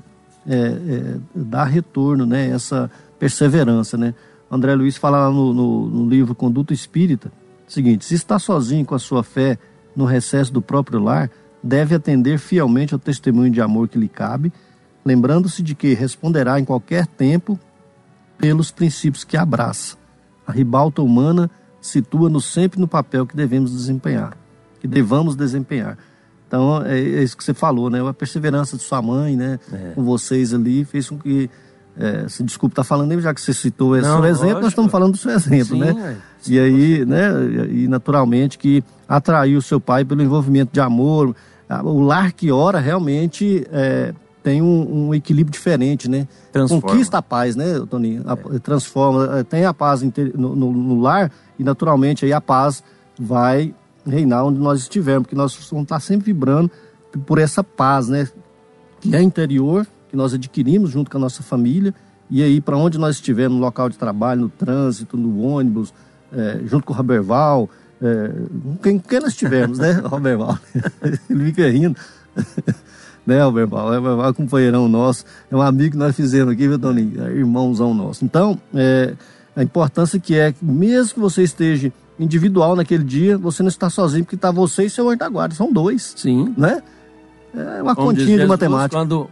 é, 0.47 0.55
é, 0.55 1.17
dá 1.35 1.63
retorno, 1.63 2.25
né? 2.25 2.49
Essa 2.49 2.89
perseverança, 3.19 3.97
né? 3.97 4.13
André 4.49 4.73
Luiz 4.75 4.95
fala 4.95 5.27
lá 5.27 5.31
no, 5.31 5.53
no, 5.53 5.87
no 5.87 6.09
livro 6.09 6.33
Conduto 6.33 6.73
Espírita, 6.73 7.31
seguinte: 7.67 8.05
se 8.05 8.15
está 8.15 8.39
sozinho 8.39 8.85
com 8.85 8.95
a 8.95 8.99
sua 8.99 9.23
fé 9.23 9.57
no 9.95 10.05
recesso 10.05 10.53
do 10.53 10.61
próprio 10.61 11.01
lar, 11.01 11.29
deve 11.61 11.95
atender 11.95 12.37
fielmente 12.37 12.93
ao 12.93 12.99
testemunho 12.99 13.51
de 13.51 13.61
amor 13.61 13.87
que 13.87 13.97
lhe 13.97 14.07
cabe, 14.07 14.51
lembrando-se 15.05 15.61
de 15.63 15.75
que 15.75 15.93
responderá 15.93 16.59
em 16.59 16.65
qualquer 16.65 17.07
tempo 17.07 17.59
pelos 18.37 18.71
princípios 18.71 19.23
que 19.23 19.37
abraça. 19.37 19.97
A 20.45 20.51
ribalta 20.51 21.01
humana 21.01 21.49
situa-nos 21.81 22.45
sempre 22.45 22.79
no 22.79 22.87
papel 22.87 23.25
que 23.25 23.35
devemos 23.35 23.71
desempenhar, 23.71 24.37
que 24.79 24.87
devamos 24.87 25.35
desempenhar. 25.35 25.97
Então, 26.47 26.81
é, 26.85 26.97
é 26.97 27.23
isso 27.23 27.35
que 27.35 27.43
você 27.43 27.53
falou, 27.53 27.89
né? 27.89 28.07
A 28.07 28.13
perseverança 28.13 28.77
de 28.77 28.83
sua 28.83 29.01
mãe, 29.01 29.35
né? 29.35 29.59
É. 29.71 29.91
Com 29.93 30.03
vocês 30.03 30.53
ali, 30.53 30.85
fez 30.85 31.09
com 31.09 31.17
que. 31.17 31.49
É, 31.99 32.29
se 32.29 32.43
desculpe 32.43 32.73
estar 32.73 32.83
tá 32.83 32.87
falando, 32.87 33.19
já 33.19 33.33
que 33.33 33.41
você 33.41 33.53
citou 33.53 33.97
esse 33.97 34.07
Não, 34.07 34.17
seu 34.17 34.25
exemplo, 34.25 34.43
lógico. 34.45 34.61
nós 34.61 34.71
estamos 34.71 34.91
falando 34.91 35.11
do 35.13 35.17
seu 35.17 35.31
exemplo, 35.31 35.75
sim, 35.75 35.79
né? 35.79 36.17
É. 36.47 36.51
E 36.51 36.59
aí, 36.59 37.05
né? 37.05 37.31
E 37.71 37.87
naturalmente 37.87 38.57
que 38.57 38.83
atraiu 39.07 39.57
o 39.57 39.61
seu 39.61 39.79
pai 39.79 40.05
pelo 40.05 40.21
envolvimento 40.21 40.71
de 40.71 40.79
amor. 40.79 41.35
O 41.83 42.01
lar 42.01 42.31
que 42.31 42.51
ora 42.51 42.79
realmente 42.79 43.65
é, 43.71 44.13
tem 44.43 44.61
um, 44.61 45.07
um, 45.07 45.13
equilíbrio 45.13 45.51
diferente, 45.51 46.09
né? 46.09 46.27
Transforma. 46.53 46.81
Conquista 46.81 47.17
a 47.17 47.21
paz, 47.21 47.55
né, 47.55 47.81
Toninho? 47.89 48.23
É. 48.53 48.59
Transforma, 48.59 49.39
é, 49.39 49.43
tem 49.43 49.65
a 49.65 49.73
paz 49.73 50.01
no, 50.01 50.55
no, 50.55 50.71
no, 50.71 51.01
lar 51.01 51.29
e 51.59 51.63
naturalmente 51.63 52.23
aí 52.23 52.31
a 52.31 52.39
paz 52.39 52.81
vai 53.19 53.73
reinar 54.05 54.45
onde 54.45 54.59
nós 54.59 54.79
estivermos, 54.79 55.23
porque 55.23 55.35
nós 55.35 55.53
vamos 55.69 55.83
estar 55.83 55.99
sempre 55.99 56.27
vibrando 56.27 56.71
por 57.25 57.39
essa 57.39 57.61
paz, 57.61 58.07
né? 58.07 58.29
Que 59.01 59.13
é 59.13 59.21
interior, 59.21 59.85
que 60.09 60.15
nós 60.15 60.33
adquirimos 60.33 60.91
junto 60.91 61.11
com 61.11 61.17
a 61.17 61.21
nossa 61.21 61.43
família, 61.43 61.93
e 62.29 62.43
aí 62.43 62.59
para 62.59 62.77
onde 62.77 62.97
nós 62.97 63.15
estivermos, 63.15 63.57
no 63.57 63.63
local 63.63 63.89
de 63.89 63.97
trabalho, 63.97 64.41
no 64.41 64.49
trânsito, 64.49 65.17
no 65.17 65.41
ônibus, 65.41 65.93
é, 66.31 66.59
junto 66.65 66.85
com 66.85 66.93
o 66.93 66.95
Roberval, 66.95 67.69
é, 68.01 68.31
quem, 68.81 68.99
quem 68.99 69.19
nós 69.19 69.29
estivermos, 69.29 69.79
né, 69.79 69.93
Roberval? 70.05 70.57
Ele 71.29 71.45
fica 71.45 71.69
rindo 71.69 71.97
né, 73.25 73.41
Alberbal? 73.41 73.93
É 73.93 74.29
um 74.29 74.33
companheirão 74.33 74.87
nosso, 74.87 75.25
é 75.51 75.55
um 75.55 75.61
amigo 75.61 75.91
que 75.91 75.97
nós 75.97 76.15
fizemos 76.15 76.53
aqui, 76.53 76.67
viu, 76.67 76.79
Toninho? 76.79 77.23
É 77.23 77.31
irmãozão 77.31 77.93
nosso. 77.93 78.23
Então, 78.23 78.59
é, 78.73 79.13
a 79.55 79.63
importância 79.63 80.19
que 80.19 80.35
é, 80.37 80.53
mesmo 80.61 81.15
que 81.15 81.19
você 81.19 81.43
esteja 81.43 81.91
individual 82.19 82.75
naquele 82.75 83.03
dia, 83.03 83.37
você 83.37 83.61
não 83.61 83.69
está 83.69 83.89
sozinho, 83.89 84.23
porque 84.23 84.35
está 84.35 84.51
você 84.51 84.85
e 84.85 84.89
seu 84.89 85.07
anjo 85.09 85.19
da 85.19 85.29
guarda. 85.29 85.55
São 85.55 85.71
dois. 85.71 86.13
Sim. 86.15 86.53
Né? 86.57 86.81
É 87.55 87.81
uma 87.81 87.95
Como 87.95 88.07
continha 88.07 88.37
de 88.37 88.45
matemática. 88.45 88.97
Quando 88.97 89.29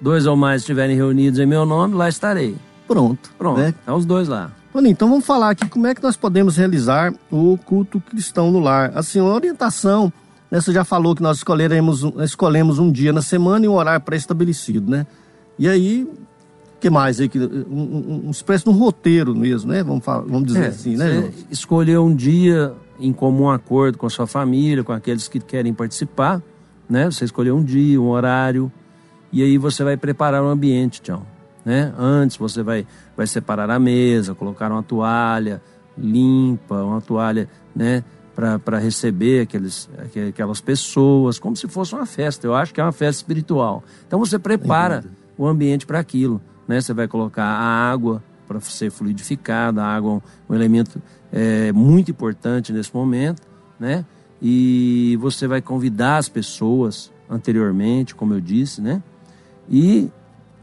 dois 0.00 0.26
ou 0.26 0.36
mais 0.36 0.62
estiverem 0.62 0.96
reunidos 0.96 1.38
em 1.38 1.46
meu 1.46 1.64
nome, 1.64 1.94
lá 1.94 2.08
estarei. 2.08 2.56
Pronto. 2.86 3.30
Pronto. 3.38 3.60
Né? 3.60 3.74
Estão 3.78 3.96
os 3.96 4.04
dois 4.04 4.28
lá. 4.28 4.50
Toninho, 4.72 4.92
então 4.92 5.08
vamos 5.08 5.26
falar 5.26 5.50
aqui 5.50 5.68
como 5.68 5.86
é 5.86 5.94
que 5.94 6.02
nós 6.02 6.16
podemos 6.16 6.56
realizar 6.56 7.12
o 7.30 7.58
culto 7.64 8.00
cristão 8.00 8.50
no 8.50 8.60
lar. 8.60 8.92
Assim, 8.94 9.18
a 9.18 9.24
orientação 9.24 10.12
né, 10.50 10.60
você 10.60 10.72
já 10.72 10.84
falou 10.84 11.14
que 11.14 11.22
nós 11.22 11.38
escolheremos, 11.38 12.02
escolhemos 12.24 12.78
um 12.78 12.90
dia 12.90 13.12
na 13.12 13.22
semana 13.22 13.64
e 13.64 13.68
um 13.68 13.74
horário 13.74 14.04
pré-estabelecido, 14.04 14.90
né? 14.90 15.06
E 15.56 15.68
aí, 15.68 16.02
o 16.02 16.80
que 16.80 16.90
mais 16.90 17.20
aí? 17.20 17.30
Um, 17.70 18.22
um, 18.26 18.30
espécie 18.30 18.64
de 18.64 18.70
um 18.70 18.72
roteiro 18.72 19.34
mesmo, 19.34 19.70
né? 19.70 19.82
Vamos, 19.84 20.04
falar, 20.04 20.22
vamos 20.22 20.46
dizer 20.46 20.64
é, 20.64 20.66
assim, 20.68 20.96
né? 20.96 21.30
Escolher 21.50 21.98
um 22.00 22.14
dia 22.14 22.72
em 22.98 23.12
comum 23.12 23.48
acordo 23.48 23.96
com 23.96 24.06
a 24.06 24.10
sua 24.10 24.26
família, 24.26 24.82
com 24.82 24.92
aqueles 24.92 25.28
que 25.28 25.38
querem 25.38 25.72
participar, 25.72 26.42
né? 26.88 27.06
Você 27.06 27.24
escolher 27.24 27.52
um 27.52 27.62
dia, 27.62 28.00
um 28.00 28.08
horário, 28.08 28.72
e 29.32 29.42
aí 29.42 29.58
você 29.58 29.84
vai 29.84 29.96
preparar 29.96 30.42
o 30.42 30.48
ambiente, 30.48 31.00
Tião. 31.00 31.24
Né? 31.64 31.92
Antes 31.98 32.36
você 32.36 32.62
vai, 32.62 32.86
vai 33.16 33.26
separar 33.26 33.70
a 33.70 33.78
mesa, 33.78 34.34
colocar 34.34 34.70
uma 34.70 34.82
toalha 34.82 35.60
limpa, 35.96 36.76
uma 36.82 37.00
toalha, 37.00 37.48
né? 37.74 38.02
para 38.34 38.78
receber 38.78 39.42
aqueles, 39.42 39.90
aquelas 40.28 40.62
pessoas, 40.62 41.38
como 41.38 41.54
se 41.54 41.68
fosse 41.68 41.94
uma 41.94 42.06
festa. 42.06 42.46
Eu 42.46 42.54
acho 42.54 42.72
que 42.72 42.80
é 42.80 42.84
uma 42.84 42.92
festa 42.92 43.20
espiritual. 43.20 43.84
Então 44.06 44.18
você 44.18 44.38
prepara 44.38 44.98
Entendi. 44.98 45.14
o 45.36 45.46
ambiente 45.46 45.86
para 45.86 45.98
aquilo. 45.98 46.40
Né? 46.66 46.80
Você 46.80 46.94
vai 46.94 47.06
colocar 47.06 47.44
a 47.44 47.90
água 47.90 48.22
para 48.48 48.58
ser 48.60 48.90
fluidificada, 48.90 49.82
a 49.82 49.86
água 49.86 50.22
é 50.48 50.52
um 50.52 50.54
elemento 50.54 51.00
é, 51.30 51.70
muito 51.70 52.10
importante 52.10 52.72
nesse 52.72 52.92
momento, 52.92 53.42
né? 53.78 54.04
E 54.42 55.16
você 55.20 55.46
vai 55.46 55.62
convidar 55.62 56.16
as 56.16 56.28
pessoas 56.28 57.12
anteriormente, 57.28 58.12
como 58.12 58.34
eu 58.34 58.40
disse, 58.40 58.80
né? 58.80 59.00
E 59.70 60.10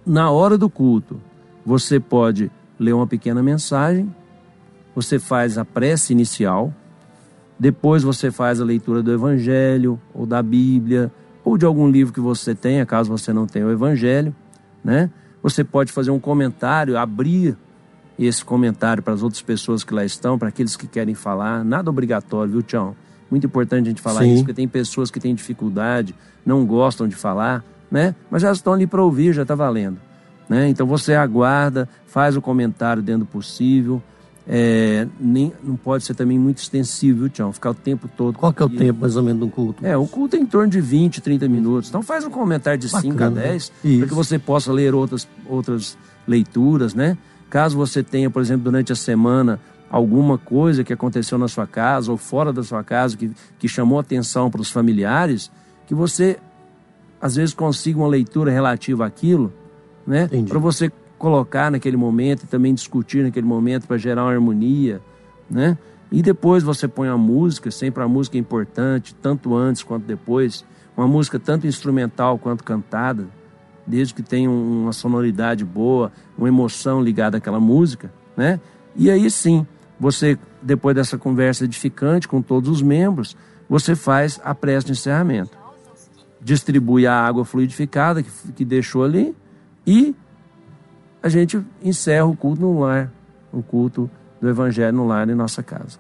na 0.06 0.30
hora 0.30 0.58
do 0.58 0.70
culto, 0.70 1.20
você 1.66 2.00
pode 2.00 2.52
ler 2.80 2.94
uma 2.94 3.08
pequena 3.08 3.42
mensagem, 3.42 4.14
você 4.94 5.18
faz 5.18 5.58
a 5.58 5.64
prece 5.64 6.12
inicial, 6.12 6.74
depois 7.60 8.04
você 8.04 8.30
faz 8.30 8.60
a 8.60 8.66
leitura 8.66 9.02
do 9.02 9.12
Evangelho 9.12 10.00
ou 10.14 10.26
da 10.26 10.44
Bíblia 10.44 11.12
ou 11.44 11.58
de 11.58 11.66
algum 11.66 11.90
livro 11.90 12.14
que 12.14 12.20
você 12.20 12.54
tenha, 12.54 12.86
caso 12.86 13.10
você 13.10 13.32
não 13.32 13.48
tenha 13.48 13.66
o 13.66 13.72
Evangelho, 13.72 14.36
né? 14.84 15.10
Você 15.42 15.64
pode 15.64 15.92
fazer 15.92 16.12
um 16.12 16.20
comentário, 16.20 16.98
abrir 16.98 17.56
esse 18.20 18.44
comentário 18.44 19.02
para 19.02 19.14
as 19.14 19.24
outras 19.24 19.42
pessoas 19.42 19.84
que 19.84 19.94
lá 19.94 20.04
estão, 20.04 20.38
para 20.38 20.50
aqueles 20.50 20.76
que 20.76 20.88
querem 20.88 21.14
falar. 21.16 21.64
Nada 21.64 21.90
obrigatório, 21.90 22.52
viu, 22.52 22.62
Tião? 22.62 22.96
Muito 23.30 23.46
importante 23.46 23.86
a 23.86 23.90
gente 23.90 24.02
falar 24.02 24.22
Sim. 24.22 24.34
isso, 24.34 24.44
porque 24.44 24.54
tem 24.54 24.68
pessoas 24.68 25.12
que 25.12 25.20
têm 25.20 25.34
dificuldade, 25.34 26.14
não 26.46 26.66
gostam 26.66 27.08
de 27.08 27.16
falar, 27.16 27.64
né? 27.90 28.16
Mas 28.30 28.44
elas 28.44 28.58
estão 28.58 28.74
ali 28.74 28.88
para 28.88 29.02
ouvir, 29.02 29.34
já 29.34 29.44
está 29.44 29.56
valendo. 29.56 29.98
Né? 30.50 30.70
Então 30.70 30.88
você 30.88 31.14
aguarda, 31.14 31.90
faz 32.06 32.38
o 32.38 32.42
comentário 32.42 33.02
dentro 33.02 33.22
do 33.22 33.26
possível. 33.26 34.02
É, 34.50 35.06
nem, 35.20 35.52
não 35.62 35.76
pode 35.76 36.06
ser 36.06 36.16
também 36.16 36.40
muito 36.40 36.60
extensivo, 36.60 37.20
viu, 37.20 37.30
Tião? 37.30 37.52
Ficar 37.52 37.72
o 37.72 37.74
tempo 37.74 38.08
todo. 38.08 38.38
Qual 38.38 38.54
que 38.54 38.62
é 38.62 38.66
o 38.66 38.70
tempo, 38.70 39.02
mais 39.02 39.18
ou 39.18 39.24
menos, 39.24 39.42
do 39.42 39.50
culto? 39.50 39.86
É, 39.86 39.98
o 39.98 40.08
culto 40.08 40.38
é 40.38 40.40
em 40.40 40.46
torno 40.46 40.70
de 40.70 40.80
20, 40.80 41.20
30 41.20 41.50
minutos. 41.50 41.90
Então 41.90 42.02
faz 42.02 42.24
um 42.24 42.30
comentário 42.30 42.80
de 42.80 42.88
Bacana, 42.88 43.12
5 43.12 43.24
a 43.24 43.30
10, 43.30 43.72
para 44.00 44.08
que 44.08 44.14
você 44.14 44.40
possa 44.40 44.72
ler 44.72 44.96
outras, 44.96 45.28
outras 45.46 45.98
leituras, 46.26 46.94
né? 46.94 47.18
Caso 47.50 47.76
você 47.76 48.02
tenha, 48.02 48.30
por 48.30 48.42
exemplo, 48.42 48.64
durante 48.64 48.94
a 48.94 48.96
semana 48.96 49.60
alguma 49.90 50.38
coisa 50.38 50.84
que 50.84 50.94
aconteceu 50.94 51.38
na 51.38 51.50
sua 51.50 51.68
casa 51.68 52.12
ou 52.12 52.18
fora 52.18 52.52
da 52.52 52.64
sua 52.64 52.84
casa 52.84 53.18
que, 53.18 53.32
que 53.60 53.68
chamou 53.68 54.00
atenção 54.00 54.50
para 54.50 54.62
os 54.62 54.70
familiares, 54.70 55.52
que 55.86 55.96
você 55.96 56.38
às 57.22 57.36
vezes 57.36 57.54
consiga 57.54 58.00
uma 58.00 58.08
leitura 58.08 58.52
relativa 58.52 59.06
àquilo, 59.06 59.52
né? 60.06 60.30
Para 60.48 60.60
você 60.60 60.92
colocar 61.18 61.72
naquele 61.72 61.98
momento 61.98 62.44
e 62.44 62.48
também 62.48 62.74
discutir 62.74 63.24
naquele 63.24 63.46
momento 63.46 63.88
para 63.88 63.98
gerar 63.98 64.24
uma 64.24 64.32
harmonia, 64.32 65.02
né? 65.50 65.78
E 66.12 66.22
depois 66.22 66.64
você 66.64 66.88
põe 66.88 67.10
a 67.10 67.18
música, 67.18 67.70
sempre 67.70 68.02
a 68.02 68.08
música 68.08 68.38
é 68.38 68.40
importante, 68.40 69.14
tanto 69.16 69.56
antes 69.56 69.84
quanto 69.84 70.06
depois, 70.06 70.64
uma 70.96 71.08
música 71.08 71.38
tanto 71.38 71.68
instrumental 71.68 72.38
quanto 72.38 72.64
cantada, 72.64 73.28
desde 73.86 74.14
que 74.14 74.22
tenha 74.22 74.50
uma 74.50 74.94
sonoridade 74.94 75.66
boa, 75.66 76.12
uma 76.38 76.48
emoção 76.48 77.02
ligada 77.02 77.38
àquela 77.38 77.60
música, 77.60 78.12
né? 78.36 78.60
E 78.96 79.10
aí 79.10 79.30
sim, 79.30 79.66
você, 80.00 80.38
depois 80.62 80.96
dessa 80.96 81.18
conversa 81.18 81.66
edificante 81.66 82.28
com 82.28 82.42
todos 82.42 82.70
os 82.70 82.82
membros, 82.82 83.36
você 83.70 83.96
faz 83.96 84.40
a 84.44 84.56
prece 84.56 84.88
de 84.88 84.92
encerramento. 84.94 85.58
Distribui 86.48 87.06
a 87.06 87.14
água 87.14 87.44
fluidificada 87.44 88.24
que, 88.24 88.32
que 88.54 88.64
deixou 88.64 89.04
ali 89.04 89.36
e 89.86 90.16
a 91.22 91.28
gente 91.28 91.62
encerra 91.84 92.26
o 92.26 92.38
culto 92.38 92.62
no 92.62 92.80
lar, 92.80 93.12
o 93.52 93.62
culto 93.62 94.10
do 94.40 94.48
Evangelho 94.48 94.96
no 94.96 95.06
lar 95.06 95.28
em 95.28 95.36
nossa 95.36 95.62
casa. 95.62 96.00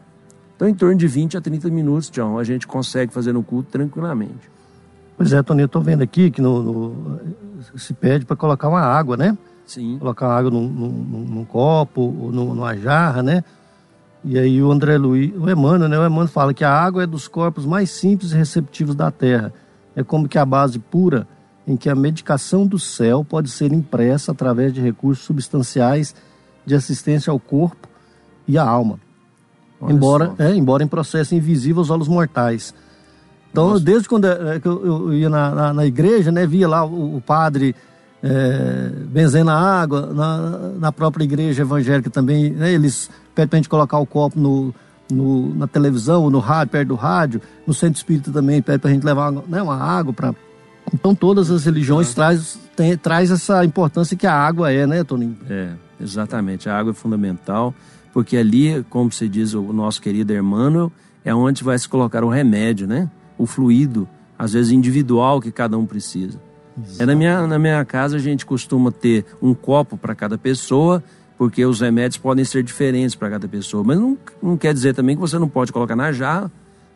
Então, 0.55 0.69
em 0.69 0.73
torno 0.73 0.95
de 0.95 1.05
20 1.05 1.35
a 1.35 1.41
30 1.41 1.69
minutos, 1.69 2.09
John, 2.09 2.39
a 2.39 2.45
gente 2.45 2.65
consegue 2.65 3.13
fazer 3.13 3.33
no 3.33 3.43
culto 3.43 3.71
tranquilamente. 3.71 4.49
Pois 5.17 5.33
é, 5.33 5.43
Tony, 5.43 5.63
eu 5.63 5.65
estou 5.65 5.81
vendo 5.81 6.01
aqui 6.01 6.31
que 6.31 6.41
no, 6.41 6.63
no 6.63 7.19
se 7.75 7.93
pede 7.93 8.25
para 8.25 8.37
colocar 8.37 8.69
uma 8.69 8.79
água, 8.79 9.17
né? 9.17 9.37
Sim. 9.65 9.97
Colocar 9.99 10.29
água 10.29 10.49
num, 10.49 10.65
num, 10.65 11.25
num 11.25 11.43
copo, 11.43 12.01
ou 12.01 12.31
numa 12.31 12.77
jarra, 12.77 13.21
né? 13.21 13.43
E 14.23 14.39
aí 14.39 14.63
o 14.63 14.71
André 14.71 14.97
Luiz, 14.97 15.33
o 15.35 15.49
Emmanuel, 15.49 15.89
né? 15.89 15.99
O 15.99 16.05
Emmanuel 16.05 16.29
fala 16.29 16.53
que 16.53 16.63
a 16.63 16.71
água 16.71 17.03
é 17.03 17.05
dos 17.05 17.27
corpos 17.27 17.65
mais 17.65 17.89
simples 17.89 18.31
e 18.31 18.35
receptivos 18.37 18.95
da 18.95 19.11
terra. 19.11 19.53
É 19.97 20.03
como 20.03 20.29
que 20.29 20.37
a 20.37 20.45
base 20.45 20.77
pura 20.77 21.27
em 21.67 21.75
que 21.75 21.89
a 21.89 21.95
medicação 21.95 22.67
do 22.67 22.77
céu 22.77 23.25
pode 23.27 23.49
ser 23.49 23.73
impressa 23.73 24.31
através 24.31 24.71
de 24.71 24.79
recursos 24.79 25.25
substanciais 25.25 26.13
de 26.63 26.75
assistência 26.75 27.31
ao 27.31 27.39
corpo 27.39 27.89
e 28.47 28.59
à 28.59 28.63
alma. 28.63 28.99
Olha 29.81 29.91
embora, 29.91 30.35
é, 30.37 30.53
embora 30.53 30.83
em 30.83 30.87
processo 30.87 31.33
invisível 31.33 31.79
aos 31.79 31.89
olhos 31.89 32.07
mortais. 32.07 32.75
Então, 33.51 33.69
Nossa. 33.69 33.83
desde 33.83 34.07
quando 34.07 34.25
é, 34.25 34.57
é 34.57 34.61
eu, 34.63 34.85
eu, 34.85 35.13
ia 35.13 35.29
na, 35.29 35.49
na, 35.49 35.73
na, 35.73 35.85
igreja, 35.85 36.31
né, 36.31 36.45
via 36.45 36.67
lá 36.67 36.85
o, 36.85 37.17
o 37.17 37.21
padre 37.21 37.75
é, 38.21 38.91
benzendo 39.07 39.49
a 39.49 39.55
água, 39.55 40.13
na, 40.13 40.37
na 40.79 40.91
própria 40.91 41.23
igreja 41.23 41.63
evangélica 41.63 42.11
também, 42.11 42.51
né, 42.51 42.71
eles 42.71 43.09
pedem 43.33 43.47
para 43.49 43.57
a 43.57 43.59
gente 43.59 43.69
colocar 43.69 43.97
o 43.97 44.05
copo 44.05 44.39
no, 44.39 44.75
no, 45.12 45.53
na 45.55 45.68
televisão 45.68 46.24
ou 46.24 46.30
no 46.30 46.39
rádio, 46.39 46.72
perto 46.72 46.88
do 46.89 46.95
rádio. 46.95 47.41
No 47.66 47.74
centro 47.74 47.97
espírita 47.97 48.32
também 48.32 48.62
pede 48.62 48.80
para 48.80 48.89
a 48.89 48.93
gente 48.93 49.03
levar 49.03 49.32
né, 49.32 49.62
uma 49.62 49.78
água 49.78 50.14
para. 50.14 50.36
Então 50.93 51.14
todas 51.14 51.51
as 51.51 51.66
religiões 51.66 52.14
traz, 52.14 52.58
tem, 52.76 52.95
traz 52.97 53.30
essa 53.30 53.64
importância 53.66 54.16
que 54.16 54.26
a 54.26 54.34
água 54.34 54.72
é, 54.72 54.88
né, 54.88 55.03
Toninho? 55.03 55.38
É, 55.49 55.72
exatamente. 55.99 56.70
A 56.70 56.78
água 56.78 56.91
é 56.91 56.93
fundamental, 56.93 57.74
porque 58.14 58.38
ali, 58.38 58.86
como 58.89 59.12
se 59.12 59.28
diz 59.28 59.53
o 59.53 59.62
nosso 59.74 60.01
querido 60.01 60.34
Emmanuel, 60.34 60.91
é 61.26 61.36
onde 61.36 61.64
vai 61.64 61.78
se 61.78 61.89
colocar 61.89 62.24
o 62.24 62.30
remédio, 62.30 62.88
né? 62.88 63.10
O 63.38 63.45
fluido, 63.45 64.08
às 64.39 64.53
vezes 64.53 64.72
individual 64.72 65.41
que 65.41 65.51
cada 65.51 65.78
um 65.78 65.86
precisa. 65.86 66.39
É 66.99 67.05
na 67.05 67.16
minha, 67.16 67.47
na 67.47 67.58
minha 67.58 67.84
casa 67.84 68.18
a 68.18 68.20
gente 68.20 68.45
costuma 68.45 68.91
ter 68.91 69.26
um 69.41 69.53
copo 69.53 69.97
para 69.97 70.14
cada 70.14 70.38
pessoa 70.38 71.03
porque 71.38 71.65
os 71.65 71.81
remédios 71.81 72.17
podem 72.17 72.43
ser 72.43 72.63
diferentes 72.63 73.15
para 73.15 73.29
cada 73.29 73.47
pessoa. 73.47 73.83
Mas 73.83 73.99
não, 73.99 74.17
não 74.41 74.57
quer 74.57 74.73
dizer 74.73 74.95
também 74.95 75.15
que 75.15 75.21
você 75.21 75.38
não 75.38 75.47
pode 75.47 75.71
colocar 75.71 75.95
na 75.95 76.11
jarra, 76.11 76.51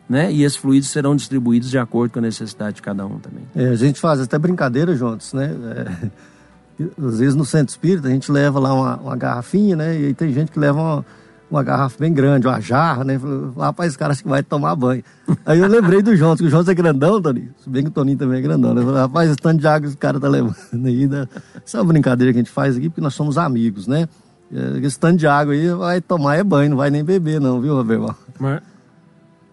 né? 0.08 0.32
E 0.32 0.42
esses 0.42 0.56
fluidos 0.56 0.90
serão 0.90 1.14
distribuídos 1.14 1.70
de 1.70 1.78
acordo 1.78 2.12
com 2.12 2.18
a 2.18 2.22
necessidade 2.22 2.76
de 2.76 2.82
cada 2.82 3.06
um 3.06 3.18
também. 3.18 3.44
É, 3.54 3.68
a 3.68 3.76
gente 3.76 4.00
faz 4.00 4.20
até 4.20 4.38
brincadeira 4.38 4.94
juntos, 4.96 5.32
né? 5.32 5.54
É, 5.76 6.84
às 7.06 7.18
vezes 7.20 7.34
no 7.34 7.44
centro 7.44 7.70
espírita 7.70 8.08
a 8.08 8.10
gente 8.10 8.30
leva 8.32 8.58
lá 8.58 8.74
uma, 8.74 8.96
uma 8.96 9.16
garrafinha, 9.16 9.76
né? 9.76 9.98
E 9.98 10.14
tem 10.14 10.32
gente 10.32 10.50
que 10.50 10.58
leva 10.58 10.80
uma, 10.80 11.06
uma 11.48 11.62
garrafa 11.62 11.96
bem 12.00 12.12
grande, 12.12 12.46
uma 12.46 12.60
jarra, 12.60 13.04
né? 13.04 13.20
Rapaz, 13.56 13.90
esse 13.90 13.98
cara 13.98 14.12
acho 14.12 14.22
que 14.22 14.28
vai 14.28 14.42
tomar 14.42 14.74
banho. 14.74 15.04
Aí 15.46 15.60
eu 15.60 15.68
lembrei 15.68 16.02
do 16.02 16.16
João, 16.16 16.36
que 16.36 16.44
o 16.44 16.50
João 16.50 16.64
é 16.66 16.74
grandão, 16.74 17.22
Toninho. 17.22 17.54
Se 17.62 17.70
bem 17.70 17.84
que 17.84 17.90
o 17.90 17.92
Toninho 17.92 18.18
também 18.18 18.38
é 18.38 18.42
grandão, 18.42 18.74
né? 18.74 18.82
Rapaz, 18.82 19.28
esse 19.28 19.38
tanto 19.38 19.60
de 19.60 19.66
água 19.66 19.88
que 19.88 19.94
o 19.94 19.98
cara 19.98 20.18
tá 20.18 20.28
levando 20.28 20.56
aí. 20.86 21.06
Né? 21.06 21.28
Isso 21.64 21.76
é 21.76 21.80
uma 21.80 21.86
brincadeira 21.92 22.32
que 22.32 22.38
a 22.38 22.42
gente 22.42 22.50
faz 22.50 22.76
aqui, 22.76 22.88
porque 22.88 23.00
nós 23.00 23.14
somos 23.14 23.38
amigos, 23.38 23.86
né? 23.86 24.08
É, 24.52 24.78
esse 24.86 24.98
tanto 24.98 25.18
de 25.18 25.26
água 25.26 25.54
aí 25.54 25.68
vai 25.72 26.00
tomar 26.00 26.36
é 26.36 26.44
banho, 26.44 26.70
não 26.70 26.76
vai 26.76 26.90
nem 26.90 27.02
beber, 27.02 27.40
não, 27.40 27.60
viu, 27.60 27.74
Roberto? 27.74 28.14
Mas... 28.38 28.60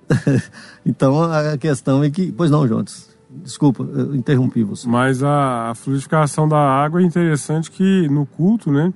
então 0.85 1.23
a 1.23 1.57
questão 1.57 2.03
é 2.03 2.09
que. 2.09 2.31
Pois 2.31 2.51
não, 2.51 2.67
Jones. 2.67 3.09
Desculpa, 3.29 3.83
eu 3.83 4.15
interrompi 4.15 4.63
você. 4.63 4.87
Mas 4.87 5.23
a, 5.23 5.69
a 5.69 5.75
fluidificação 5.75 6.49
da 6.49 6.57
água 6.57 6.99
é 6.99 7.05
interessante 7.05 7.69
que 7.69 8.07
no 8.09 8.25
culto, 8.25 8.71
né? 8.71 8.91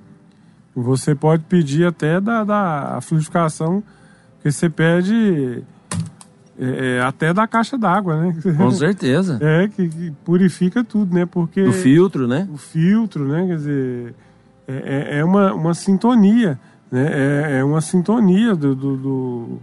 Você 0.74 1.14
pode 1.14 1.44
pedir 1.44 1.86
até 1.86 2.20
da, 2.20 2.42
da 2.42 2.98
fluidificação 3.00 3.82
que 4.42 4.50
você 4.50 4.68
pede 4.68 5.62
é, 6.58 6.96
é, 6.96 7.00
até 7.00 7.32
da 7.32 7.46
caixa 7.46 7.78
d'água, 7.78 8.20
né? 8.20 8.36
Com 8.58 8.70
certeza. 8.72 9.38
É, 9.40 9.68
que, 9.68 9.88
que, 9.88 10.10
purifica 10.24 10.82
tudo, 10.82 11.14
né? 11.14 11.24
Porque. 11.24 11.62
O 11.62 11.72
filtro, 11.72 12.26
né? 12.26 12.48
O 12.52 12.56
filtro, 12.56 13.28
né? 13.28 13.46
Quer 13.46 13.56
dizer 13.56 14.14
é, 14.66 15.16
é, 15.16 15.18
é 15.18 15.24
uma, 15.24 15.52
uma 15.52 15.74
sintonia, 15.74 16.58
né? 16.90 17.10
É, 17.12 17.58
é 17.58 17.64
uma 17.64 17.80
sintonia 17.80 18.54
do, 18.54 18.74
do, 18.74 18.96
do 18.96 19.58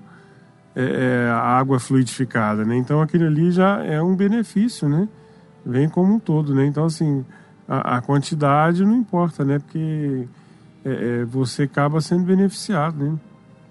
é, 0.75 0.83
é, 0.83 1.29
a 1.29 1.39
água 1.39 1.79
fluidificada, 1.79 2.63
né? 2.63 2.77
Então 2.77 3.01
aquilo 3.01 3.25
ali 3.25 3.51
já 3.51 3.83
é 3.83 4.01
um 4.01 4.15
benefício, 4.15 4.87
né? 4.87 5.07
Vem 5.65 5.89
como 5.89 6.15
um 6.15 6.19
todo, 6.19 6.53
né? 6.53 6.65
Então 6.65 6.85
assim 6.85 7.25
a, 7.67 7.97
a 7.97 8.01
quantidade 8.01 8.83
não 8.83 8.95
importa, 8.95 9.43
né? 9.43 9.59
Porque 9.59 10.27
é, 10.85 11.25
você 11.25 11.63
acaba 11.63 12.01
sendo 12.01 12.23
beneficiado, 12.23 13.03
né? 13.03 13.19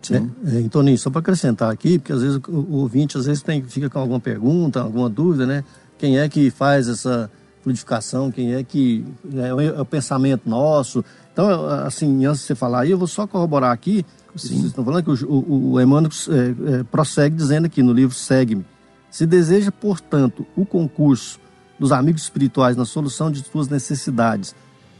Sim. 0.02 0.30
É, 0.46 0.68
Toninho, 0.68 0.98
só 0.98 1.10
para 1.10 1.20
acrescentar 1.20 1.70
aqui, 1.70 1.98
porque 1.98 2.12
às 2.12 2.22
vezes 2.22 2.40
o, 2.48 2.52
o 2.52 2.76
ouvinte 2.76 3.18
às 3.18 3.26
vezes 3.26 3.42
tem, 3.42 3.62
fica 3.62 3.90
com 3.90 3.98
alguma 3.98 4.20
pergunta, 4.20 4.80
alguma 4.80 5.10
dúvida, 5.10 5.46
né? 5.46 5.62
Quem 5.98 6.18
é 6.18 6.28
que 6.28 6.50
faz 6.50 6.88
essa 6.88 7.30
fluidificação, 7.62 8.30
quem 8.30 8.54
é 8.54 8.62
que. 8.62 9.04
É 9.34 9.54
o, 9.54 9.60
é 9.60 9.80
o 9.80 9.84
pensamento 9.84 10.48
nosso, 10.48 11.04
então, 11.32 11.66
assim, 11.86 12.26
antes 12.26 12.42
de 12.42 12.48
você 12.48 12.54
falar 12.54 12.80
aí, 12.80 12.90
eu 12.90 12.98
vou 12.98 13.06
só 13.06 13.26
corroborar 13.26 13.72
aqui. 13.72 14.04
Sim. 14.36 14.48
Vocês 14.48 14.64
estão 14.64 14.84
falando 14.84 15.04
que 15.04 15.24
o, 15.24 15.30
o, 15.30 15.72
o 15.72 15.80
Emmanuel 15.80 16.10
é, 16.28 16.80
é, 16.80 16.82
prossegue 16.84 17.34
dizendo 17.34 17.64
aqui 17.64 17.82
no 17.82 17.92
livro 17.92 18.14
Segue-me. 18.14 18.64
Se 19.10 19.26
deseja, 19.26 19.72
portanto, 19.72 20.46
o 20.56 20.66
concurso 20.66 21.40
dos 21.78 21.92
amigos 21.92 22.22
espirituais 22.22 22.76
na 22.76 22.84
solução 22.84 23.30
de 23.30 23.42
suas 23.42 23.68
necessidades 23.68 24.54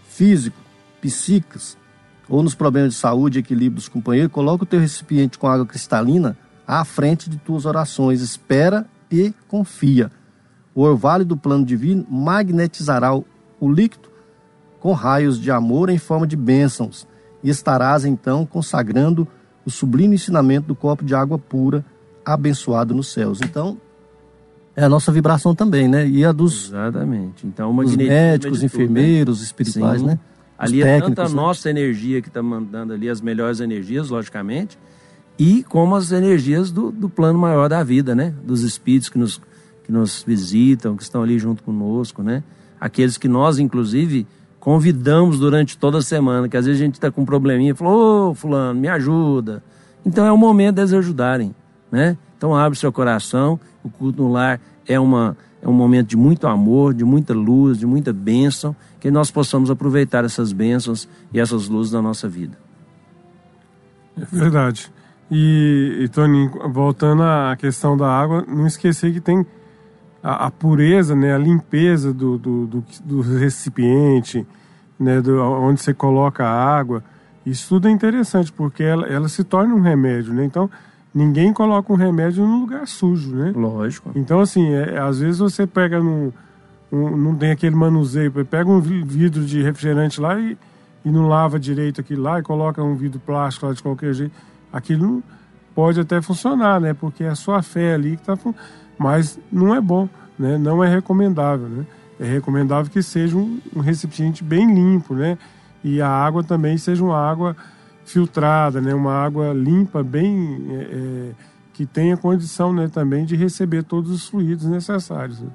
físico, 0.09 0.57
psíquicas 1.01 1.77
ou 2.29 2.43
nos 2.43 2.55
problemas 2.55 2.95
de 2.95 2.99
saúde 2.99 3.39
e 3.39 3.41
equilíbrio 3.41 3.77
dos 3.77 3.89
companheiros, 3.89 4.33
coloca 4.33 4.63
o 4.63 4.67
teu 4.67 4.81
recipiente 4.81 5.39
com 5.39 5.47
água 5.47 5.67
cristalina 5.67 6.39
à 6.67 6.85
frente 6.85 7.29
de 7.29 7.37
tuas 7.37 7.67
orações. 7.67 8.21
Espera 8.21 8.87
e 9.11 9.35
confia. 9.47 10.11
O 10.75 10.83
orvalho 10.83 11.25
do 11.25 11.37
plano 11.37 11.65
divino 11.65 12.07
magnetizará 12.09 13.15
o 13.15 13.25
líquido 13.63 14.09
com 14.79 14.93
raios 14.93 15.39
de 15.39 15.51
amor 15.51 15.91
em 15.91 15.99
forma 15.99 16.27
de 16.27 16.37
bênçãos, 16.37 17.07
e 17.43 17.51
estarás 17.51 18.05
então 18.05 18.47
consagrando 18.47 19.29
o 19.65 19.71
sublime 19.71 20.15
ensinamento 20.15 20.69
do 20.69 20.75
copo 20.75 21.05
de 21.05 21.15
água 21.15 21.39
pura, 21.39 21.85
abençoado 22.25 22.95
nos 22.95 23.13
céus. 23.13 23.41
Então, 23.43 23.79
é 24.75 24.85
a 24.85 24.89
nossa 24.89 25.13
vibração 25.13 25.55
também, 25.55 25.87
né? 25.87 26.09
E 26.09 26.25
a 26.25 26.33
dos, 26.33 26.69
Exatamente. 26.69 27.47
Então, 27.47 27.75
dos 27.75 27.97
médicos, 27.97 28.63
enfermeiros, 28.63 29.43
espirituais, 29.43 30.01
Sim. 30.01 30.07
né? 30.07 30.19
Ali 30.59 30.83
é 30.83 31.01
tanta 31.01 31.29
nossa 31.29 31.71
energia 31.71 32.21
que 32.21 32.29
está 32.29 32.43
mandando 32.43 32.93
ali, 32.93 33.09
as 33.09 33.21
melhores 33.21 33.61
energias, 33.61 34.11
logicamente, 34.11 34.79
e 35.39 35.63
como 35.65 35.97
as 35.97 36.13
energias 36.13 36.71
do, 36.71 36.91
do 36.91 37.09
plano 37.09 37.39
maior 37.39 37.69
da 37.69 37.83
vida, 37.83 38.15
né? 38.15 38.35
Dos 38.45 38.63
espíritos 38.63 39.09
que 39.09 39.19
nos, 39.19 39.41
que 39.91 39.93
nos 39.93 40.23
visitam, 40.25 40.97
que 40.97 41.03
estão 41.03 41.21
ali 41.21 41.37
junto 41.37 41.65
conosco, 41.65 42.23
né? 42.23 42.45
Aqueles 42.81 43.19
que 43.19 43.27
nós, 43.27 43.59
inclusive, 43.59 44.25
convidamos 44.61 45.41
durante 45.41 45.77
toda 45.77 45.99
a 45.99 46.03
semana, 46.03 46.49
que 46.49 46.57
às 46.57 46.65
vezes 46.65 46.81
a 46.81 46.85
gente 46.85 46.95
está 46.95 47.11
com 47.11 47.23
um 47.23 47.25
probleminha, 47.25 47.75
falou, 47.75 48.31
ô 48.31 48.35
fulano, 48.35 48.79
me 48.79 48.87
ajuda. 48.87 49.65
Então 50.07 50.25
é 50.25 50.31
o 50.31 50.39
momento 50.39 50.77
deles 50.77 50.93
ajudarem, 50.93 51.53
né? 51.91 52.17
Então 52.39 52.55
abre 52.55 52.79
seu 52.79 52.93
coração, 52.93 53.59
o 53.83 53.91
culto 53.91 54.23
no 54.23 54.31
lar 54.31 54.61
é, 54.87 54.99
uma, 54.99 55.37
é 55.61 55.69
um 55.69 55.73
momento 55.73 56.07
de 56.07 56.17
muito 56.17 56.47
amor, 56.47 56.95
de 56.95 57.05
muita 57.05 57.35
luz, 57.35 57.77
de 57.77 57.85
muita 57.85 58.13
bênção, 58.13 58.77
que 59.01 59.11
nós 59.11 59.31
possamos 59.31 59.73
aproveitar 59.73 60.25
essas 60.25 60.53
bênçãos 60.53 61.09
e 61.35 61.41
essas 61.41 61.69
luzes 61.69 61.91
da 61.91 62.01
nossa 62.01 62.29
vida. 62.29 62.57
É 64.17 64.25
verdade. 64.25 64.91
E, 65.29 66.09
e 66.09 66.69
voltando 66.73 67.23
à 67.25 67.57
questão 67.59 67.97
da 67.97 68.07
água, 68.07 68.45
não 68.47 68.67
esquecer 68.67 69.13
que 69.13 69.21
tem 69.21 69.45
a, 70.23 70.47
a 70.47 70.51
pureza, 70.51 71.15
né, 71.15 71.35
a 71.35 71.39
limpeza 71.39 72.13
do, 72.13 72.39
do, 72.39 72.67
do, 72.67 72.85
do 73.05 73.21
recipiente, 73.21 74.47
né, 74.99 75.21
do, 75.21 75.41
onde 75.41 75.81
você 75.81 75.95
coloca 75.95 76.45
a 76.45 76.79
água. 76.79 77.03
Isso 77.45 77.69
tudo 77.69 77.89
é 77.89 77.91
interessante, 77.91 78.53
porque 78.53 78.83
ela, 78.83 79.07
ela 79.07 79.29
se 79.29 79.43
torna 79.43 79.75
um 79.75 79.81
remédio, 79.81 80.35
né? 80.35 80.45
Então, 80.45 80.71
ninguém 81.15 81.53
coloca 81.53 81.91
um 81.91 81.97
remédio 81.97 82.47
num 82.47 82.61
lugar 82.61 82.87
sujo, 82.87 83.35
né? 83.35 83.53
Lógico. 83.57 84.11
Então, 84.15 84.41
assim, 84.41 84.73
é, 84.73 84.99
às 84.99 85.21
vezes 85.21 85.39
você 85.39 85.67
pega 85.67 85.99
num, 86.01 86.31
um, 86.93 87.17
não 87.17 87.35
tem 87.35 87.51
aquele 87.51 87.75
manuseio, 87.75 88.31
pega 88.45 88.69
um 88.69 88.81
vidro 88.81 89.45
de 89.45 89.63
refrigerante 89.63 90.21
lá 90.21 90.39
e, 90.39 90.57
e 91.05 91.11
não 91.11 91.29
lava 91.29 91.59
direito 91.59 92.01
aquilo 92.01 92.23
lá 92.23 92.39
e 92.39 92.43
coloca 92.43 92.83
um 92.83 92.95
vidro 92.95 93.19
plástico 93.21 93.67
lá 93.67 93.73
de 93.73 93.83
qualquer 93.83 94.13
jeito, 94.13 94.33
aquilo 94.71 95.07
não, 95.07 95.23
pode 95.75 95.99
até 95.99 96.21
funcionar, 96.21 96.79
né? 96.79 96.93
Porque 96.93 97.25
é 97.25 97.29
a 97.29 97.35
sua 97.35 97.63
fé 97.63 97.95
ali 97.95 98.17
que 98.17 98.23
está 98.23 98.37
mas 99.01 99.39
não 99.51 99.75
é 99.75 99.81
bom, 99.81 100.07
né? 100.39 100.59
Não 100.59 100.85
é 100.85 100.95
recomendável, 100.95 101.67
né? 101.67 101.87
É 102.21 102.25
recomendável 102.27 102.93
que 102.93 103.03
seja 103.03 103.35
um, 103.35 103.59
recipiente 103.81 104.45
bem 104.45 104.75
limpo, 104.75 105.15
né? 105.15 105.39
E 105.83 106.03
a 106.03 106.09
água 106.11 106.45
também 106.45 106.77
seja 106.77 107.03
uma 107.03 107.17
água 107.17 107.57
filtrada, 108.05 108.79
né? 108.79 108.95
Uma 108.95 109.15
água 109.15 109.55
limpa, 109.55 110.03
bem 110.03 110.67
é, 110.69 110.75
é, 110.75 111.31
que 111.73 111.87
tenha 111.87 112.15
condição, 112.15 112.75
né? 112.75 112.89
Também 112.89 113.25
de 113.25 113.35
receber 113.37 113.85
todos 113.85 114.11
os 114.11 114.29
fluidos 114.29 114.67
necessários. 114.67 115.41
Né? 115.41 115.49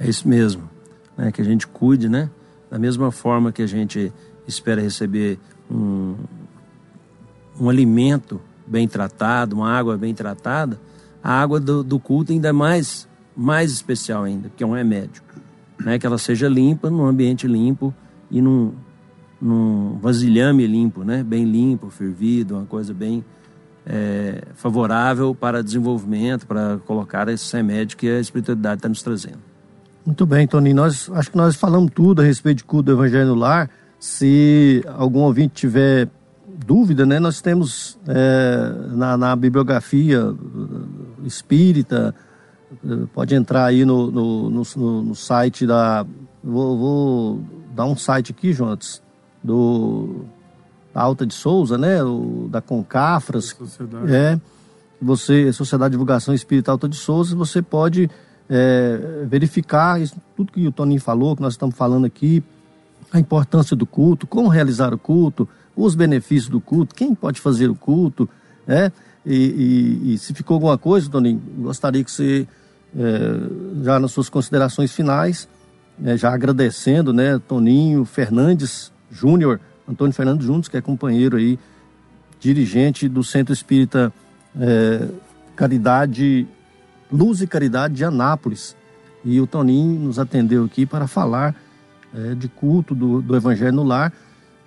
É 0.00 0.10
isso 0.10 0.26
mesmo, 0.26 0.68
né? 1.16 1.30
Que 1.30 1.42
a 1.42 1.44
gente 1.44 1.68
cuide, 1.68 2.08
né? 2.08 2.28
Da 2.68 2.76
mesma 2.76 3.12
forma 3.12 3.52
que 3.52 3.62
a 3.62 3.68
gente 3.68 4.12
espera 4.48 4.80
receber 4.80 5.38
um, 5.70 6.16
um 7.60 7.68
alimento 7.68 8.40
bem 8.66 8.88
tratado, 8.88 9.54
uma 9.54 9.70
água 9.70 9.96
bem 9.96 10.12
tratada, 10.12 10.80
a 11.22 11.32
água 11.40 11.60
do, 11.60 11.82
do 11.82 11.98
culto 11.98 12.32
ainda 12.32 12.48
é 12.48 12.52
mais, 12.52 13.08
mais 13.36 13.72
especial 13.72 14.24
ainda, 14.24 14.50
que 14.56 14.64
é 14.64 14.66
um 14.66 14.72
remédio. 14.72 15.22
Né? 15.78 15.98
Que 15.98 16.06
ela 16.06 16.18
seja 16.18 16.48
limpa, 16.48 16.90
num 16.90 17.04
ambiente 17.04 17.46
limpo 17.46 17.94
e 18.30 18.40
num, 18.40 18.72
num 19.40 19.98
vasilhame 20.00 20.66
limpo, 20.66 21.04
né? 21.04 21.22
bem 21.22 21.44
limpo, 21.44 21.90
fervido, 21.90 22.56
uma 22.56 22.66
coisa 22.66 22.92
bem 22.92 23.24
é, 23.86 24.42
favorável 24.54 25.34
para 25.34 25.62
desenvolvimento, 25.62 26.46
para 26.46 26.78
colocar 26.86 27.28
esse 27.28 27.54
remédio 27.56 27.96
que 27.96 28.08
a 28.08 28.20
espiritualidade 28.20 28.78
está 28.78 28.88
nos 28.88 29.02
trazendo. 29.02 29.52
Muito 30.04 30.26
bem, 30.26 30.46
Toninho. 30.46 30.74
Nós, 30.74 31.08
acho 31.14 31.30
que 31.30 31.36
nós 31.36 31.54
falamos 31.54 31.92
tudo 31.94 32.22
a 32.22 32.24
respeito 32.24 32.58
de 32.58 32.64
culto 32.64 32.86
do 32.86 32.92
Evangelho 32.92 33.28
no 33.28 33.34
Lar. 33.36 33.70
Se 34.00 34.82
algum 34.96 35.20
ouvinte 35.20 35.54
tiver 35.54 36.08
dúvida, 36.66 37.06
né, 37.06 37.18
nós 37.18 37.40
temos 37.40 37.98
é, 38.06 38.72
na, 38.90 39.16
na, 39.16 39.36
bibliografia 39.36 40.34
espírita, 41.24 42.14
pode 43.12 43.34
entrar 43.34 43.66
aí 43.66 43.84
no, 43.84 44.10
no, 44.10 44.50
no, 44.50 45.02
no 45.02 45.14
site 45.14 45.66
da. 45.66 46.06
Vou, 46.42 46.78
vou, 46.78 47.40
dar 47.74 47.84
um 47.84 47.96
site 47.96 48.32
aqui, 48.32 48.52
Jonas, 48.52 49.02
do 49.42 50.24
da 50.92 51.00
Alta 51.00 51.26
de 51.26 51.34
Souza, 51.34 51.78
né? 51.78 52.02
O, 52.02 52.48
da 52.50 52.60
Concafras. 52.60 53.46
Sociedade. 53.46 54.14
É. 54.14 54.40
Você, 55.00 55.52
Sociedade 55.52 55.90
de 55.90 55.92
Divulgação 55.92 56.34
Espírita 56.34 56.70
Alta 56.70 56.88
de 56.88 56.96
Souza, 56.96 57.34
você 57.34 57.60
pode 57.60 58.08
é, 58.48 59.24
verificar 59.26 60.00
isso, 60.00 60.16
tudo 60.36 60.52
que 60.52 60.66
o 60.66 60.72
Toninho 60.72 61.00
falou, 61.00 61.34
que 61.34 61.42
nós 61.42 61.54
estamos 61.54 61.74
falando 61.74 62.04
aqui, 62.04 62.42
a 63.12 63.18
importância 63.18 63.74
do 63.74 63.84
culto, 63.84 64.26
como 64.26 64.48
realizar 64.48 64.94
o 64.94 64.98
culto, 64.98 65.48
os 65.74 65.94
benefícios 65.94 66.48
do 66.48 66.60
culto, 66.60 66.94
quem 66.94 67.14
pode 67.14 67.40
fazer 67.40 67.68
o 67.68 67.74
culto, 67.74 68.28
né? 68.66 68.92
E, 69.24 69.34
e, 69.34 70.14
e 70.14 70.18
se 70.18 70.34
ficou 70.34 70.54
alguma 70.54 70.76
coisa, 70.76 71.08
Toninho, 71.08 71.40
gostaria 71.58 72.02
que 72.02 72.10
você, 72.10 72.46
é, 72.96 73.84
já 73.84 74.00
nas 74.00 74.10
suas 74.10 74.28
considerações 74.28 74.92
finais, 74.92 75.48
é, 76.04 76.16
já 76.16 76.32
agradecendo, 76.32 77.12
né, 77.12 77.40
Toninho 77.46 78.04
Fernandes 78.04 78.90
Júnior, 79.10 79.60
Antônio 79.88 80.12
Fernandes 80.12 80.46
Júnior, 80.46 80.68
que 80.68 80.76
é 80.76 80.80
companheiro 80.80 81.36
aí, 81.36 81.58
dirigente 82.40 83.08
do 83.08 83.22
Centro 83.22 83.52
Espírita 83.52 84.12
é, 84.58 85.08
Caridade, 85.54 86.46
Luz 87.10 87.40
e 87.40 87.46
Caridade 87.46 87.94
de 87.94 88.04
Anápolis. 88.04 88.74
E 89.24 89.40
o 89.40 89.46
Toninho 89.46 90.00
nos 90.00 90.18
atendeu 90.18 90.64
aqui 90.64 90.84
para 90.84 91.06
falar 91.06 91.54
é, 92.14 92.34
de 92.34 92.48
culto 92.48 92.94
do, 92.94 93.22
do 93.22 93.36
Evangelho 93.36 93.72
no 93.72 93.84
Lar. 93.84 94.12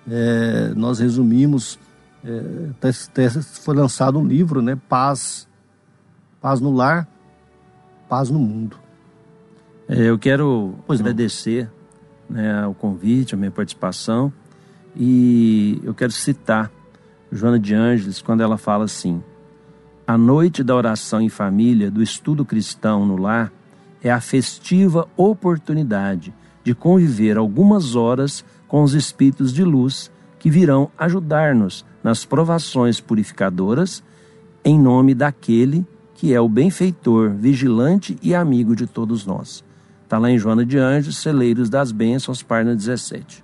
É, 0.08 0.72
nós 0.74 1.00
resumimos, 1.00 1.78
é, 2.26 2.70
até, 2.70 2.88
até, 2.88 3.30
foi 3.40 3.76
lançado 3.76 4.18
um 4.18 4.26
livro, 4.26 4.60
né? 4.60 4.76
Paz, 4.88 5.48
Paz 6.40 6.60
no 6.60 6.72
Lar, 6.72 7.06
Paz 8.08 8.30
no 8.30 8.38
Mundo. 8.40 8.76
É, 9.88 10.10
eu 10.10 10.18
quero 10.18 10.74
pois 10.84 11.00
agradecer 11.00 11.70
né, 12.28 12.66
o 12.66 12.74
convite, 12.74 13.34
a 13.34 13.38
minha 13.38 13.52
participação, 13.52 14.32
e 14.96 15.80
eu 15.84 15.94
quero 15.94 16.10
citar 16.10 16.72
Joana 17.30 17.60
de 17.60 17.74
Ângeles 17.74 18.20
quando 18.20 18.40
ela 18.40 18.58
fala 18.58 18.84
assim: 18.84 19.22
A 20.04 20.18
noite 20.18 20.64
da 20.64 20.74
oração 20.74 21.20
em 21.20 21.28
família, 21.28 21.92
do 21.92 22.02
estudo 22.02 22.44
cristão 22.44 23.06
no 23.06 23.16
lar, 23.16 23.52
é 24.02 24.10
a 24.10 24.20
festiva 24.20 25.06
oportunidade 25.16 26.34
de 26.64 26.74
conviver 26.74 27.36
algumas 27.36 27.94
horas 27.94 28.44
com 28.66 28.82
os 28.82 28.94
espíritos 28.94 29.52
de 29.52 29.62
luz 29.62 30.10
que 30.40 30.50
virão 30.50 30.90
ajudar-nos 30.98 31.84
nas 32.06 32.24
provações 32.24 33.00
purificadoras, 33.00 34.00
em 34.64 34.78
nome 34.78 35.12
daquele 35.12 35.84
que 36.14 36.32
é 36.32 36.40
o 36.40 36.48
benfeitor, 36.48 37.30
vigilante 37.30 38.16
e 38.22 38.32
amigo 38.32 38.76
de 38.76 38.86
todos 38.86 39.26
nós. 39.26 39.64
Está 40.04 40.16
lá 40.16 40.30
em 40.30 40.38
Joana 40.38 40.64
de 40.64 40.78
Anjos, 40.78 41.18
Celeiros 41.18 41.68
das 41.68 41.90
Bênçãos, 41.90 42.44
página 42.44 42.76
17. 42.76 43.42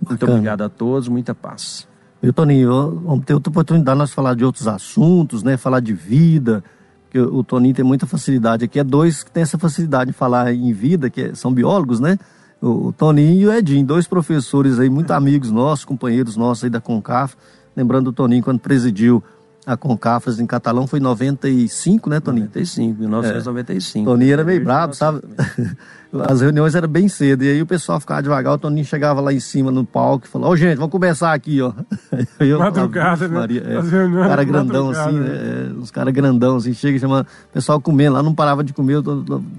Muito 0.00 0.18
Bacana. 0.18 0.32
obrigado 0.32 0.62
a 0.62 0.68
todos, 0.68 1.06
muita 1.06 1.32
paz. 1.32 1.86
Eu, 2.20 2.32
Toninho, 2.32 3.00
vamos 3.04 3.24
ter 3.24 3.34
outra 3.34 3.50
oportunidade 3.50 3.94
de 3.94 3.98
nós 4.00 4.12
falar 4.12 4.34
de 4.34 4.44
outros 4.44 4.66
assuntos, 4.66 5.44
né? 5.44 5.56
Falar 5.56 5.78
de 5.78 5.92
vida, 5.92 6.64
que 7.10 7.18
o 7.20 7.44
Toninho 7.44 7.76
tem 7.76 7.84
muita 7.84 8.08
facilidade 8.08 8.64
aqui. 8.64 8.80
É 8.80 8.84
dois 8.84 9.22
que 9.22 9.30
tem 9.30 9.44
essa 9.44 9.56
facilidade 9.56 10.10
de 10.10 10.16
falar 10.16 10.52
em 10.52 10.72
vida, 10.72 11.08
que 11.08 11.32
são 11.36 11.54
biólogos, 11.54 12.00
né? 12.00 12.18
O 12.62 12.92
Toninho 12.92 13.40
e 13.40 13.46
o 13.48 13.52
Edinho, 13.52 13.84
dois 13.84 14.06
professores 14.06 14.78
aí, 14.78 14.88
muito 14.88 15.10
amigos 15.10 15.50
nossos, 15.50 15.84
companheiros 15.84 16.36
nossos 16.36 16.62
aí 16.62 16.70
da 16.70 16.80
Concaf. 16.80 17.34
Lembrando 17.76 18.08
o 18.08 18.12
Toninho 18.12 18.44
quando 18.44 18.60
presidiu 18.60 19.20
a 19.66 19.76
Concafras 19.76 20.38
em 20.38 20.46
Catalão, 20.46 20.86
foi 20.86 21.00
em 21.00 21.02
95, 21.02 22.08
né, 22.08 22.20
Toninho? 22.20 22.46
95, 22.46 23.00
1995. 23.00 24.08
É. 24.08 24.12
Toninho 24.12 24.32
era 24.32 24.44
meio 24.44 24.62
brabo, 24.62 24.94
sabe? 24.94 25.22
As 26.28 26.40
reuniões 26.40 26.74
eram 26.74 26.88
bem 26.88 27.08
cedo, 27.08 27.42
e 27.42 27.48
aí 27.48 27.62
o 27.62 27.66
pessoal 27.66 27.98
ficava 27.98 28.22
devagar, 28.22 28.52
o 28.54 28.58
Toninho 28.58 28.84
chegava 28.84 29.20
lá 29.20 29.32
em 29.32 29.40
cima 29.40 29.70
no 29.70 29.84
palco 29.84 30.26
e 30.26 30.28
falou, 30.28 30.48
ô 30.48 30.52
oh, 30.52 30.56
gente, 30.56 30.76
vamos 30.76 30.92
começar 30.92 31.32
aqui, 31.32 31.60
ó. 31.62 31.72
Eu, 32.38 32.58
madrugada, 32.58 33.26
né? 33.26 33.34
Maria, 33.34 33.62
é, 33.62 33.78
os 33.78 33.90
caras 33.90 34.46
grandão 34.46 34.90
assim, 34.90 35.18
né? 35.18 35.30
É, 35.30 35.72
os 35.78 35.90
caras 35.90 36.14
grandão 36.14 36.56
assim, 36.56 36.74
chega 36.74 36.96
e 36.96 37.00
chama 37.00 37.22
o 37.22 37.52
pessoal 37.52 37.80
comendo, 37.80 38.14
lá 38.14 38.22
não 38.22 38.34
parava 38.34 38.62
de 38.62 38.72
comer, 38.72 38.96
o 38.96 39.02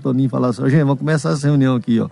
Toninho 0.02 0.30
falava 0.30 0.52
assim, 0.52 0.62
ô 0.62 0.66
oh, 0.66 0.70
gente, 0.70 0.84
vamos 0.84 1.00
começar 1.00 1.32
essa 1.32 1.48
reunião 1.48 1.76
aqui, 1.76 2.00
ó. 2.00 2.10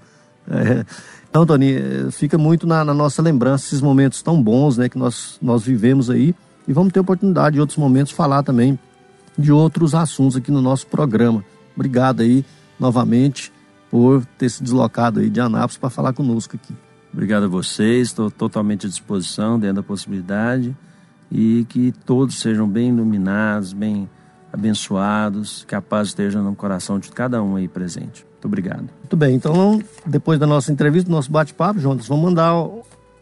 É, 0.50 0.86
então, 1.30 1.46
Toninho, 1.46 2.12
fica 2.12 2.38
muito 2.38 2.68
na, 2.68 2.84
na, 2.84 2.94
nossa 2.94 3.22
lembrança 3.22 3.66
esses 3.68 3.82
momentos 3.82 4.22
tão 4.22 4.42
bons, 4.42 4.78
né, 4.78 4.90
que 4.90 4.98
nós, 4.98 5.38
nós 5.42 5.64
vivemos 5.64 6.10
aí. 6.10 6.36
E 6.68 6.74
vamos 6.74 6.92
ter 6.92 7.00
oportunidade 7.00 7.58
em 7.58 7.60
outros 7.60 7.78
momentos 7.78 8.12
falar 8.12 8.44
também 8.44 8.78
de 9.38 9.52
outros 9.52 9.96
assuntos 9.96 10.36
aqui 10.36 10.52
no 10.52 10.62
nosso 10.62 10.88
programa. 10.88 11.44
Obrigado 11.76 12.22
aí 12.22 12.46
novamente 12.80 13.52
por 13.90 14.26
ter 14.38 14.50
se 14.50 14.64
deslocado 14.64 15.20
aí 15.20 15.30
de 15.30 15.40
Anápolis 15.40 15.78
para 15.78 15.90
falar 15.90 16.14
conosco 16.14 16.56
aqui. 16.56 16.74
Obrigado 17.14 17.44
a 17.44 17.48
vocês, 17.48 18.10
estou 18.10 18.32
totalmente 18.32 18.86
à 18.86 18.90
disposição 18.90 19.60
dentro 19.60 19.78
da 19.78 19.84
possibilidade 19.84 20.76
e 21.32 21.66
que 21.68 21.94
todos 22.06 22.40
sejam 22.40 22.68
bem 22.68 22.90
iluminados, 22.90 23.74
bem 23.74 24.10
abençoados, 24.52 25.66
que 25.66 25.76
a 25.76 25.82
paz 25.82 26.10
esteja 26.10 26.42
no 26.42 26.56
coração 26.56 27.00
de 27.00 27.10
cada 27.12 27.42
um 27.42 27.56
aí 27.56 27.68
presente. 27.68 28.26
Muito 28.42 28.48
obrigado. 28.48 28.90
Muito 29.00 29.16
bem, 29.16 29.36
então 29.36 29.80
depois 30.04 30.40
da 30.40 30.48
nossa 30.48 30.72
entrevista, 30.72 31.08
do 31.08 31.16
nosso 31.16 31.32
bate-papo, 31.32 31.80
Jonas, 31.80 32.08
vamos 32.08 32.26
mandar 32.26 32.56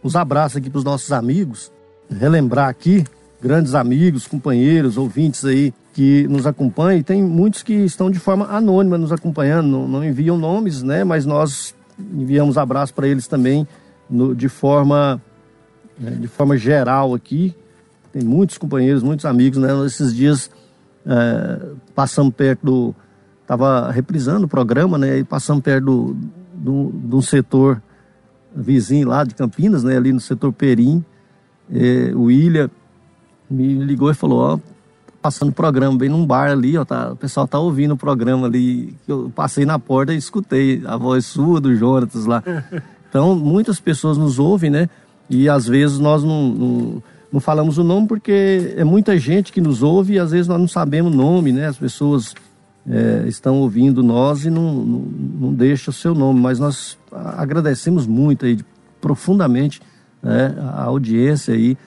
os 0.01 0.15
abraços 0.15 0.55
aqui 0.55 0.69
para 0.69 0.77
os 0.77 0.85
nossos 0.85 1.11
amigos, 1.11 1.69
relembrar 2.09 2.69
aqui, 2.69 3.03
grandes 3.41 3.75
amigos, 3.75 4.25
companheiros, 4.25 4.97
ouvintes 4.97 5.43
aí 5.43 5.73
que 5.93 6.25
nos 6.29 6.47
acompanham. 6.47 6.99
E 6.99 7.03
tem 7.03 7.21
muitos 7.21 7.63
que 7.63 7.73
estão 7.73 8.09
de 8.09 8.17
forma 8.17 8.45
anônima 8.45 8.97
nos 8.97 9.11
acompanhando, 9.11 9.67
não, 9.67 9.87
não 9.89 10.05
enviam 10.05 10.37
nomes, 10.37 10.83
né? 10.83 11.03
Mas 11.03 11.25
nós 11.25 11.75
enviamos 11.99 12.57
abraço 12.57 12.93
para 12.93 13.05
eles 13.05 13.27
também 13.27 13.67
no, 14.09 14.33
de 14.33 14.47
forma 14.47 15.21
né, 15.99 16.11
de 16.11 16.27
forma 16.29 16.55
geral 16.55 17.13
aqui. 17.13 17.53
Tem 18.13 18.23
muitos 18.23 18.57
companheiros, 18.57 19.03
muitos 19.03 19.25
amigos, 19.25 19.59
né? 19.59 19.69
Esses 19.85 20.15
dias 20.15 20.49
é, 21.05 21.73
passamos 21.93 22.33
perto 22.33 22.65
do. 22.65 22.95
Estava 23.49 23.89
reprisando 23.89 24.45
o 24.45 24.47
programa, 24.47 24.95
né? 24.95 25.17
E 25.17 25.23
passamos 25.23 25.63
perto 25.63 25.83
do, 25.83 26.15
do, 26.53 26.89
do 26.93 27.21
setor 27.23 27.81
vizinho 28.55 29.07
lá 29.07 29.23
de 29.23 29.33
Campinas, 29.33 29.83
né? 29.83 29.97
Ali 29.97 30.13
no 30.13 30.19
setor 30.19 30.53
Perim. 30.53 31.03
É, 31.73 32.11
o 32.13 32.25
William 32.25 32.69
me 33.49 33.73
ligou 33.73 34.11
e 34.11 34.13
falou: 34.13 34.39
Ó, 34.39 34.59
passando 35.19 35.49
o 35.49 35.51
programa 35.51 35.97
bem 35.97 36.09
num 36.09 36.27
bar 36.27 36.51
ali, 36.51 36.77
ó, 36.77 36.85
tá, 36.85 37.13
o 37.13 37.15
pessoal 37.15 37.47
tá 37.47 37.57
ouvindo 37.57 37.95
o 37.95 37.97
programa 37.97 38.45
ali. 38.45 38.95
Eu 39.07 39.31
passei 39.35 39.65
na 39.65 39.79
porta 39.79 40.13
e 40.13 40.17
escutei 40.17 40.83
a 40.85 40.95
voz 40.95 41.25
sua 41.25 41.59
do 41.59 41.75
Jonatas 41.75 42.27
lá. 42.27 42.43
Então, 43.09 43.35
muitas 43.35 43.79
pessoas 43.79 44.19
nos 44.19 44.37
ouvem, 44.37 44.69
né? 44.69 44.87
E 45.27 45.49
às 45.49 45.65
vezes 45.65 45.97
nós 45.97 46.23
não, 46.23 46.49
não, 46.49 47.03
não, 47.33 47.39
falamos 47.39 47.79
o 47.79 47.83
nome 47.83 48.07
porque 48.07 48.75
é 48.77 48.83
muita 48.83 49.17
gente 49.17 49.51
que 49.51 49.59
nos 49.59 49.81
ouve 49.81 50.13
e 50.13 50.19
às 50.19 50.29
vezes 50.29 50.47
nós 50.47 50.59
não 50.59 50.67
sabemos 50.67 51.11
o 51.11 51.17
nome, 51.17 51.51
né? 51.51 51.65
As 51.65 51.75
pessoas 51.75 52.35
é, 52.87 53.25
estão 53.27 53.59
ouvindo 53.59 54.03
nós 54.03 54.45
e 54.45 54.49
não, 54.49 54.73
não, 54.73 54.99
não 55.39 55.53
deixam 55.53 55.91
o 55.91 55.93
seu 55.93 56.13
nome, 56.13 56.39
mas 56.39 56.59
nós 56.59 56.97
agradecemos 57.11 58.07
muito 58.07 58.45
aí, 58.45 58.59
profundamente, 59.01 59.81
né, 60.21 60.55
a 60.59 60.83
audiência 60.83 61.53
aí 61.53 61.77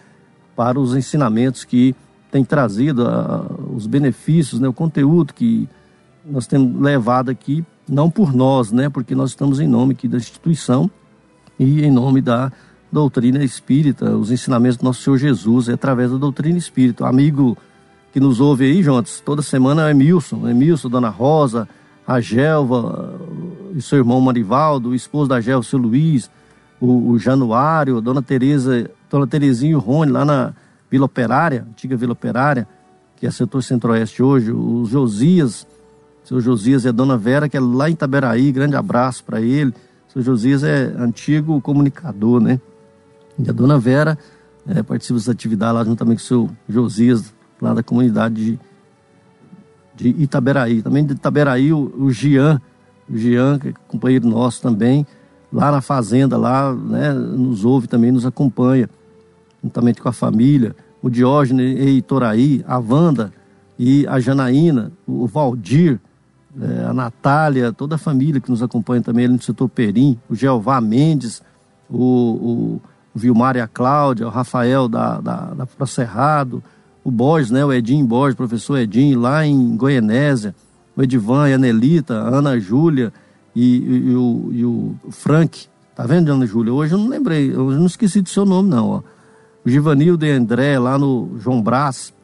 para 0.56 0.78
os 0.78 0.94
ensinamentos 0.94 1.64
que 1.64 1.94
tem 2.30 2.44
trazido, 2.44 3.06
a, 3.06 3.46
os 3.74 3.86
benefícios, 3.86 4.60
né, 4.60 4.68
o 4.68 4.72
conteúdo 4.72 5.34
que 5.34 5.68
nós 6.24 6.46
temos 6.46 6.80
levado 6.80 7.30
aqui, 7.30 7.64
não 7.88 8.10
por 8.10 8.32
nós, 8.32 8.72
né, 8.72 8.88
porque 8.88 9.14
nós 9.14 9.30
estamos 9.30 9.60
em 9.60 9.66
nome 9.66 9.92
aqui 9.92 10.08
da 10.08 10.16
instituição 10.16 10.90
e 11.58 11.84
em 11.84 11.90
nome 11.90 12.20
da 12.20 12.52
doutrina 12.90 13.42
espírita, 13.42 14.16
os 14.16 14.30
ensinamentos 14.30 14.76
do 14.76 14.84
nosso 14.84 15.02
Senhor 15.02 15.16
Jesus, 15.16 15.68
é 15.68 15.72
através 15.72 16.10
da 16.10 16.18
doutrina 16.18 16.58
espírita. 16.58 17.06
Amigo 17.06 17.56
que 18.12 18.20
nos 18.20 18.40
ouve 18.40 18.66
aí, 18.66 18.82
Jontes, 18.82 19.20
toda 19.20 19.40
semana 19.40 19.88
é 19.88 19.90
Emilson, 19.90 20.46
Emilson, 20.48 20.88
Dona 20.88 21.08
Rosa, 21.08 21.66
a 22.06 22.20
Gelva 22.20 23.18
e 23.74 23.80
seu 23.80 23.98
irmão 23.98 24.20
Marivaldo, 24.20 24.90
o 24.90 24.94
esposo 24.94 25.30
da 25.30 25.40
Gelva, 25.40 25.66
seu 25.66 25.78
Luiz, 25.78 26.30
o, 26.80 27.12
o 27.12 27.18
Januário, 27.18 28.00
Dona 28.00 28.20
Tereza, 28.20 28.90
Dona 29.08 29.26
Terezinha 29.26 29.72
e 29.72 29.74
o 29.74 29.78
Rony, 29.78 30.12
lá 30.12 30.24
na 30.24 30.52
Vila 30.90 31.06
Operária, 31.06 31.66
antiga 31.68 31.96
Vila 31.96 32.12
Operária, 32.12 32.68
que 33.16 33.26
é 33.26 33.30
setor 33.30 33.62
centro-oeste 33.62 34.22
hoje, 34.22 34.52
o 34.52 34.84
Josias, 34.84 35.66
seu 36.24 36.40
Josias 36.40 36.84
e 36.84 36.88
a 36.88 36.92
Dona 36.92 37.16
Vera, 37.16 37.48
que 37.48 37.56
é 37.56 37.60
lá 37.60 37.88
em 37.88 37.94
Itaberaí, 37.94 38.52
grande 38.52 38.76
abraço 38.76 39.24
para 39.24 39.40
ele. 39.40 39.72
Seu 40.08 40.20
Josias 40.20 40.62
é 40.62 40.92
antigo 40.98 41.60
comunicador, 41.62 42.40
né? 42.40 42.60
E 43.38 43.48
a 43.48 43.52
dona 43.52 43.78
Vera 43.78 44.18
é, 44.66 44.82
participa 44.82 45.18
das 45.18 45.28
atividades 45.28 45.74
lá 45.74 45.84
juntamente 45.84 46.18
com 46.18 46.24
o 46.24 46.26
seu 46.26 46.50
Josias, 46.68 47.32
lá 47.62 47.72
da 47.72 47.82
comunidade 47.82 48.34
de, 48.34 48.58
de 49.94 50.22
Itaberaí. 50.22 50.82
Também 50.82 51.06
de 51.06 51.12
Itaberaí, 51.12 51.72
o, 51.72 51.94
o 51.96 52.10
Gian, 52.10 52.60
o 53.08 53.16
Gian, 53.16 53.58
que 53.58 53.68
é 53.68 53.72
companheiro 53.86 54.28
nosso 54.28 54.60
também, 54.60 55.06
lá 55.52 55.70
na 55.70 55.80
fazenda, 55.80 56.36
lá, 56.36 56.74
né, 56.74 57.12
nos 57.12 57.64
ouve 57.64 57.86
também, 57.86 58.10
nos 58.10 58.26
acompanha, 58.26 58.90
juntamente 59.62 60.02
com 60.02 60.08
a 60.08 60.12
família. 60.12 60.74
O 61.00 61.08
Diógenes 61.08 61.78
e 61.78 61.98
Itoraí, 61.98 62.64
a 62.66 62.78
Wanda 62.78 63.32
e 63.78 64.06
a 64.08 64.18
Janaína, 64.18 64.92
o 65.06 65.26
Valdir, 65.26 66.00
é, 66.60 66.84
a 66.84 66.92
Natália, 66.92 67.72
toda 67.72 67.94
a 67.94 67.98
família 67.98 68.40
que 68.40 68.50
nos 68.50 68.62
acompanha 68.62 69.02
também 69.02 69.24
ali 69.24 69.34
no 69.34 69.42
setor 69.42 69.68
Perim, 69.68 70.18
o 70.28 70.34
Jeová 70.34 70.80
Mendes, 70.80 71.42
o, 71.88 71.98
o, 71.98 72.80
Vilmar 73.14 73.56
e 73.56 73.60
a 73.60 73.68
Cláudia, 73.68 74.26
o 74.26 74.30
Rafael 74.30 74.88
da, 74.88 75.20
da, 75.20 75.54
da 75.78 75.86
Cerrado, 75.86 76.62
o 77.04 77.10
Borges, 77.10 77.50
né, 77.50 77.64
o 77.64 77.72
Edinho 77.72 78.06
Borges, 78.06 78.36
professor 78.36 78.78
Edinho, 78.78 79.20
lá 79.20 79.44
em 79.44 79.76
Goianésia, 79.76 80.54
o 80.96 81.02
Edivan 81.02 81.48
e 81.48 81.54
a 81.54 81.58
Nelita, 81.58 82.20
a 82.20 82.36
Ana 82.36 82.60
Júlia 82.60 83.12
e, 83.54 83.76
e, 83.76 84.10
e, 84.10 84.14
o, 84.14 84.50
e 84.52 84.64
o 84.64 84.94
Frank. 85.10 85.66
Tá 85.94 86.06
vendo, 86.06 86.30
Ana 86.30 86.46
Júlia? 86.46 86.72
Hoje 86.72 86.94
eu 86.94 86.98
não 86.98 87.08
lembrei, 87.08 87.50
eu 87.52 87.70
não 87.72 87.86
esqueci 87.86 88.20
do 88.20 88.28
seu 88.28 88.44
nome, 88.44 88.68
não. 88.68 88.88
Ó. 88.88 89.02
O 89.64 89.68
Givanildo 89.68 90.24
e 90.24 90.30
André, 90.30 90.78
lá 90.78 90.96
no 90.96 91.38
João 91.38 91.60
Brás, 91.60 92.14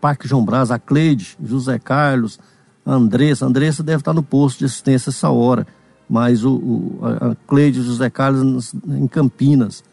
Parque 0.00 0.28
João 0.28 0.44
Brás, 0.44 0.70
a 0.70 0.78
Cleide, 0.78 1.36
José 1.42 1.78
Carlos, 1.78 2.38
a 2.84 2.94
Andressa. 2.94 3.44
A 3.44 3.48
Andressa 3.48 3.82
deve 3.82 4.00
estar 4.00 4.12
no 4.12 4.22
posto 4.22 4.60
de 4.60 4.64
assistência 4.64 5.10
essa 5.10 5.30
hora, 5.30 5.66
mas 6.08 6.44
o, 6.44 6.54
o 6.54 7.00
a 7.02 7.36
Cleide 7.46 7.82
José 7.82 8.08
Carlos 8.08 8.74
em 8.88 9.06
Campinas. 9.06 9.84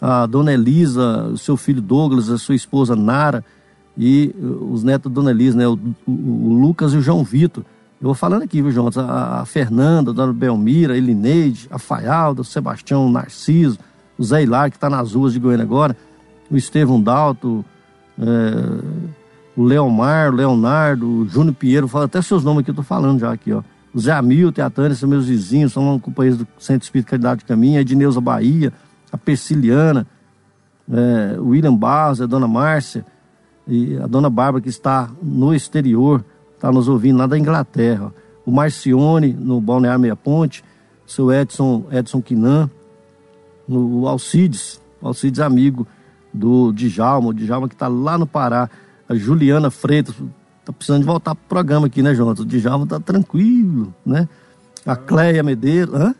A 0.00 0.26
dona 0.26 0.52
Elisa, 0.52 1.24
o 1.24 1.36
seu 1.36 1.56
filho 1.56 1.82
Douglas, 1.82 2.30
a 2.30 2.38
sua 2.38 2.54
esposa 2.54 2.94
Nara 2.94 3.44
e 3.98 4.32
os 4.70 4.84
netos 4.84 5.10
da 5.10 5.14
dona 5.16 5.32
Elisa, 5.32 5.58
né? 5.58 5.66
O, 5.66 5.76
o, 6.06 6.12
o 6.12 6.52
Lucas 6.52 6.92
e 6.92 6.96
o 6.96 7.02
João 7.02 7.24
Vitor. 7.24 7.64
Eu 8.00 8.06
vou 8.06 8.14
falando 8.14 8.44
aqui, 8.44 8.62
viu, 8.62 8.70
João? 8.70 8.88
A, 8.94 9.40
a 9.40 9.44
Fernanda, 9.44 10.12
a 10.12 10.14
dona 10.14 10.32
Belmira, 10.32 10.94
a 10.94 10.96
Elineide, 10.96 11.66
a 11.68 11.80
Faialda, 11.80 12.42
o 12.42 12.44
Sebastião 12.44 13.10
Narciso, 13.10 13.76
o 14.16 14.22
Zé 14.22 14.44
Hilar, 14.44 14.70
que 14.70 14.76
está 14.76 14.88
nas 14.88 15.14
ruas 15.14 15.32
de 15.32 15.40
Goiânia 15.40 15.64
agora, 15.64 15.96
o 16.48 16.56
Estevão 16.56 17.02
Dalto, 17.02 17.64
é, 18.20 18.24
o 19.56 19.64
Leomar, 19.64 20.32
o 20.32 20.36
Leonardo, 20.36 21.08
o 21.08 21.28
Júnior 21.28 21.56
Pinheiro, 21.56 21.88
fala 21.88 22.04
até 22.04 22.22
seus 22.22 22.44
nomes 22.44 22.60
aqui, 22.60 22.70
eu 22.70 22.76
tô 22.76 22.84
falando 22.84 23.18
já 23.18 23.32
aqui, 23.32 23.52
ó. 23.52 23.62
O 23.92 23.98
Zé 23.98 24.12
Hamilton 24.12 24.60
e 24.60 24.62
a 24.62 24.70
Tânia 24.70 24.94
são 24.94 25.08
meus 25.08 25.26
vizinhos, 25.26 25.72
são 25.72 25.98
companheiros 25.98 26.38
do 26.38 26.46
Centro 26.58 26.84
Espírita 26.84 27.10
Caridade 27.10 27.40
de 27.40 27.46
Caminho, 27.46 27.78
a 27.78 27.80
Edneuza 27.80 28.20
Bahia, 28.20 28.72
a 29.10 29.18
Persiliana, 29.18 30.06
é, 30.88 31.40
o 31.40 31.48
William 31.48 31.74
Barros, 31.74 32.20
a 32.22 32.26
Dona 32.26 32.46
Márcia 32.46 33.04
e 33.68 33.98
a 33.98 34.06
Dona 34.06 34.30
Bárbara 34.30 34.62
que 34.62 34.70
está 34.70 35.10
no 35.22 35.54
exterior, 35.54 36.24
está 36.54 36.72
nos 36.72 36.88
ouvindo 36.88 37.18
lá 37.18 37.26
da 37.26 37.38
Inglaterra. 37.38 38.12
O 38.44 38.50
Marcione, 38.50 39.32
no 39.32 39.60
Balneário 39.60 40.00
Meia 40.00 40.16
Ponte, 40.16 40.64
o 41.06 41.10
seu 41.10 41.30
Edson, 41.30 41.84
Edson 41.92 42.22
Quinan, 42.22 42.70
o 43.68 44.08
Alcides, 44.08 44.80
o 45.00 45.08
Alcides 45.08 45.38
amigo 45.38 45.86
do 46.32 46.72
Djalma, 46.72 47.28
o 47.28 47.34
Djalma 47.34 47.68
que 47.68 47.74
está 47.74 47.88
lá 47.88 48.16
no 48.16 48.26
Pará 48.26 48.70
a 49.08 49.14
Juliana 49.14 49.70
Freitas, 49.70 50.14
tá 50.64 50.72
precisando 50.72 51.00
de 51.00 51.06
voltar 51.06 51.34
pro 51.34 51.44
programa 51.48 51.86
aqui, 51.86 52.02
né, 52.02 52.14
Jonas? 52.14 52.40
O 52.40 52.44
Djalma 52.44 52.86
tá 52.86 53.00
tranquilo, 53.00 53.94
né? 54.04 54.28
A 54.84 54.96
Cleia 54.96 55.42
Medeiros, 55.42 55.94
hã? 55.94 56.14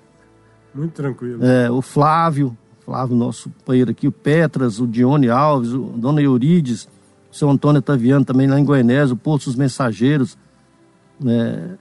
Muito 0.74 0.92
tranquilo. 0.92 1.44
É, 1.44 1.70
o 1.70 1.82
Flávio, 1.82 2.56
Flávio, 2.84 3.16
nosso 3.16 3.50
companheiro 3.50 3.90
aqui, 3.90 4.08
o 4.08 4.12
Petras, 4.12 4.80
o 4.80 4.86
Dione 4.86 5.28
Alves, 5.28 5.72
o 5.72 5.92
Dona 5.96 6.22
Eurides, 6.22 6.88
seu 7.38 7.50
Antônio 7.50 7.80
Taviano 7.80 8.24
também 8.24 8.46
lá 8.46 8.58
em 8.58 8.64
Goianés, 8.64 9.10
o 9.10 9.16
Posto 9.16 9.46
dos 9.46 9.56
Mensageiros, 9.56 10.36
né? 11.20 11.76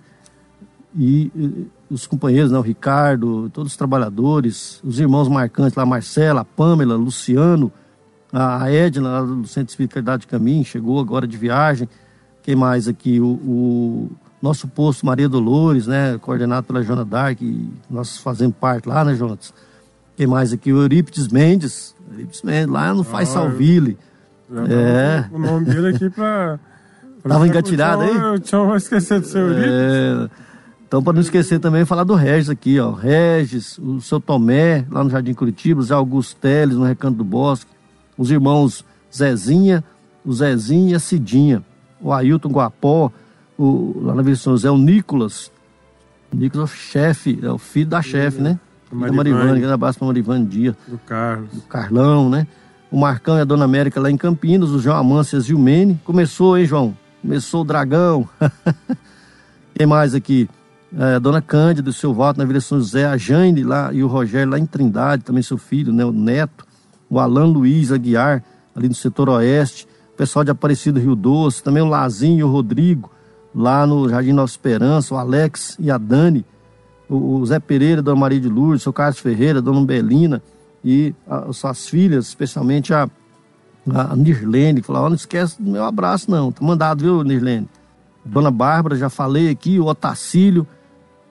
E, 0.97 1.31
e, 1.35 1.67
os 1.89 2.05
companheiros, 2.05 2.51
né, 2.51 2.57
o 2.57 2.61
Ricardo, 2.61 3.49
todos 3.49 3.71
os 3.71 3.77
trabalhadores, 3.77 4.81
os 4.83 4.99
irmãos 4.99 5.29
marcantes 5.29 5.75
lá, 5.75 5.85
Marcela, 5.85 6.43
Pamela, 6.43 6.95
Luciano, 6.95 7.71
a 8.31 8.69
Edna, 8.69 9.09
lá 9.09 9.21
do 9.21 9.47
Centro 9.47 9.69
Espírita 9.69 9.95
Caridade 9.95 10.21
de 10.21 10.27
Caminho, 10.27 10.65
chegou 10.65 10.99
agora 10.99 11.25
de 11.25 11.37
viagem. 11.37 11.87
Quem 12.43 12.55
mais 12.55 12.87
aqui? 12.87 13.21
O, 13.21 13.25
o 13.25 14.11
nosso 14.41 14.67
posto 14.67 15.05
Maria 15.05 15.29
Dolores, 15.29 15.87
né? 15.87 16.17
Coordenado 16.17 16.67
pela 16.67 16.83
Jona 16.83 17.05
Dark, 17.05 17.39
nós 17.89 18.17
fazemos 18.17 18.55
parte 18.59 18.87
lá, 18.87 19.05
né, 19.05 19.15
Jonas? 19.15 19.53
Quem 20.15 20.27
mais 20.27 20.51
aqui? 20.51 20.73
O 20.73 20.81
Eurípides 20.81 21.29
Mendes. 21.29 21.95
Eurípides 22.11 22.41
Mendes, 22.41 22.67
lá 22.67 22.93
no 22.93 23.03
Faz 23.03 23.29
Salville. 23.29 23.97
É. 24.69 25.25
O 25.31 25.39
nome 25.39 25.65
dele 25.65 25.95
aqui 25.95 26.09
para. 26.09 26.59
Tava 27.27 27.47
engatilhado 27.47 28.03
aí? 28.03 28.15
Eu 28.15 28.39
tinha 28.39 28.75
esquecido 28.75 29.21
do 29.21 29.27
seu. 29.27 29.51
É. 29.51 30.29
Então, 30.87 31.03
para 31.03 31.13
não 31.13 31.21
esquecer 31.21 31.59
também, 31.59 31.83
falar 31.83 32.05
do 32.05 32.15
Regis 32.15 32.49
aqui, 32.49 32.79
ó. 32.79 32.91
Regis, 32.91 33.77
o 33.77 33.99
seu 33.99 34.21
Tomé, 34.21 34.85
lá 34.89 35.03
no 35.03 35.09
Jardim 35.09 35.33
Curitiba, 35.33 35.81
o 35.81 35.83
Zé 35.83 35.93
Augusto 35.93 36.37
Teles, 36.37 36.77
no 36.77 36.85
Recanto 36.85 37.17
do 37.17 37.25
Bosque, 37.25 37.69
os 38.17 38.31
irmãos 38.31 38.85
Zezinha, 39.13 39.83
o 40.25 40.31
Zezinho 40.31 40.91
e 40.91 40.95
a 40.95 40.99
Cidinha, 40.99 41.61
o 41.99 42.13
Ailton 42.13 42.49
Guapó, 42.49 43.11
o, 43.57 43.99
lá 44.01 44.15
na 44.15 44.21
Vila 44.21 44.37
São 44.37 44.53
José, 44.53 44.71
o 44.71 44.77
Nicolas. 44.77 45.51
O 46.31 46.37
Nicolas, 46.37 46.69
chefe, 46.69 47.37
é 47.43 47.51
o 47.51 47.57
filho 47.57 47.87
da 47.87 48.01
chefe, 48.01 48.39
né? 48.39 48.57
Da 48.89 49.11
Marivane, 49.11 49.59
grande 49.59 49.73
abraço 49.73 49.99
para 49.99 50.07
Marivane 50.07 50.45
Dias. 50.45 50.75
Do 50.87 50.97
Carlos. 50.99 51.51
Do 51.51 51.61
Carlão, 51.63 52.29
né? 52.29 52.47
O 52.89 52.97
Marcão 52.97 53.37
e 53.37 53.41
a 53.41 53.45
Dona 53.45 53.65
América 53.65 53.99
lá 53.99 54.09
em 54.09 54.17
Campinas, 54.17 54.69
o 54.69 54.79
João 54.79 54.97
Amâncias 54.97 55.45
e 55.45 55.53
o 55.53 55.59
Mene. 55.59 55.99
Começou, 56.03 56.57
hein, 56.57 56.65
João? 56.65 56.97
Começou 57.21 57.61
o 57.61 57.63
Dragão. 57.63 58.27
Quem 59.75 59.85
mais 59.85 60.15
aqui? 60.15 60.49
É, 60.97 61.15
a 61.15 61.19
Dona 61.19 61.41
Cândida, 61.41 61.89
o 61.89 61.93
seu 61.93 62.13
voto 62.13 62.37
na 62.37 62.45
Vila 62.45 62.61
São 62.61 62.79
José, 62.79 63.05
a 63.05 63.17
Jane 63.17 63.63
lá 63.63 63.91
e 63.91 64.01
o 64.03 64.07
Rogério 64.07 64.51
lá 64.51 64.57
em 64.57 64.65
Trindade, 64.65 65.23
também 65.23 65.43
seu 65.43 65.57
filho, 65.57 65.91
né? 65.91 66.05
O 66.05 66.11
Neto. 66.11 66.65
O 67.09 67.19
Alan 67.19 67.45
Luiz 67.45 67.91
Aguiar, 67.91 68.43
ali 68.75 68.87
no 68.87 68.95
setor 68.95 69.29
oeste. 69.29 69.87
O 70.13 70.17
pessoal 70.17 70.45
de 70.45 70.51
Aparecido 70.51 70.99
Rio 70.99 71.15
Doce, 71.15 71.61
também 71.61 71.83
o 71.83 71.87
Lazinho 71.87 72.39
e 72.39 72.43
o 72.43 72.49
Rodrigo, 72.49 73.11
lá 73.53 73.85
no 73.85 74.09
Jardim 74.09 74.31
Nova 74.31 74.49
Esperança, 74.49 75.13
o 75.13 75.17
Alex 75.17 75.77
e 75.79 75.91
a 75.91 75.97
Dani 75.97 76.45
o, 77.09 77.45
Zé 77.45 77.59
Pereira, 77.59 78.01
Dona 78.01 78.19
Maria 78.19 78.39
de 78.39 78.49
Lourdes, 78.49 78.85
o 78.85 78.93
Carlos 78.93 79.19
Ferreira, 79.19 79.61
Dona 79.61 79.85
Belina 79.85 80.41
e 80.89 81.13
as 81.27 81.57
suas 81.57 81.89
filhas, 81.89 82.27
especialmente 82.27 82.93
a, 82.93 83.09
a 83.93 84.15
Nirlene, 84.15 84.79
que 84.79 84.87
falou, 84.87 85.03
oh, 85.03 85.09
não 85.09 85.17
esquece 85.17 85.61
do 85.61 85.69
meu 85.69 85.83
abraço 85.83 86.31
não, 86.31 86.49
tá 86.49 86.63
mandado, 86.63 87.03
viu, 87.03 87.23
Nirlene? 87.25 87.67
Dona 88.23 88.49
Bárbara, 88.49 88.95
já 88.95 89.09
falei 89.09 89.49
aqui, 89.49 89.81
o 89.81 89.85
Otacílio, 89.85 90.65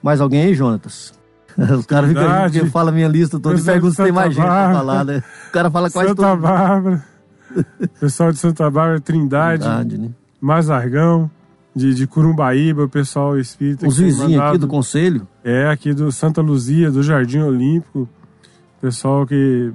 mais 0.02 0.20
alguém 0.20 0.42
aí, 0.42 0.54
Jonatas? 0.54 1.14
Os 1.56 1.86
caras 1.86 2.10
ficam 2.10 2.70
fala 2.70 2.92
minha 2.92 3.08
lista 3.08 3.40
toda 3.40 3.58
e 3.58 3.62
perguntam 3.62 3.90
se 3.92 4.02
tem 4.02 4.12
mais 4.12 4.34
gente 4.34 4.44
pra 4.44 4.74
falar, 4.74 5.04
né? 5.06 5.22
O 5.48 5.52
cara 5.52 5.70
fala 5.70 5.90
quase 5.90 6.10
Santa 6.10 6.22
todo. 6.22 6.40
Bárbara. 6.42 7.04
Pessoal 7.98 8.32
de 8.32 8.38
Santa 8.38 8.70
Bárbara, 8.70 9.00
Trindade, 9.00 9.62
Trindade 9.62 9.96
né? 9.96 10.10
Mazargão, 10.38 11.30
de, 11.74 11.94
de 11.94 12.06
Curumbaíba, 12.06 12.84
o 12.84 12.88
pessoal 12.90 13.38
espírita. 13.38 13.88
Os 13.88 13.96
vizinhos 13.96 14.38
aqui 14.38 14.58
do 14.58 14.68
conselho? 14.68 15.26
É, 15.42 15.70
aqui 15.70 15.94
do 15.94 16.12
Santa 16.12 16.42
Luzia, 16.42 16.90
do 16.90 17.02
Jardim 17.02 17.38
Olímpico. 17.38 18.06
Pessoal 18.80 19.26
que 19.26 19.72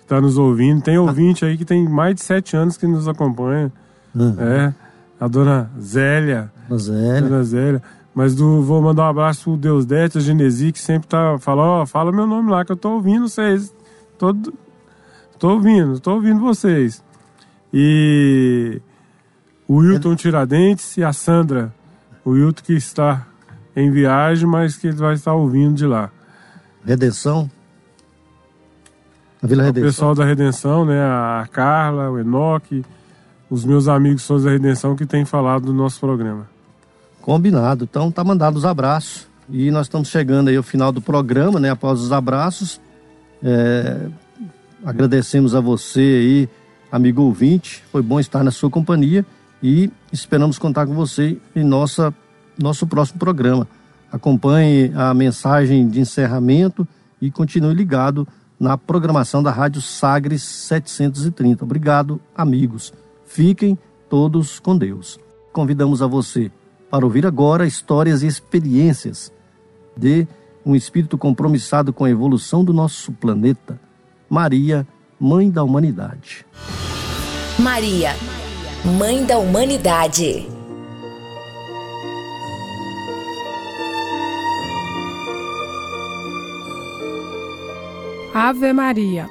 está 0.00 0.20
nos 0.20 0.38
ouvindo. 0.38 0.82
Tem 0.82 0.98
ouvinte 0.98 1.44
aí 1.44 1.56
que 1.56 1.64
tem 1.64 1.88
mais 1.88 2.14
de 2.14 2.22
sete 2.22 2.56
anos 2.56 2.76
que 2.76 2.86
nos 2.86 3.06
acompanha. 3.06 3.72
Uhum. 4.14 4.36
É, 4.40 4.74
a 5.20 5.28
dona 5.28 5.70
Zélia. 5.80 6.50
Dona 6.68 6.80
Zélia. 6.80 7.22
Dona 7.22 7.44
Zélia. 7.44 7.82
Mas 8.14 8.34
do, 8.34 8.62
vou 8.62 8.82
mandar 8.82 9.04
um 9.04 9.10
abraço 9.10 9.44
pro 9.44 9.56
Deus 9.56 9.86
Dete, 9.86 10.18
a 10.18 10.20
Genesi, 10.20 10.72
que 10.72 10.80
sempre 10.80 11.06
tá 11.06 11.38
falando, 11.38 11.82
ó, 11.82 11.86
fala 11.86 12.10
meu 12.10 12.26
nome 12.26 12.50
lá, 12.50 12.64
que 12.64 12.72
eu 12.72 12.76
tô 12.76 12.94
ouvindo 12.94 13.28
vocês. 13.28 13.72
Tô, 14.18 14.34
tô 15.38 15.50
ouvindo, 15.50 16.00
tô 16.00 16.14
ouvindo 16.14 16.40
vocês. 16.40 17.04
E 17.72 18.80
o 19.68 19.76
Wilton 19.76 20.16
Tiradentes 20.16 20.96
e 20.96 21.04
a 21.04 21.12
Sandra. 21.12 21.72
O 22.24 22.30
Wilton 22.30 22.62
que 22.64 22.72
está 22.72 23.26
em 23.76 23.90
viagem, 23.90 24.48
mas 24.48 24.76
que 24.76 24.88
ele 24.88 24.96
vai 24.96 25.14
estar 25.14 25.34
ouvindo 25.34 25.76
de 25.76 25.86
lá. 25.86 26.10
Redenção? 26.84 27.48
Vila 29.42 29.62
Redenção. 29.62 29.88
O 29.88 29.92
pessoal 29.92 30.14
da 30.14 30.24
Redenção, 30.24 30.84
né? 30.84 31.00
A 31.00 31.48
Carla, 31.50 32.10
o 32.10 32.18
Enoque, 32.18 32.84
os 33.48 33.64
meus 33.64 33.88
amigos 33.88 34.26
todos 34.26 34.44
da 34.44 34.50
Redenção 34.50 34.96
que 34.96 35.06
têm 35.06 35.24
falado 35.24 35.66
do 35.66 35.72
nosso 35.72 36.00
programa. 36.00 36.48
Combinado. 37.20 37.84
Então 37.84 38.10
tá 38.10 38.24
mandado 38.24 38.56
os 38.56 38.64
abraços. 38.64 39.28
E 39.48 39.70
nós 39.70 39.86
estamos 39.86 40.08
chegando 40.08 40.48
aí 40.48 40.56
ao 40.56 40.62
final 40.62 40.92
do 40.92 41.00
programa, 41.00 41.60
né? 41.60 41.70
Após 41.70 42.00
os 42.00 42.12
abraços. 42.12 42.80
É... 43.42 44.08
Agradecemos 44.84 45.54
a 45.54 45.60
você 45.60 46.00
aí, 46.00 46.48
amigo 46.90 47.22
ouvinte. 47.22 47.82
Foi 47.90 48.02
bom 48.02 48.20
estar 48.20 48.44
na 48.44 48.50
sua 48.50 48.70
companhia 48.70 49.24
e 49.62 49.90
esperamos 50.12 50.58
contar 50.58 50.86
com 50.86 50.94
você 50.94 51.36
em 51.54 51.64
nossa, 51.64 52.14
nosso 52.56 52.86
próximo 52.86 53.18
programa. 53.18 53.66
Acompanhe 54.10 54.92
a 54.94 55.12
mensagem 55.12 55.88
de 55.88 56.00
encerramento 56.00 56.86
e 57.20 57.30
continue 57.30 57.74
ligado 57.74 58.26
na 58.58 58.76
programação 58.76 59.42
da 59.42 59.50
Rádio 59.50 59.80
Sagres 59.80 60.42
730. 60.42 61.64
Obrigado, 61.64 62.20
amigos. 62.36 62.92
Fiquem 63.24 63.78
todos 64.08 64.58
com 64.58 64.76
Deus. 64.76 65.18
Convidamos 65.52 66.02
a 66.02 66.06
você 66.06 66.50
para 66.90 67.04
ouvir 67.04 67.26
agora 67.26 67.66
histórias 67.66 68.22
e 68.22 68.26
experiências 68.26 69.32
de 69.96 70.26
um 70.64 70.74
espírito 70.74 71.16
compromissado 71.16 71.92
com 71.92 72.04
a 72.04 72.10
evolução 72.10 72.64
do 72.64 72.72
nosso 72.72 73.12
planeta. 73.12 73.80
Maria, 74.28 74.86
Mãe 75.20 75.50
da 75.50 75.62
Humanidade. 75.64 76.46
Maria 77.58 78.14
Mãe 78.84 79.24
da 79.24 79.38
Humanidade. 79.38 80.57
Ave 88.40 88.72
Maria. 88.72 89.28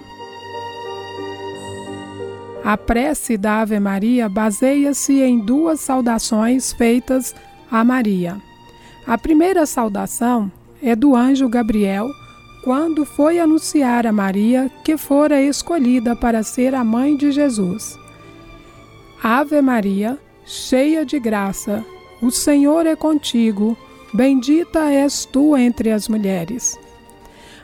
A 2.62 2.76
prece 2.76 3.38
da 3.38 3.62
Ave 3.62 3.80
Maria 3.80 4.28
baseia-se 4.28 5.22
em 5.22 5.40
duas 5.40 5.80
saudações 5.80 6.74
feitas 6.74 7.34
a 7.72 7.86
Maria. 7.86 8.36
A 9.08 9.18
primeira 9.18 9.66
saudação 9.66 10.52
é 10.84 10.94
do 10.94 11.16
anjo 11.16 11.48
Gabriel, 11.48 12.10
quando 12.66 13.06
foi 13.06 13.40
anunciar 13.40 14.06
a 14.06 14.12
Maria 14.12 14.70
que 14.84 14.98
fora 14.98 15.42
escolhida 15.42 16.14
para 16.14 16.44
ser 16.44 16.76
a 16.76 16.84
mãe 16.84 17.16
de 17.16 17.32
Jesus. 17.32 17.98
Ave 19.24 19.62
Maria, 19.62 20.20
cheia 20.46 21.06
de 21.06 21.18
graça, 21.18 21.82
o 22.22 22.30
Senhor 22.30 22.86
é 22.86 22.96
contigo, 22.98 23.78
bendita 24.14 24.92
és 24.92 25.24
tu 25.24 25.56
entre 25.56 25.94
as 25.94 26.10
mulheres. 26.10 26.78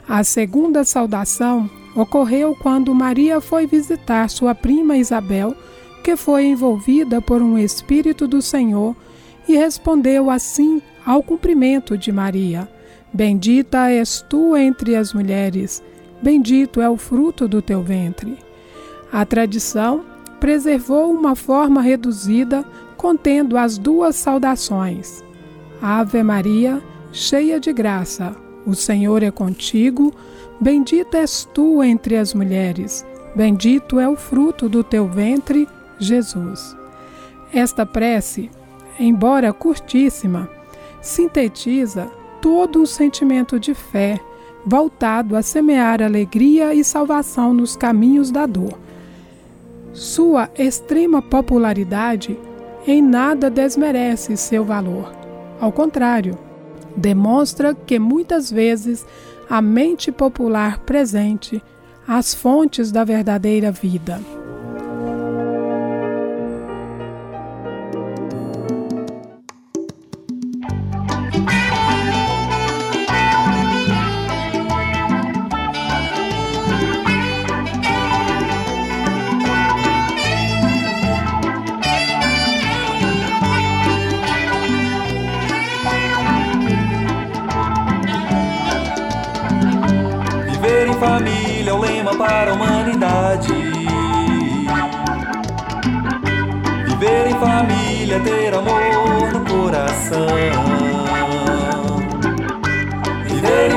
A 0.07 0.23
segunda 0.23 0.83
saudação 0.83 1.69
ocorreu 1.95 2.55
quando 2.55 2.93
Maria 2.93 3.39
foi 3.39 3.65
visitar 3.65 4.29
sua 4.29 4.53
prima 4.53 4.97
Isabel, 4.97 5.55
que 6.03 6.17
foi 6.17 6.45
envolvida 6.45 7.21
por 7.21 7.41
um 7.41 7.57
Espírito 7.57 8.27
do 8.27 8.41
Senhor 8.41 8.95
e 9.47 9.55
respondeu 9.55 10.29
assim 10.29 10.81
ao 11.05 11.23
cumprimento 11.23 11.97
de 11.97 12.11
Maria: 12.11 12.69
Bendita 13.13 13.89
és 13.89 14.21
tu 14.21 14.57
entre 14.57 14.95
as 14.95 15.13
mulheres, 15.13 15.81
bendito 16.21 16.81
é 16.81 16.89
o 16.89 16.97
fruto 16.97 17.47
do 17.47 17.61
teu 17.61 17.81
ventre. 17.81 18.37
A 19.11 19.25
tradição 19.25 20.03
preservou 20.39 21.13
uma 21.13 21.35
forma 21.35 21.81
reduzida 21.81 22.65
contendo 22.97 23.57
as 23.57 23.77
duas 23.77 24.15
saudações. 24.15 25.23
Ave 25.81 26.23
Maria, 26.23 26.81
cheia 27.11 27.59
de 27.59 27.71
graça, 27.71 28.35
o 28.65 28.73
Senhor 28.75 29.23
é 29.23 29.31
contigo, 29.31 30.13
bendita 30.59 31.17
és 31.17 31.47
tu 31.53 31.83
entre 31.83 32.17
as 32.17 32.33
mulheres, 32.33 33.05
bendito 33.35 33.99
é 33.99 34.07
o 34.07 34.15
fruto 34.15 34.69
do 34.69 34.83
teu 34.83 35.07
ventre, 35.07 35.67
Jesus. 35.99 36.75
Esta 37.53 37.85
prece, 37.85 38.49
embora 38.99 39.53
curtíssima, 39.53 40.49
sintetiza 41.01 42.11
todo 42.41 42.81
um 42.81 42.85
sentimento 42.85 43.59
de 43.59 43.73
fé 43.73 44.19
voltado 44.65 45.35
a 45.35 45.41
semear 45.41 46.01
alegria 46.01 46.73
e 46.73 46.83
salvação 46.83 47.53
nos 47.53 47.75
caminhos 47.75 48.31
da 48.31 48.45
dor 48.45 48.83
sua 49.93 50.49
extrema 50.57 51.21
popularidade 51.21 52.37
em 52.87 52.99
nada 53.01 53.49
desmerece 53.49 54.35
seu 54.35 54.65
valor. 54.65 55.13
Ao 55.61 55.71
contrário, 55.71 56.37
demonstra 56.95 57.73
que 57.73 57.99
muitas 57.99 58.51
vezes 58.51 59.05
a 59.49 59.61
mente 59.61 60.11
popular 60.11 60.79
presente 60.79 61.61
as 62.07 62.33
fontes 62.33 62.91
da 62.91 63.03
verdadeira 63.03 63.71
vida. 63.71 64.19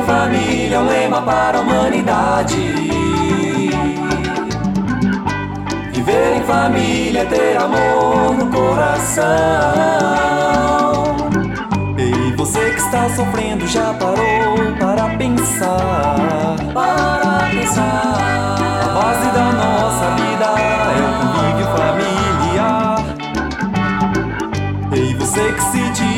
Família 0.07 0.77
é 0.77 0.79
um 0.79 0.87
lema 0.87 1.21
para 1.21 1.59
a 1.59 1.61
humanidade. 1.61 2.57
Viver 5.93 6.37
em 6.37 6.45
família 6.45 7.23
é 7.23 7.25
ter 7.25 7.57
amor 7.57 8.35
no 8.39 8.47
coração. 8.47 9.25
Ei, 11.99 12.33
você 12.37 12.71
que 12.71 12.81
está 12.81 13.09
sofrendo 13.11 13.67
já 13.67 13.93
parou 13.95 14.73
para 14.79 15.09
pensar? 15.17 16.57
Para 16.73 17.49
pensar. 17.51 18.57
A 18.83 18.89
base 18.95 19.29
da 19.33 19.53
nossa 19.53 20.11
vida 20.23 20.47
é 20.63 21.01
o 21.03 21.13
convívio 21.21 21.67
familiar. 21.77 23.03
Ei, 24.93 25.15
você 25.15 25.53
que 25.53 25.63
se 25.63 25.91
diz 25.91 26.16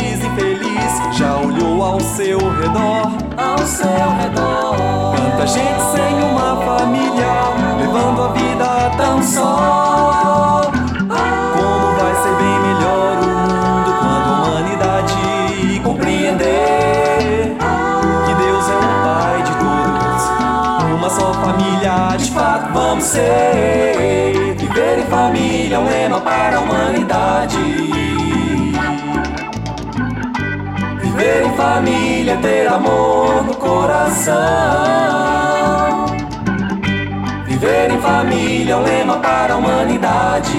ao 1.88 2.00
seu 2.00 2.38
redor? 2.38 3.12
Ao 3.36 3.58
seu 3.66 4.08
redor. 4.20 4.76
Tanta 5.16 5.46
gente 5.46 5.80
sem 5.92 6.22
uma 6.22 6.56
família, 6.64 7.32
levando 7.78 8.22
a 8.24 8.28
vida 8.32 8.90
tão 8.96 9.22
só. 9.22 10.70
Como 10.98 11.96
vai 11.98 12.14
ser 12.22 12.34
bem 12.36 12.60
melhor 12.60 13.16
o 13.16 13.26
mundo 13.26 13.90
quando 14.00 14.28
a 14.28 14.42
humanidade 14.42 15.80
compreender 15.82 17.56
que 18.26 18.34
Deus 18.34 18.68
é 18.68 18.76
o 18.76 18.88
Pai 19.04 19.42
de 19.42 19.52
todos, 19.64 20.22
uma 20.94 21.10
só 21.10 21.32
família 21.32 22.16
de 22.18 22.30
fato 22.30 22.72
vamos 22.72 23.04
ser. 23.04 24.54
Viver 24.58 24.98
em 24.98 25.06
família 25.06 25.76
é 25.76 25.78
um 25.78 25.88
lema 25.88 26.20
para 26.20 26.58
a 26.58 26.60
humanidade. 26.60 27.87
Família 31.58 32.36
ter 32.36 32.68
amor 32.68 33.42
no 33.44 33.56
coração. 33.56 34.36
Viver 37.46 37.90
em 37.90 38.00
família 38.00 38.74
é 38.74 38.76
um 38.76 38.82
lema 38.84 39.16
para 39.16 39.54
a 39.54 39.56
humanidade. 39.56 40.56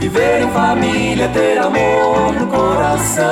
Viver 0.00 0.42
em 0.42 0.50
família 0.50 1.26
é 1.26 1.28
ter 1.28 1.58
amor 1.58 2.32
no 2.32 2.48
coração. 2.48 3.30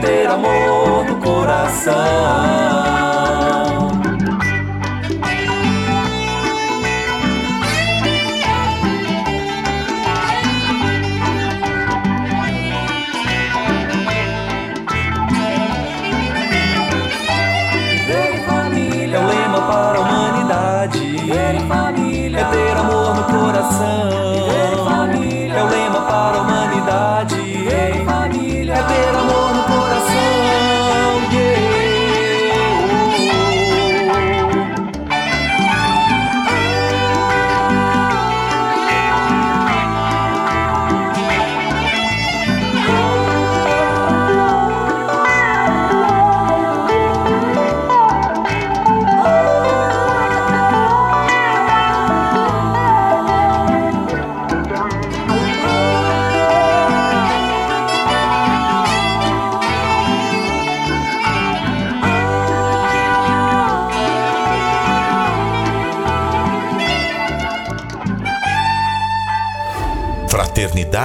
Ter 0.00 0.26
amor 0.26 1.04
no 1.04 1.16
coração. 1.16 3.11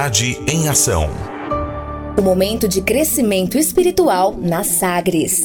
Fraternidade 0.08 0.38
em 0.48 0.68
Ação. 0.68 1.10
O 2.16 2.22
momento 2.22 2.66
de 2.66 2.80
crescimento 2.80 3.58
espiritual 3.58 4.34
na 4.38 4.64
Sagres. 4.64 5.42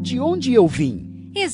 De 0.00 0.20
onde 0.20 0.54
eu 0.54 0.66
vim? 0.68 1.11